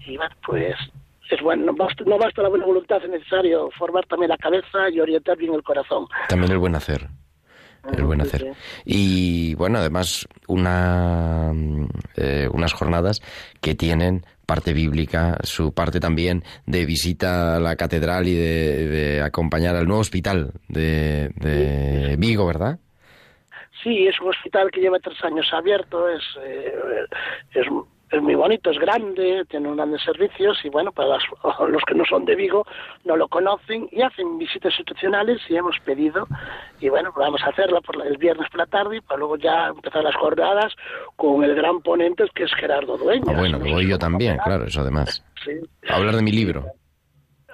y 0.06 0.16
bueno, 0.16 0.34
pues 0.44 0.76
es 1.30 1.40
bueno, 1.40 1.66
no 1.66 1.74
basta, 1.74 2.04
no 2.04 2.18
basta 2.18 2.42
la 2.42 2.48
buena 2.48 2.66
voluntad, 2.66 3.02
es 3.02 3.10
necesario 3.10 3.70
formar 3.78 4.04
también 4.06 4.30
la 4.30 4.36
cabeza 4.36 4.90
y 4.90 5.00
orientar 5.00 5.36
bien 5.36 5.54
el 5.54 5.62
corazón. 5.62 6.06
También 6.28 6.52
el 6.52 6.58
buen 6.58 6.74
hacer. 6.74 7.08
El 7.96 8.04
buen 8.04 8.20
hacer. 8.20 8.54
Y 8.84 9.54
bueno, 9.54 9.78
además, 9.78 10.28
una, 10.46 11.52
eh, 12.16 12.48
unas 12.52 12.72
jornadas 12.72 13.20
que 13.60 13.74
tienen 13.74 14.24
parte 14.46 14.72
bíblica, 14.72 15.38
su 15.42 15.72
parte 15.72 15.98
también 15.98 16.44
de 16.66 16.84
visita 16.84 17.56
a 17.56 17.60
la 17.60 17.76
catedral 17.76 18.28
y 18.28 18.34
de, 18.34 18.86
de 18.88 19.22
acompañar 19.22 19.74
al 19.76 19.86
nuevo 19.86 20.00
hospital 20.00 20.52
de, 20.68 21.30
de 21.36 22.16
Vigo, 22.18 22.46
¿verdad? 22.46 22.78
Sí, 23.82 24.06
es 24.06 24.20
un 24.20 24.28
hospital 24.28 24.70
que 24.70 24.80
lleva 24.80 24.98
tres 25.00 25.18
años 25.24 25.48
abierto, 25.52 26.08
es, 26.08 26.22
eh, 26.44 26.72
es, 27.54 27.66
es 28.12 28.22
muy 28.22 28.34
bonito, 28.34 28.70
es 28.70 28.78
grande, 28.78 29.44
tiene 29.48 29.66
unos 29.66 29.78
grandes 29.78 30.02
servicios 30.02 30.58
y 30.64 30.68
bueno, 30.68 30.92
para 30.92 31.08
las- 31.08 31.24
los 31.68 31.82
que 31.84 31.94
no 31.94 32.04
son 32.04 32.24
de 32.24 32.36
Vigo 32.36 32.64
no 33.04 33.16
lo 33.16 33.26
conocen 33.28 33.88
y 33.90 34.02
hacen 34.02 34.38
visitas 34.38 34.72
institucionales 34.78 35.40
y 35.48 35.56
hemos 35.56 35.78
pedido 35.80 36.26
y 36.80 36.88
bueno, 36.88 37.12
vamos 37.16 37.42
a 37.42 37.48
hacerla 37.48 37.80
por 37.80 37.96
la- 37.96 38.04
el 38.04 38.18
viernes 38.18 38.48
por 38.50 38.58
la 38.58 38.66
tarde 38.66 38.98
y 38.98 39.00
para 39.00 39.18
luego 39.18 39.36
ya 39.36 39.68
empezar 39.68 40.04
las 40.04 40.14
jornadas 40.16 40.72
con 41.16 41.42
el 41.42 41.54
gran 41.54 41.80
ponente 41.80 42.24
que 42.34 42.44
es 42.44 42.54
Gerardo 42.54 42.96
Dueñas. 42.98 43.28
Ah, 43.28 43.38
bueno, 43.38 43.58
que 43.60 43.72
voy 43.72 43.88
yo 43.88 43.98
también, 43.98 44.36
claro, 44.44 44.64
eso 44.64 44.80
además. 44.82 45.24
Sí. 45.44 45.52
A 45.88 45.96
hablar 45.96 46.14
de 46.16 46.22
mi 46.22 46.32
libro. 46.32 46.66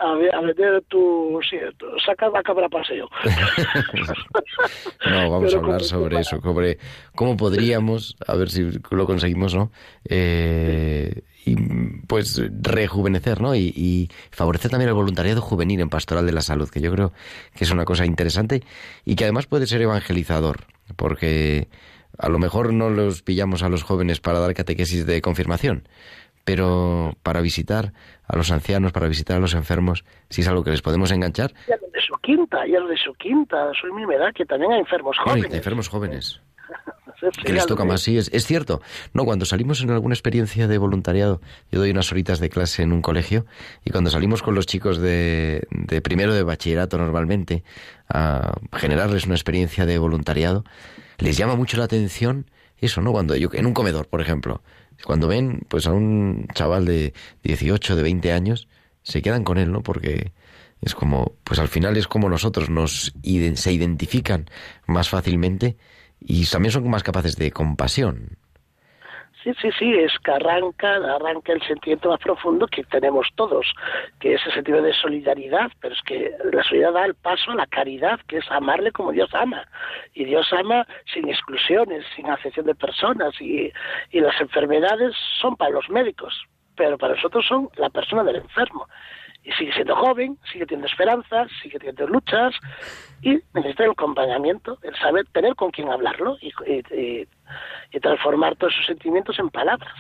A 0.01 0.15
ver, 0.15 0.83
tu, 0.89 1.41
sí, 1.49 1.57
saca 2.05 2.29
la 2.29 2.43
cabra 2.43 2.69
paseo. 2.69 3.09
No, 5.11 5.31
vamos 5.31 5.55
a 5.55 5.59
hablar 5.59 5.83
sobre 5.83 6.21
eso, 6.21 6.41
sobre 6.41 6.79
cómo 7.15 7.37
podríamos, 7.37 8.17
a 8.27 8.35
ver 8.35 8.51
si 8.51 8.69
lo 8.91 9.07
conseguimos, 9.07 9.55
¿no? 9.55 9.71
Eh, 10.09 11.23
y 11.45 11.57
pues 12.07 12.43
rejuvenecer, 12.61 13.41
¿no? 13.41 13.55
Y, 13.55 13.73
y 13.75 14.09
favorecer 14.31 14.71
también 14.71 14.89
el 14.89 14.95
voluntariado 14.95 15.41
juvenil 15.41 15.81
en 15.81 15.89
Pastoral 15.89 16.27
de 16.27 16.33
la 16.33 16.43
Salud, 16.43 16.69
que 16.69 16.81
yo 16.81 16.93
creo 16.93 17.13
que 17.55 17.65
es 17.65 17.71
una 17.71 17.85
cosa 17.85 18.05
interesante 18.05 18.63
y 19.05 19.15
que 19.15 19.25
además 19.25 19.47
puede 19.47 19.67
ser 19.67 19.81
evangelizador, 19.81 20.65
porque 20.97 21.69
a 22.19 22.29
lo 22.29 22.39
mejor 22.39 22.73
no 22.73 22.91
los 22.91 23.23
pillamos 23.23 23.63
a 23.63 23.69
los 23.69 23.83
jóvenes 23.83 24.21
para 24.21 24.41
dar 24.41 24.55
catequesis 24.55 25.07
de 25.07 25.23
confirmación, 25.23 25.89
pero 26.49 27.13
para 27.23 27.43
visitar 27.43 27.93
a 28.27 28.35
los 28.35 28.51
ancianos, 28.51 28.91
para 28.93 29.07
visitar 29.07 29.37
a 29.37 29.39
los 29.39 29.53
enfermos, 29.53 30.07
si 30.31 30.41
es 30.41 30.49
algo 30.49 30.65
que 30.65 30.71
les 30.71 30.81
podemos 30.81 31.11
enganchar, 31.11 31.53
Y 31.69 31.73
a 31.73 31.77
los 31.77 31.93
de 31.93 32.01
su 32.01 32.15
quinta, 32.23 32.67
y 32.67 32.75
a 32.75 32.81
los 32.81 32.89
de 32.89 32.97
su 32.97 33.13
quinta, 33.13 33.71
soy 33.79 33.93
mi 33.93 34.03
edad, 34.15 34.33
que 34.35 34.47
también 34.47 34.73
hay 34.73 34.81
enfermos 34.81 35.19
jóvenes. 35.19 35.53
enfermos 35.53 35.89
jóvenes. 35.89 36.41
Que 37.45 37.53
les 37.53 37.67
toca 37.67 37.85
más, 37.85 38.03
sí, 38.03 38.17
es, 38.17 38.31
es 38.33 38.47
cierto. 38.47 38.81
No, 39.13 39.25
cuando 39.25 39.45
salimos 39.45 39.83
en 39.83 39.91
alguna 39.91 40.15
experiencia 40.15 40.69
de 40.69 40.79
voluntariado, 40.79 41.41
yo 41.73 41.81
doy 41.81 41.91
unas 41.91 42.13
horitas 42.13 42.39
de 42.39 42.49
clase 42.49 42.85
en 42.85 42.93
un 42.93 43.03
colegio, 43.03 43.45
y 43.85 43.91
cuando 43.91 44.09
salimos 44.09 44.41
con 44.41 44.55
los 44.55 44.67
chicos 44.67 44.99
de, 44.99 45.67
de 45.71 46.01
primero 46.01 46.33
de 46.33 46.45
bachillerato 46.45 46.97
normalmente 46.97 47.65
a 48.09 48.53
generarles 48.73 49.27
una 49.27 49.35
experiencia 49.35 49.85
de 49.85 49.99
voluntariado, 49.99 50.63
les 51.19 51.37
llama 51.37 51.57
mucho 51.57 51.77
la 51.77 51.85
atención 51.85 52.47
eso, 52.81 53.01
¿no? 53.01 53.13
Cuando 53.13 53.35
yo, 53.35 53.49
en 53.53 53.67
un 53.67 53.75
comedor, 53.75 54.07
por 54.07 54.21
ejemplo, 54.21 54.63
cuando 55.05 55.29
ven 55.29 55.63
pues 55.69 55.87
a 55.87 55.93
un 55.93 56.47
chaval 56.55 56.85
de 56.85 57.15
18, 57.43 57.97
de 57.97 58.03
20 58.03 58.33
años, 58.33 58.69
se 59.03 59.23
quedan 59.23 59.45
con 59.45 59.59
él, 59.59 59.73
¿no? 59.73 59.83
Porque 59.83 60.33
es 60.81 60.95
como, 60.95 61.33
pues 61.45 61.59
al 61.59 61.69
final 61.69 61.97
es 61.97 62.07
como 62.07 62.29
nosotros 62.29 62.71
nos 62.71 63.13
se 63.55 63.73
identifican 63.73 64.51
más 64.87 65.09
fácilmente 65.09 65.77
y 66.21 66.47
también 66.47 66.73
son 66.73 66.89
más 66.89 67.03
capaces 67.03 67.37
de 67.37 67.51
compasión. 67.51 68.39
Sí, 69.43 69.53
sí, 69.63 69.71
sí, 69.79 69.95
es 69.95 70.13
que 70.25 70.33
arranca, 70.33 70.97
arranca 70.97 71.53
el 71.53 71.63
sentimiento 71.63 72.09
más 72.09 72.19
profundo 72.19 72.67
que 72.67 72.83
tenemos 72.85 73.29
todos, 73.37 73.73
que 74.19 74.35
es 74.35 74.47
el 74.47 74.53
sentido 74.53 74.83
de 74.83 74.93
solidaridad, 74.93 75.71
pero 75.81 75.95
es 75.95 76.03
que 76.03 76.33
la 76.53 76.63
solidaridad 76.65 76.93
da 76.93 77.07
el 77.07 77.15
paso 77.15 77.53
a 77.53 77.55
la 77.55 77.67
caridad, 77.67 78.19
que 78.27 78.39
es 78.39 78.51
amarle 78.51 78.91
como 78.91 79.13
Dios 79.13 79.33
ama. 79.35 79.65
Y 80.13 80.25
Dios 80.25 80.53
ama 80.53 80.87
sin 81.13 81.29
exclusiones, 81.29 82.05
sin 82.17 82.29
acepción 82.29 82.67
de 82.67 82.75
personas, 82.75 83.41
y, 83.41 83.73
y 84.11 84.21
las 84.21 84.41
enfermedades 84.41 85.15
son 85.41 85.55
para 85.57 85.71
los 85.71 85.89
médicos, 85.89 86.35
pero 86.75 86.99
para 86.99 87.15
nosotros 87.15 87.47
son 87.47 87.71
la 87.77 87.91
persona 87.91 88.25
del 88.25 88.37
enfermo 88.37 88.89
y 89.49 89.53
sigue 89.53 89.73
siendo 89.73 89.97
joven, 89.97 90.39
sigue 90.53 90.67
teniendo 90.67 90.89
esperanzas, 90.89 91.49
sigue 91.63 91.79
teniendo 91.79 92.07
luchas 92.07 92.55
y 93.23 93.39
necesita 93.55 93.85
el 93.85 93.93
acompañamiento, 93.93 94.79
el 94.83 94.95
saber 94.97 95.27
tener 95.33 95.55
con 95.55 95.71
quién 95.71 95.89
hablarlo 95.89 96.37
y, 96.41 96.53
transformar 98.01 98.57
todos 98.57 98.75
sus 98.75 98.87
sentimientos 98.87 99.39
en 99.39 99.49
palabras. 99.49 99.95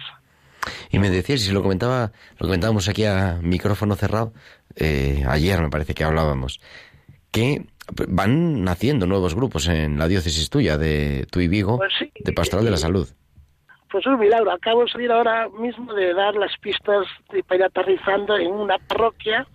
Y 0.91 0.99
me 0.99 1.11
decías, 1.11 1.41
y 1.41 1.45
si 1.45 1.53
lo 1.53 1.63
comentaba, 1.63 2.13
lo 2.39 2.47
comentábamos 2.47 2.89
aquí 2.89 3.05
a 3.05 3.39
micrófono 3.43 3.97
cerrado, 3.97 4.33
eh, 4.77 5.25
ayer 5.27 5.61
me 5.61 5.71
parece 5.71 5.95
que 5.95 6.05
hablábamos, 6.05 6.61
que 7.33 7.67
van 8.09 8.65
naciendo 8.65 9.07
nuevos 9.07 9.35
grupos 9.35 9.67
en 9.69 9.99
la 9.99 10.09
diócesis 10.09 10.51
tuya 10.51 10.77
de 10.77 11.27
tu 11.31 11.41
y 11.41 11.49
Vigo, 11.49 11.79
pues 11.79 11.93
de 12.21 12.33
Pastoral 12.33 12.65
de 12.67 12.71
la 12.71 12.77
Salud. 12.77 13.09
Pues 13.91 14.05
un 14.07 14.19
milagro. 14.19 14.51
Acabo 14.51 14.83
de 14.83 14.91
salir 14.91 15.11
ahora 15.11 15.49
mismo 15.49 15.95
de 15.95 16.13
dar 16.13 16.35
las 16.35 16.57
pistas 16.59 17.07
para 17.47 17.57
ir 17.57 17.65
aterrizando 17.65 18.37
en 18.37 18.53
una 18.53 18.79
parroquia 18.79 19.47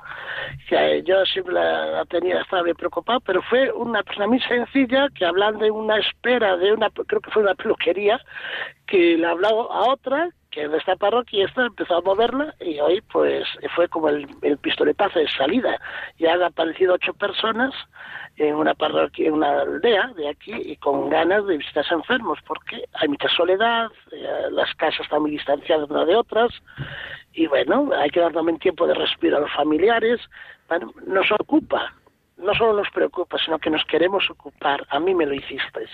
que 0.67 1.03
yo 1.03 1.23
siempre 1.25 1.53
la, 1.53 2.03
tenía, 2.09 2.41
estaba 2.41 2.63
bien 2.63 2.75
preocupado, 2.75 3.19
pero 3.19 3.41
fue 3.43 3.71
una 3.71 4.01
persona 4.01 4.27
muy 4.27 4.39
sencilla 4.41 5.07
que 5.15 5.25
hablando 5.25 5.63
de 5.63 5.71
una 5.71 5.97
espera 5.97 6.57
de 6.57 6.73
una, 6.73 6.89
creo 6.89 7.21
que 7.21 7.31
fue 7.31 7.43
una 7.43 7.53
peluquería, 7.53 8.19
que 8.87 9.17
le 9.17 9.27
hablaba 9.27 9.63
a 9.63 9.91
otra 9.91 10.29
que 10.49 10.67
de 10.67 10.77
esta 10.77 10.95
parroquia 10.95 11.39
y 11.39 11.43
esta 11.43 11.65
empezó 11.65 11.97
a 11.97 12.01
moverla 12.01 12.53
y 12.59 12.79
hoy 12.79 13.01
pues 13.11 13.43
fue 13.75 13.87
como 13.87 14.09
el, 14.09 14.27
el 14.41 14.57
pistoletazo 14.57 15.19
de 15.19 15.27
salida. 15.29 15.79
Ya 16.19 16.33
han 16.33 16.43
aparecido 16.43 16.93
ocho 16.93 17.13
personas 17.13 17.73
en 18.37 18.55
una 18.55 18.73
parroquia, 18.73 19.27
en 19.27 19.33
una 19.33 19.61
aldea 19.61 20.11
de 20.15 20.29
aquí 20.29 20.53
y 20.53 20.75
con 20.77 21.09
ganas 21.09 21.45
de 21.45 21.57
visitar 21.57 21.85
a 21.89 21.93
enfermos 21.93 22.39
porque 22.47 22.83
hay 22.93 23.07
mucha 23.07 23.29
soledad, 23.29 23.91
eh, 24.11 24.47
las 24.51 24.73
casas 24.75 25.01
están 25.01 25.21
muy 25.21 25.31
distanciadas 25.31 25.89
una 25.89 26.05
de 26.05 26.15
otras 26.15 26.51
y 27.33 27.45
bueno, 27.47 27.91
hay 27.95 28.09
que 28.09 28.19
dar 28.19 28.33
también 28.33 28.59
tiempo 28.59 28.87
de 28.87 28.95
respiro 28.95 29.37
a 29.37 29.41
los 29.41 29.53
familiares. 29.53 30.19
nos 31.05 31.31
ocupa, 31.31 31.93
no 32.37 32.53
solo 32.55 32.73
nos 32.73 32.89
preocupa, 32.91 33.37
sino 33.43 33.59
que 33.59 33.69
nos 33.69 33.83
queremos 33.85 34.29
ocupar. 34.29 34.85
A 34.89 34.99
mí 34.99 35.13
me 35.13 35.25
lo 35.25 35.33
hicisteis. 35.33 35.89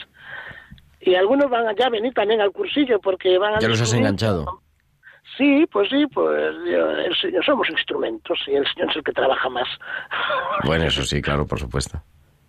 Y 1.02 1.16
algunos 1.16 1.50
van 1.50 1.68
a 1.68 1.90
venir 1.90 2.14
también 2.14 2.42
al 2.42 2.52
cursillo 2.52 3.00
porque 3.00 3.38
van 3.38 3.56
a... 3.56 3.60
Ya 3.60 3.70
los 3.70 3.82
has 3.82 3.94
enganchado. 3.94 4.62
Sí, 5.38 5.66
pues 5.72 5.90
sí, 5.90 6.06
pues 6.08 6.56
el 6.66 7.16
Señor, 7.22 7.46
somos 7.46 7.70
instrumentos 7.70 8.40
y 8.48 8.56
el 8.56 8.68
Señor 8.74 8.90
es 8.90 8.98
el 8.98 9.04
que 9.04 9.14
trabaja 9.14 9.48
más. 9.48 9.68
Bueno, 10.66 10.86
eso 10.86 11.04
sí, 11.04 11.22
claro, 11.22 11.46
por 11.46 11.60
supuesto 11.60 12.02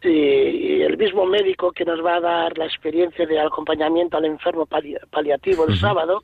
y 0.03 0.83
el 0.83 0.97
mismo 0.97 1.27
médico 1.27 1.73
que 1.73 1.85
nos 1.85 2.05
va 2.05 2.17
a 2.17 2.21
dar 2.21 2.59
la 2.59 2.65
experiencia 2.65 3.27
de 3.27 3.41
acompañamiento 3.41 4.17
al 4.17 4.25
enfermo 4.25 4.67
paliativo 5.11 5.67
el 5.67 5.77
sábado, 5.79 6.23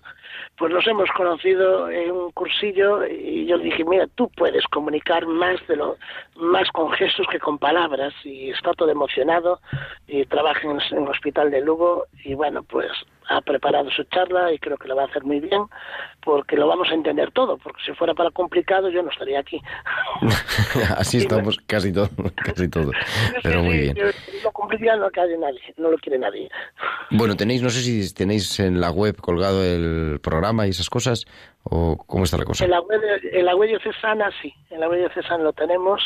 pues 0.57 0.73
nos 0.73 0.87
hemos 0.87 1.11
conocido 1.11 1.91
en 1.91 2.11
un 2.11 2.31
cursillo 2.33 3.07
y 3.07 3.47
yo 3.47 3.57
le 3.59 3.65
dije, 3.65 3.85
mira, 3.85 4.07
tú 4.15 4.31
puedes 4.37 4.65
comunicar 4.69 5.27
más 5.27 5.65
de 5.67 5.77
lo 5.77 5.97
más 6.37 6.71
con 6.71 6.91
gestos 6.93 7.27
que 7.31 7.39
con 7.39 7.59
palabras 7.59 8.15
y 8.25 8.51
está 8.51 8.73
todo 8.73 8.91
emocionado 8.91 9.61
y 10.07 10.25
trabaja 10.25 10.63
en, 10.63 10.79
en 10.91 11.03
el 11.05 11.09
hospital 11.11 11.51
de 11.51 11.61
Lugo 11.61 12.07
y 12.25 12.35
bueno, 12.35 12.63
pues 12.63 12.91
ha 13.29 13.41
preparado 13.41 13.91
su 13.91 14.05
charla 14.05 14.53
y 14.53 14.59
creo 14.59 14.77
que 14.77 14.89
lo 14.89 14.97
va 14.97 15.03
a 15.03 15.07
hacer 15.07 15.25
muy 15.25 15.41
bien 15.41 15.63
porque 16.23 16.57
lo 16.57 16.67
vamos 16.67 16.89
a 16.91 16.95
entender 16.95 17.31
todo, 17.31 17.57
porque 17.59 17.81
si 17.85 17.93
fuera 17.93 18.15
para 18.15 18.31
complicado 18.31 18.91
yo 18.91 19.03
no 19.03 19.11
estaría 19.11 19.39
aquí. 19.39 19.61
Así 20.97 21.19
estamos 21.19 21.59
casi 21.67 21.93
todos, 21.93 22.11
casi 22.37 22.69
todos. 22.69 22.95
Pero 23.43 23.63
muy 23.63 23.79
bien. 23.79 23.97
Lo 24.43 24.51
complicado 24.53 24.99
no, 24.99 25.39
nadie, 25.39 25.61
no 25.77 25.91
lo 25.91 25.99
quiere 25.99 26.19
nadie. 26.19 26.49
Bueno, 27.11 27.37
tenéis, 27.37 27.63
no 27.63 27.71
sé 27.71 27.81
si 27.81 28.13
tenéis 28.13 28.59
en 28.59 28.81
la 28.81 28.91
web 28.91 29.17
colgado 29.21 29.63
el 29.65 30.19
programa 30.21 30.67
y 30.67 30.71
esas 30.71 30.91
cosas, 30.91 31.27
o 31.63 31.97
cómo 31.97 32.25
está 32.25 32.37
la 32.37 32.45
cosa. 32.45 32.65
En 32.65 32.71
la 32.71 32.81
web, 32.81 33.01
en 33.23 33.45
la 33.45 33.55
web 33.55 33.69
diocesana 33.69 34.31
sí, 34.43 34.53
en 34.71 34.81
la 34.81 34.89
web 34.89 34.99
diocesana 34.99 35.45
lo 35.45 35.53
tenemos 35.53 36.01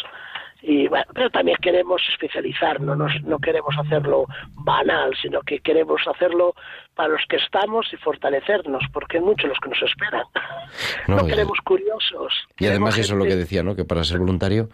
y 0.63 0.89
bueno, 0.89 1.07
pero 1.15 1.31
también 1.31 1.57
queremos 1.61 2.03
especializarnos, 2.13 2.97
no, 2.97 3.07
no 3.25 3.39
queremos 3.39 3.75
hacerlo 3.79 4.27
banal, 4.55 5.13
sino 5.21 5.41
que 5.41 5.61
queremos 5.61 6.01
hacerlo 6.07 6.55
para 6.95 7.09
los 7.09 7.23
que 7.29 7.37
estamos 7.37 7.87
y 7.93 7.97
fortalecernos, 7.97 8.83
porque 8.93 9.19
hay 9.19 9.25
muchos 9.25 9.49
los 9.49 9.59
que 9.59 9.71
nos 9.71 9.83
esperan. 9.83 10.25
No, 11.09 11.27
queremos 11.27 11.59
curiosos. 11.65 12.33
Y 12.57 12.67
además 12.67 12.97
eso 12.97 13.15
es 13.15 13.19
lo 13.19 13.25
que 13.25 13.35
decía, 13.35 13.65
¿no? 13.65 13.75
Que 13.75 13.85
para 13.85 14.05
ser 14.05 14.21
voluntario, 14.21 14.69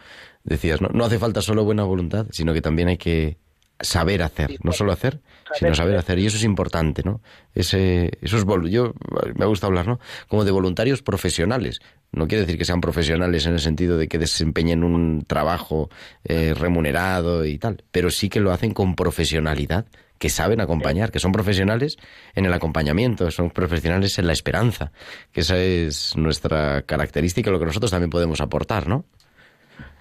decías, 0.44 0.82
no, 0.82 0.88
no 0.92 1.04
hace 1.06 1.18
falta 1.18 1.40
solo 1.40 1.64
buena 1.64 1.84
voluntad, 1.84 2.26
sino 2.30 2.52
que 2.52 2.60
también 2.60 2.88
hay 2.88 2.98
que 2.98 3.38
saber 3.80 4.22
hacer, 4.22 4.56
no 4.62 4.72
solo 4.72 4.92
hacer, 4.92 5.20
sino 5.54 5.74
saber 5.74 5.96
hacer. 5.96 6.18
Y 6.18 6.26
eso 6.26 6.36
es 6.36 6.44
importante, 6.44 7.02
¿no? 7.04 7.20
Ese, 7.54 8.10
eso 8.22 8.38
es, 8.38 8.44
yo 8.70 8.94
me 9.34 9.46
gusta 9.46 9.66
hablar, 9.66 9.86
¿no? 9.86 10.00
Como 10.28 10.44
de 10.44 10.50
voluntarios 10.50 11.02
profesionales. 11.02 11.80
No 12.12 12.26
quiere 12.26 12.42
decir 12.42 12.58
que 12.58 12.64
sean 12.64 12.80
profesionales 12.80 13.46
en 13.46 13.52
el 13.52 13.60
sentido 13.60 13.98
de 13.98 14.08
que 14.08 14.18
desempeñen 14.18 14.84
un 14.84 15.24
trabajo 15.26 15.90
eh, 16.24 16.54
remunerado 16.54 17.44
y 17.44 17.58
tal, 17.58 17.82
pero 17.90 18.10
sí 18.10 18.28
que 18.28 18.40
lo 18.40 18.52
hacen 18.52 18.72
con 18.72 18.94
profesionalidad, 18.94 19.86
que 20.18 20.30
saben 20.30 20.60
acompañar, 20.60 21.10
que 21.10 21.18
son 21.18 21.32
profesionales 21.32 21.98
en 22.34 22.46
el 22.46 22.52
acompañamiento, 22.54 23.30
son 23.30 23.50
profesionales 23.50 24.18
en 24.18 24.26
la 24.26 24.32
esperanza, 24.32 24.92
que 25.32 25.42
esa 25.42 25.58
es 25.58 26.16
nuestra 26.16 26.82
característica, 26.82 27.50
lo 27.50 27.58
que 27.58 27.66
nosotros 27.66 27.90
también 27.90 28.10
podemos 28.10 28.40
aportar, 28.40 28.88
¿no? 28.88 29.04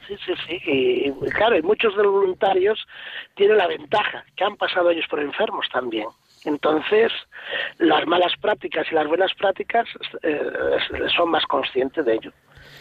Sí, 0.07 0.15
sí, 0.25 0.33
sí. 0.47 0.61
Y, 0.65 1.29
claro, 1.31 1.57
y 1.57 1.61
muchos 1.61 1.95
de 1.95 2.03
los 2.03 2.11
voluntarios 2.11 2.85
tienen 3.35 3.57
la 3.57 3.67
ventaja 3.67 4.23
que 4.35 4.43
han 4.43 4.55
pasado 4.55 4.89
ellos 4.91 5.05
por 5.09 5.19
enfermos 5.19 5.67
también. 5.71 6.07
Entonces, 6.45 7.11
las 7.79 8.05
malas 8.05 8.33
prácticas 8.39 8.85
y 8.91 8.95
las 8.95 9.07
buenas 9.07 9.33
prácticas 9.33 9.87
eh, 10.21 10.41
son 11.15 11.31
más 11.31 11.45
conscientes 11.45 12.05
de 12.05 12.13
ello. 12.13 12.31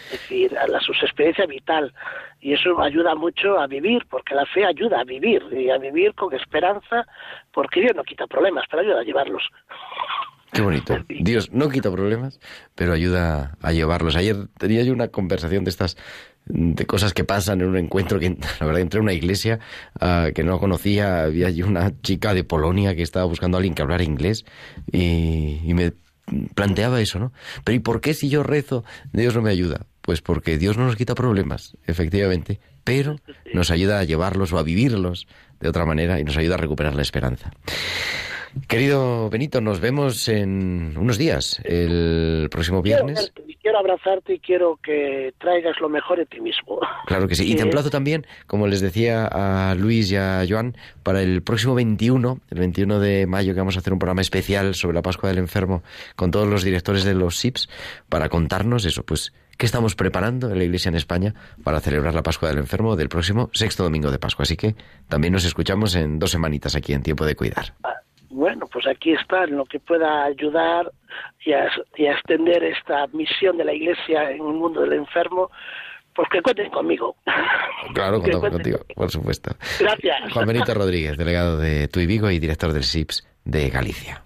Es 0.06 0.20
decir, 0.20 0.56
a 0.58 0.66
la, 0.66 0.80
su 0.80 0.92
experiencia 0.92 1.46
vital. 1.46 1.92
Y 2.40 2.52
eso 2.52 2.78
ayuda 2.80 3.14
mucho 3.14 3.58
a 3.58 3.66
vivir, 3.66 4.06
porque 4.10 4.34
la 4.34 4.44
fe 4.46 4.66
ayuda 4.66 5.00
a 5.00 5.04
vivir, 5.04 5.42
y 5.50 5.70
a 5.70 5.78
vivir 5.78 6.14
con 6.14 6.34
esperanza, 6.34 7.06
porque 7.52 7.80
Dios 7.80 7.96
no 7.96 8.04
quita 8.04 8.26
problemas, 8.26 8.64
pero 8.70 8.82
ayuda 8.82 9.00
a 9.00 9.04
llevarlos. 9.04 9.42
Qué 10.52 10.62
bonito. 10.62 10.96
Dios 11.08 11.50
no 11.52 11.68
quita 11.68 11.90
problemas, 11.90 12.38
pero 12.74 12.92
ayuda 12.92 13.56
a 13.62 13.72
llevarlos. 13.72 14.14
Ayer 14.14 14.36
tenía 14.58 14.82
yo 14.82 14.92
una 14.92 15.08
conversación 15.08 15.64
de 15.64 15.70
estas 15.70 15.96
de 16.46 16.86
cosas 16.86 17.14
que 17.14 17.24
pasan 17.24 17.60
en 17.60 17.68
un 17.68 17.76
encuentro 17.76 18.18
que 18.20 18.30
la 18.60 18.66
verdad 18.66 18.82
entré 18.82 18.98
en 18.98 19.04
una 19.04 19.12
iglesia 19.12 19.60
uh, 20.00 20.32
que 20.32 20.44
no 20.44 20.58
conocía. 20.58 21.24
Había 21.24 21.48
allí 21.48 21.62
una 21.62 21.92
chica 22.02 22.34
de 22.34 22.44
Polonia 22.44 22.94
que 22.94 23.02
estaba 23.02 23.24
buscando 23.24 23.56
a 23.56 23.58
alguien 23.58 23.74
que 23.74 23.82
hablara 23.82 24.04
inglés 24.04 24.44
y, 24.92 25.72
me 25.74 25.92
planteaba 26.54 27.02
eso 27.02 27.18
no 27.18 27.32
pero 27.64 27.76
y 27.76 27.80
por 27.80 28.00
qué 28.00 28.14
si 28.14 28.30
yo 28.30 28.42
rezo 28.42 28.82
Dios 29.12 29.34
no 29.34 29.42
me 29.42 29.50
ayuda 29.50 29.86
pues 30.00 30.22
porque 30.22 30.56
Dios 30.56 30.78
no 30.78 30.86
nos 30.86 30.96
quita 30.96 31.14
problemas 31.14 31.76
efectivamente 31.86 32.60
pero 32.82 33.16
nos 33.52 33.70
ayuda 33.70 33.98
a 33.98 34.04
llevarlos 34.04 34.52
o 34.52 34.58
a 34.58 34.62
vivirlos 34.62 35.26
de 35.60 35.68
otra 35.68 35.84
manera 35.84 36.20
y 36.20 36.24
nos 36.24 36.36
ayuda 36.38 36.54
a 36.54 36.58
recuperar 36.58 36.94
la 36.94 37.02
esperanza 37.02 37.50
Querido 38.68 39.28
Benito, 39.30 39.60
nos 39.60 39.80
vemos 39.80 40.28
en 40.28 40.96
unos 40.96 41.18
días, 41.18 41.60
el 41.64 42.48
próximo 42.50 42.82
viernes. 42.82 43.32
Quiero, 43.60 43.78
abrazarte 43.78 44.34
y 44.34 44.38
quiero 44.38 44.78
que 44.82 45.32
traigas 45.38 45.80
lo 45.80 45.88
mejor 45.88 46.18
de 46.18 46.26
ti 46.26 46.40
mismo. 46.40 46.80
Claro 47.06 47.26
que 47.26 47.34
sí. 47.34 47.50
Y 47.50 47.56
te 47.56 47.62
emplazo 47.62 47.90
también, 47.90 48.26
como 48.46 48.66
les 48.66 48.80
decía 48.80 49.26
a 49.26 49.74
Luis 49.74 50.12
y 50.12 50.16
a 50.16 50.44
Joan, 50.48 50.76
para 51.02 51.22
el 51.22 51.42
próximo 51.42 51.74
21, 51.74 52.40
el 52.50 52.58
21 52.58 53.00
de 53.00 53.26
mayo, 53.26 53.54
que 53.54 53.60
vamos 53.60 53.76
a 53.76 53.80
hacer 53.80 53.92
un 53.92 53.98
programa 53.98 54.20
especial 54.20 54.74
sobre 54.74 54.94
la 54.94 55.02
Pascua 55.02 55.28
del 55.28 55.38
Enfermo 55.38 55.82
con 56.14 56.30
todos 56.30 56.46
los 56.46 56.62
directores 56.62 57.04
de 57.04 57.14
los 57.14 57.38
SIPS 57.38 57.68
para 58.08 58.28
contarnos 58.28 58.84
eso, 58.84 59.02
pues 59.02 59.32
qué 59.56 59.66
estamos 59.66 59.94
preparando 59.94 60.50
en 60.50 60.58
la 60.58 60.64
Iglesia 60.64 60.90
en 60.90 60.96
España 60.96 61.34
para 61.62 61.80
celebrar 61.80 62.14
la 62.14 62.22
Pascua 62.22 62.48
del 62.48 62.58
Enfermo 62.58 62.96
del 62.96 63.08
próximo 63.08 63.50
sexto 63.52 63.82
domingo 63.82 64.10
de 64.10 64.18
Pascua. 64.18 64.44
Así 64.44 64.56
que 64.56 64.74
también 65.08 65.32
nos 65.32 65.44
escuchamos 65.44 65.94
en 65.94 66.18
dos 66.18 66.30
semanitas 66.30 66.76
aquí 66.76 66.92
en 66.92 67.02
Tiempo 67.02 67.24
de 67.24 67.34
Cuidar 67.34 67.74
bueno, 68.30 68.66
pues 68.72 68.86
aquí 68.86 69.12
está 69.12 69.44
en 69.44 69.56
lo 69.56 69.64
que 69.64 69.80
pueda 69.80 70.24
ayudar 70.24 70.90
y 71.44 71.52
a, 71.52 71.68
extender 71.96 72.64
esta 72.64 73.06
misión 73.08 73.56
de 73.56 73.64
la 73.64 73.72
Iglesia 73.72 74.30
en 74.30 74.46
el 74.46 74.54
mundo 74.54 74.82
del 74.82 74.94
enfermo, 74.94 75.50
pues 76.14 76.28
que 76.30 76.42
cuenten 76.42 76.70
conmigo. 76.70 77.16
Claro, 77.94 78.20
contamos 78.22 78.50
contigo, 78.50 78.78
por 78.94 79.10
supuesto. 79.10 79.54
Gracias. 79.80 80.32
Juan 80.32 80.46
Benito 80.46 80.74
Rodríguez, 80.74 81.16
delegado 81.16 81.58
de 81.58 81.88
Tui 81.88 82.06
Vigo 82.06 82.30
y 82.30 82.38
director 82.38 82.72
del 82.72 82.84
SIPS 82.84 83.26
de 83.44 83.70
Galicia. 83.70 84.22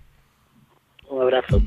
corazón. 1.06 1.66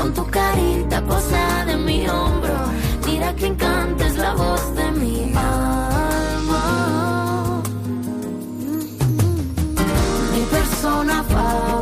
con 0.00 0.14
tu 0.14 0.26
carita 0.30 1.02
posada 1.02 1.72
en 1.72 1.84
mi 1.84 2.08
hombro. 2.08 2.54
Mira 3.06 3.34
que 3.34 3.46
encanta 3.46 4.06
es 4.06 4.16
la 4.16 4.34
voz 4.34 4.74
de 4.74 4.90
mi 4.92 5.32
alma. 5.34 6.62
Mi 10.32 10.42
persona 10.56 11.22
favorita 11.24 11.79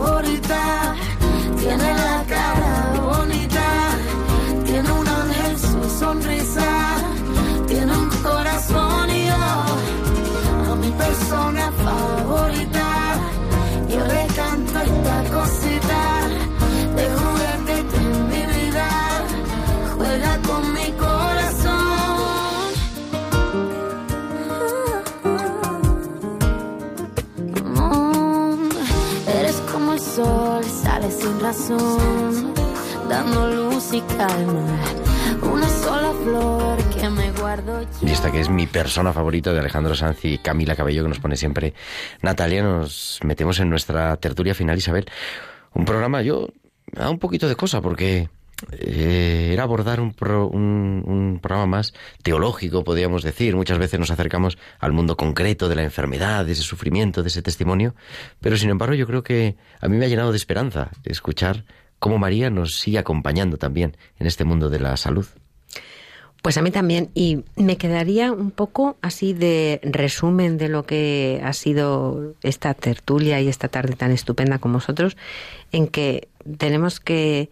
y. 31.48 31.88
Y 38.02 38.10
esta 38.10 38.30
que 38.30 38.40
es 38.40 38.50
mi 38.50 38.66
persona 38.66 39.12
favorita 39.12 39.52
de 39.52 39.60
Alejandro 39.60 39.94
Sanz 39.94 40.24
y 40.24 40.38
Camila 40.38 40.76
Cabello, 40.76 41.04
que 41.04 41.08
nos 41.08 41.20
pone 41.20 41.36
siempre 41.36 41.72
Natalia, 42.20 42.62
nos 42.62 43.20
metemos 43.22 43.60
en 43.60 43.70
nuestra 43.70 44.16
tertulia 44.16 44.54
final, 44.54 44.76
Isabel. 44.76 45.06
Un 45.72 45.86
programa, 45.86 46.20
yo, 46.22 46.48
da 46.92 47.08
un 47.08 47.18
poquito 47.18 47.48
de 47.48 47.56
cosa, 47.56 47.80
porque 47.80 48.28
eh, 48.72 49.50
era 49.52 49.62
abordar 49.62 50.00
un, 50.00 50.14
un 50.22 51.38
programa 51.40 51.66
más 51.66 51.94
teológico, 52.22 52.84
podríamos 52.84 53.22
decir. 53.22 53.54
Muchas 53.54 53.78
veces 53.78 54.00
nos 54.00 54.10
acercamos 54.10 54.58
al 54.78 54.92
mundo 54.92 55.16
concreto 55.16 55.68
de 55.68 55.76
la 55.76 55.84
enfermedad, 55.84 56.44
de 56.44 56.52
ese 56.52 56.62
sufrimiento, 56.62 57.22
de 57.22 57.28
ese 57.28 57.42
testimonio. 57.42 57.94
Pero 58.40 58.56
sin 58.56 58.70
embargo, 58.70 58.94
yo 58.94 59.06
creo 59.06 59.22
que 59.22 59.56
a 59.80 59.88
mí 59.88 59.96
me 59.96 60.06
ha 60.06 60.08
llenado 60.08 60.32
de 60.32 60.36
esperanza 60.36 60.90
escuchar 61.04 61.64
cómo 61.98 62.18
María 62.18 62.50
nos 62.50 62.78
sigue 62.78 62.98
acompañando 62.98 63.56
también 63.56 63.96
en 64.18 64.26
este 64.26 64.44
mundo 64.44 64.70
de 64.70 64.80
la 64.80 64.96
salud. 64.96 65.26
Pues 66.42 66.56
a 66.56 66.62
mí 66.62 66.70
también. 66.70 67.10
Y 67.14 67.44
me 67.56 67.76
quedaría 67.76 68.32
un 68.32 68.50
poco 68.50 68.96
así 69.02 69.32
de 69.32 69.80
resumen 69.82 70.56
de 70.56 70.68
lo 70.68 70.84
que 70.84 71.40
ha 71.44 71.52
sido 71.52 72.34
esta 72.42 72.74
tertulia 72.74 73.40
y 73.40 73.48
esta 73.48 73.68
tarde 73.68 73.94
tan 73.94 74.12
estupenda 74.12 74.58
con 74.58 74.72
vosotros, 74.72 75.16
en 75.72 75.88
que 75.88 76.28
tenemos 76.58 77.00
que 77.00 77.50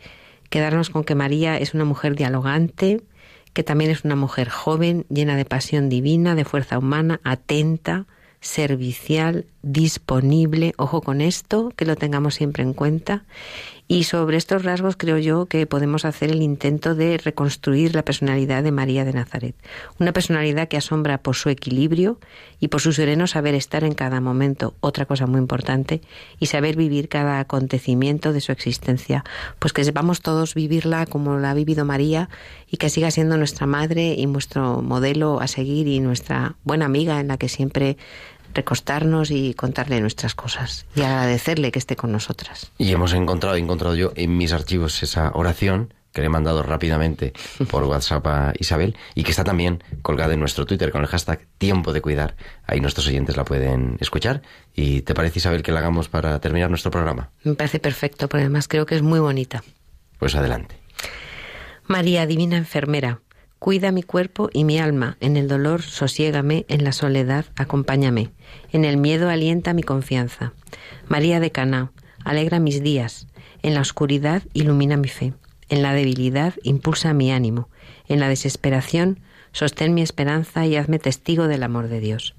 quedarnos 0.51 0.91
con 0.91 1.05
que 1.05 1.15
María 1.15 1.59
es 1.59 1.75
una 1.75 1.85
mujer 1.85 2.17
dialogante, 2.17 3.03
que 3.53 3.63
también 3.63 3.91
es 3.91 4.05
una 4.05 4.17
mujer 4.17 4.49
joven, 4.49 5.07
llena 5.09 5.37
de 5.37 5.45
pasión 5.45 5.89
divina, 5.89 6.35
de 6.35 6.45
fuerza 6.45 6.79
humana, 6.79 7.21
atenta, 7.25 8.07
servicial, 8.41 9.47
disponible. 9.63 10.75
Ojo 10.77 11.01
con 11.01 11.21
esto, 11.21 11.73
que 11.77 11.87
lo 11.87 11.97
tengamos 11.97 12.35
siempre 12.35 12.63
en 12.63 12.75
cuenta. 12.75 13.25
Y 13.89 14.03
sobre 14.05 14.37
estos 14.37 14.65
rasgos 14.65 14.97
creo 14.97 15.19
yo 15.19 15.47
que 15.47 15.65
podemos 15.65 16.05
hacer 16.05 16.31
el 16.33 16.43
intento 16.43 16.97
de 16.97 17.19
reconstruir 17.19 17.95
la 17.95 18.05
personalidad 18.05 18.65
de 18.65 18.73
María 18.73 19.05
de 19.05 19.13
Nazaret. 19.13 19.55
Una 20.01 20.13
personalidad 20.13 20.67
que 20.67 20.77
asombra 20.77 21.19
por 21.19 21.37
su 21.37 21.51
equilibrio 21.51 22.19
y 22.59 22.67
por 22.67 22.81
su 22.81 22.93
sereno 22.93 23.29
saber 23.29 23.55
estar 23.55 23.85
en 23.85 23.95
cada 23.95 24.21
momento, 24.21 24.75
otra 24.81 25.07
cosa 25.07 25.27
muy 25.27 25.39
importante, 25.39 26.01
y 26.41 26.47
saber 26.47 26.75
vivir 26.75 27.09
cada 27.09 27.39
acontecimiento 27.39 28.33
de 28.33 28.41
su 28.41 28.51
existencia. 28.51 29.25
Pues 29.61 29.73
que 29.73 29.85
sepamos 29.85 30.21
todos 30.21 30.55
vivirla 30.55 31.07
como 31.07 31.39
la 31.39 31.53
ha 31.53 31.55
vivido 31.55 31.85
María 31.85 32.29
y 32.69 32.79
que 32.79 32.91
siga 32.91 33.13
siendo 33.13 33.37
nuestra 33.37 33.67
madre 33.67 34.15
y 34.15 34.27
nuestro 34.27 34.83
modelo 34.83 35.41
a 35.41 35.47
seguir 35.47 35.87
y 35.87 36.01
nuestra 36.01 36.57
buena 36.65 36.87
amiga 36.87 37.21
en 37.21 37.29
la 37.29 37.39
que 37.39 37.49
siempre 37.49 37.99
recostarnos 38.57 39.31
y 39.31 39.55
contarle 39.55 40.01
nuestras 40.01 40.35
cosas 40.35 40.87
y 40.95 41.03
agradecerle 41.03 41.71
que 41.71 41.79
esté 41.79 41.95
con 41.95 42.11
nosotras. 42.11 42.73
Y 42.79 42.93
hemos 42.93 43.13
encontrado, 43.13 43.57
he 43.57 43.61
encontrado 43.61 43.95
yo 43.95 44.13
en 44.17 44.37
mis 44.37 44.53
archivos 44.53 45.03
esa 45.03 45.31
oración 45.35 45.95
que 46.13 46.23
le 46.23 46.29
he 46.29 46.31
mandado 46.31 46.63
rápidamente 46.63 47.35
por 47.71 47.85
WhatsApp 47.91 48.27
a 48.27 48.53
Isabel 48.59 48.97
y 49.15 49.23
que 49.23 49.31
está 49.31 49.45
también 49.45 49.85
colgada 50.01 50.33
en 50.33 50.41
nuestro 50.41 50.65
Twitter 50.65 50.91
con 50.91 51.03
el 51.03 51.07
hashtag 51.09 51.47
Tiempo 51.59 51.93
de 51.93 52.01
Cuidar. 52.01 52.37
Ahí 52.67 52.81
nuestros 52.81 53.07
oyentes 53.07 53.37
la 53.37 53.45
pueden 53.45 53.99
escuchar. 54.01 54.41
¿Y 54.75 55.03
te 55.03 55.15
parece, 55.15 55.41
Isabel, 55.41 55.63
que 55.63 55.73
la 55.73 55.81
hagamos 55.81 56.09
para 56.09 56.41
terminar 56.41 56.71
nuestro 56.71 56.91
programa? 56.91 57.31
Me 57.45 57.55
parece 57.55 57.79
perfecto, 57.81 58.29
porque 58.29 58.45
además 58.45 58.67
creo 58.67 58.87
que 58.87 58.97
es 58.97 59.03
muy 59.03 59.21
bonita. 59.21 59.63
Pues 60.19 60.35
adelante. 60.35 60.77
María, 61.87 62.27
divina 62.27 62.57
enfermera, 62.57 63.21
cuida 63.59 63.93
mi 63.93 64.03
cuerpo 64.03 64.51
y 64.53 64.65
mi 64.65 64.79
alma. 64.79 65.17
En 65.21 65.37
el 65.37 65.49
dolor, 65.49 65.83
sosiégame. 65.83 66.65
En 66.69 66.85
la 66.85 66.93
soledad, 66.93 67.47
acompáñame. 67.57 68.31
En 68.73 68.85
el 68.85 68.97
miedo, 68.97 69.29
alienta 69.29 69.75
mi 69.75 69.83
confianza. 69.83 70.53
María 71.09 71.41
de 71.41 71.51
Caná, 71.51 71.93
alegra 72.25 72.61
mis 72.61 72.83
días. 72.83 73.27
En 73.63 73.75
la 73.75 73.81
oscuridad, 73.81 74.43
ilumina 74.53 74.97
mi 74.97 75.09
fe. 75.09 75.33
En 75.69 75.83
la 75.83 75.93
debilidad, 75.93 76.55
impulsa 76.63 77.13
mi 77.13 77.33
ánimo. 77.33 77.69
En 78.09 78.21
la 78.21 78.29
desesperación, 78.29 79.21
sostén 79.53 79.95
mi 79.95 80.03
esperanza 80.03 80.67
y 80.67 80.77
hazme 80.77 80.99
testigo 80.99 81.49
del 81.49 81.63
amor 81.63 81.89
de 81.89 82.01
Dios. 82.01 82.35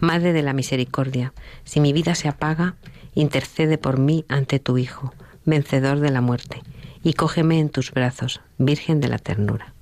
Madre 0.00 0.32
de 0.32 0.42
la 0.42 0.52
misericordia, 0.52 1.32
si 1.64 1.80
mi 1.80 1.92
vida 1.92 2.14
se 2.14 2.28
apaga, 2.28 2.74
intercede 3.14 3.78
por 3.78 3.98
mí 3.98 4.24
ante 4.28 4.58
tu 4.58 4.76
Hijo, 4.76 5.14
vencedor 5.44 6.00
de 6.00 6.10
la 6.10 6.20
muerte, 6.20 6.62
y 7.02 7.14
cógeme 7.14 7.60
en 7.60 7.70
tus 7.70 7.92
brazos, 7.92 8.40
Virgen 8.58 9.00
de 9.00 9.08
la 9.08 9.18
ternura. 9.18 9.75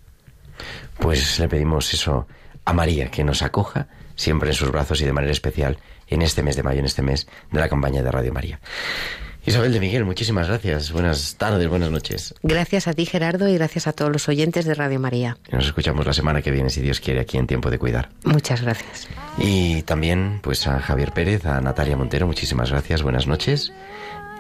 Pues 0.99 1.39
le 1.39 1.49
pedimos 1.49 1.93
eso 1.93 2.27
a 2.65 2.73
María, 2.73 3.11
que 3.11 3.25
nos 3.25 3.43
acoja 3.43 3.89
siempre 4.17 4.51
en 4.51 4.55
sus 4.55 4.71
brazos 4.71 5.01
y 5.01 5.05
de 5.05 5.13
manera 5.13 5.33
especial 5.33 5.79
en 6.09 6.23
este 6.23 6.43
mes 6.43 6.57
de 6.57 6.63
mayo, 6.63 6.81
en 6.81 6.87
este 6.87 7.03
mes 7.03 7.27
de 7.51 7.61
la 7.61 7.69
campaña 7.69 8.03
de 8.03 8.11
Radio 8.11 8.33
María. 8.33 8.61
Isabel 9.47 9.75
de 9.75 9.81
Miguel, 9.81 10.07
muchísimas 10.07 10.49
gracias. 10.49 10.91
Buenas 10.91 11.35
tardes, 11.37 11.69
buenas 11.69 11.91
noches. 11.91 12.35
Gracias 12.43 12.89
a 12.89 12.95
ti, 12.95 13.05
Gerardo, 13.05 13.47
y 13.47 13.55
gracias 13.55 13.87
a 13.87 13.93
todos 13.93 14.11
los 14.11 14.27
oyentes 14.29 14.65
de 14.65 14.73
Radio 14.73 14.99
María. 14.99 15.37
Nos 15.53 15.67
escuchamos 15.67 16.07
la 16.07 16.15
semana 16.15 16.41
que 16.41 16.51
viene, 16.51 16.71
si 16.71 16.81
Dios 16.81 17.01
quiere, 17.01 17.21
aquí 17.21 17.37
en 17.37 17.47
Tiempo 17.47 17.71
de 17.71 17.79
Cuidar. 17.79 18.09
Muchas 18.25 18.63
gracias. 18.63 19.07
Y 19.37 19.83
también, 19.83 20.41
pues 20.43 20.67
a 20.67 20.81
Javier 20.81 21.13
Pérez, 21.13 21.45
a 21.45 21.61
Natalia 21.61 21.95
Montero, 21.95 22.27
muchísimas 22.27 22.71
gracias, 22.71 23.03
buenas 23.03 23.27
noches. 23.27 23.71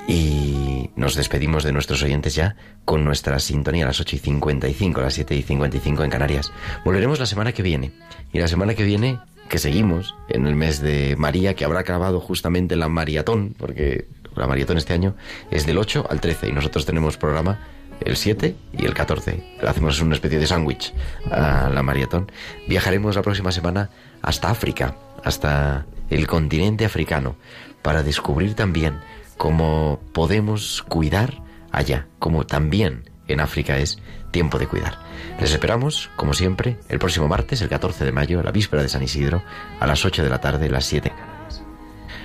Y 0.06 0.90
nos 0.96 1.14
despedimos 1.14 1.64
de 1.64 1.72
nuestros 1.72 2.02
oyentes 2.02 2.34
ya 2.34 2.56
con 2.84 3.04
nuestra 3.04 3.38
sintonía 3.38 3.84
a 3.84 3.88
las 3.88 4.00
8 4.00 4.16
y 4.16 4.18
55, 4.18 5.00
a 5.00 5.04
las 5.04 5.14
7 5.14 5.34
y 5.34 5.42
55 5.42 6.04
en 6.04 6.10
Canarias. 6.10 6.52
Volveremos 6.84 7.18
la 7.18 7.26
semana 7.26 7.52
que 7.52 7.62
viene. 7.62 7.92
Y 8.32 8.38
la 8.38 8.48
semana 8.48 8.74
que 8.74 8.84
viene, 8.84 9.18
que 9.48 9.58
seguimos 9.58 10.14
en 10.28 10.46
el 10.46 10.54
mes 10.54 10.80
de 10.80 11.16
María, 11.16 11.54
que 11.54 11.64
habrá 11.64 11.80
acabado 11.80 12.20
justamente 12.20 12.76
la 12.76 12.88
maratón, 12.88 13.54
porque 13.58 14.06
la 14.36 14.46
maratón 14.46 14.76
este 14.76 14.92
año 14.92 15.14
es 15.50 15.66
del 15.66 15.78
8 15.78 16.06
al 16.10 16.20
13 16.20 16.48
y 16.48 16.52
nosotros 16.52 16.84
tenemos 16.84 17.16
programa 17.16 17.60
el 18.00 18.16
7 18.16 18.54
y 18.72 18.84
el 18.84 18.94
14. 18.94 19.58
Hacemos 19.66 20.00
una 20.00 20.14
especie 20.14 20.38
de 20.38 20.46
sándwich 20.46 20.92
a 21.30 21.70
la 21.70 21.82
maratón. 21.82 22.30
Viajaremos 22.68 23.16
la 23.16 23.22
próxima 23.22 23.52
semana 23.52 23.90
hasta 24.22 24.50
África, 24.50 24.96
hasta 25.22 25.86
el 26.10 26.26
continente 26.26 26.84
africano, 26.84 27.36
para 27.82 28.02
descubrir 28.02 28.54
también 28.54 28.98
cómo 29.44 30.00
podemos 30.14 30.82
cuidar 30.88 31.42
allá, 31.70 32.06
como 32.18 32.46
también 32.46 33.10
en 33.28 33.40
África 33.40 33.76
es 33.76 33.98
tiempo 34.30 34.58
de 34.58 34.66
cuidar. 34.66 34.96
Les 35.38 35.52
esperamos, 35.52 36.08
como 36.16 36.32
siempre, 36.32 36.78
el 36.88 36.98
próximo 36.98 37.28
martes, 37.28 37.60
el 37.60 37.68
14 37.68 38.06
de 38.06 38.12
mayo, 38.12 38.42
la 38.42 38.52
víspera 38.52 38.82
de 38.82 38.88
San 38.88 39.02
Isidro, 39.02 39.42
a 39.80 39.86
las 39.86 40.02
8 40.02 40.24
de 40.24 40.30
la 40.30 40.40
tarde, 40.40 40.70
las 40.70 40.86
7 40.86 41.12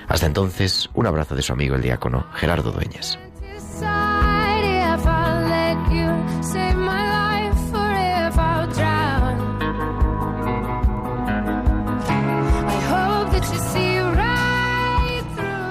Hasta 0.07 0.27
entonces, 0.27 0.89
un 0.93 1.07
abrazo 1.07 1.35
de 1.35 1.41
su 1.41 1.51
amigo 1.51 1.75
el 1.75 1.81
diácono 1.81 2.25
Gerardo 2.35 2.71
Dueñas. 2.71 3.19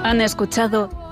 Han 0.04 0.20
escuchado 0.20 1.07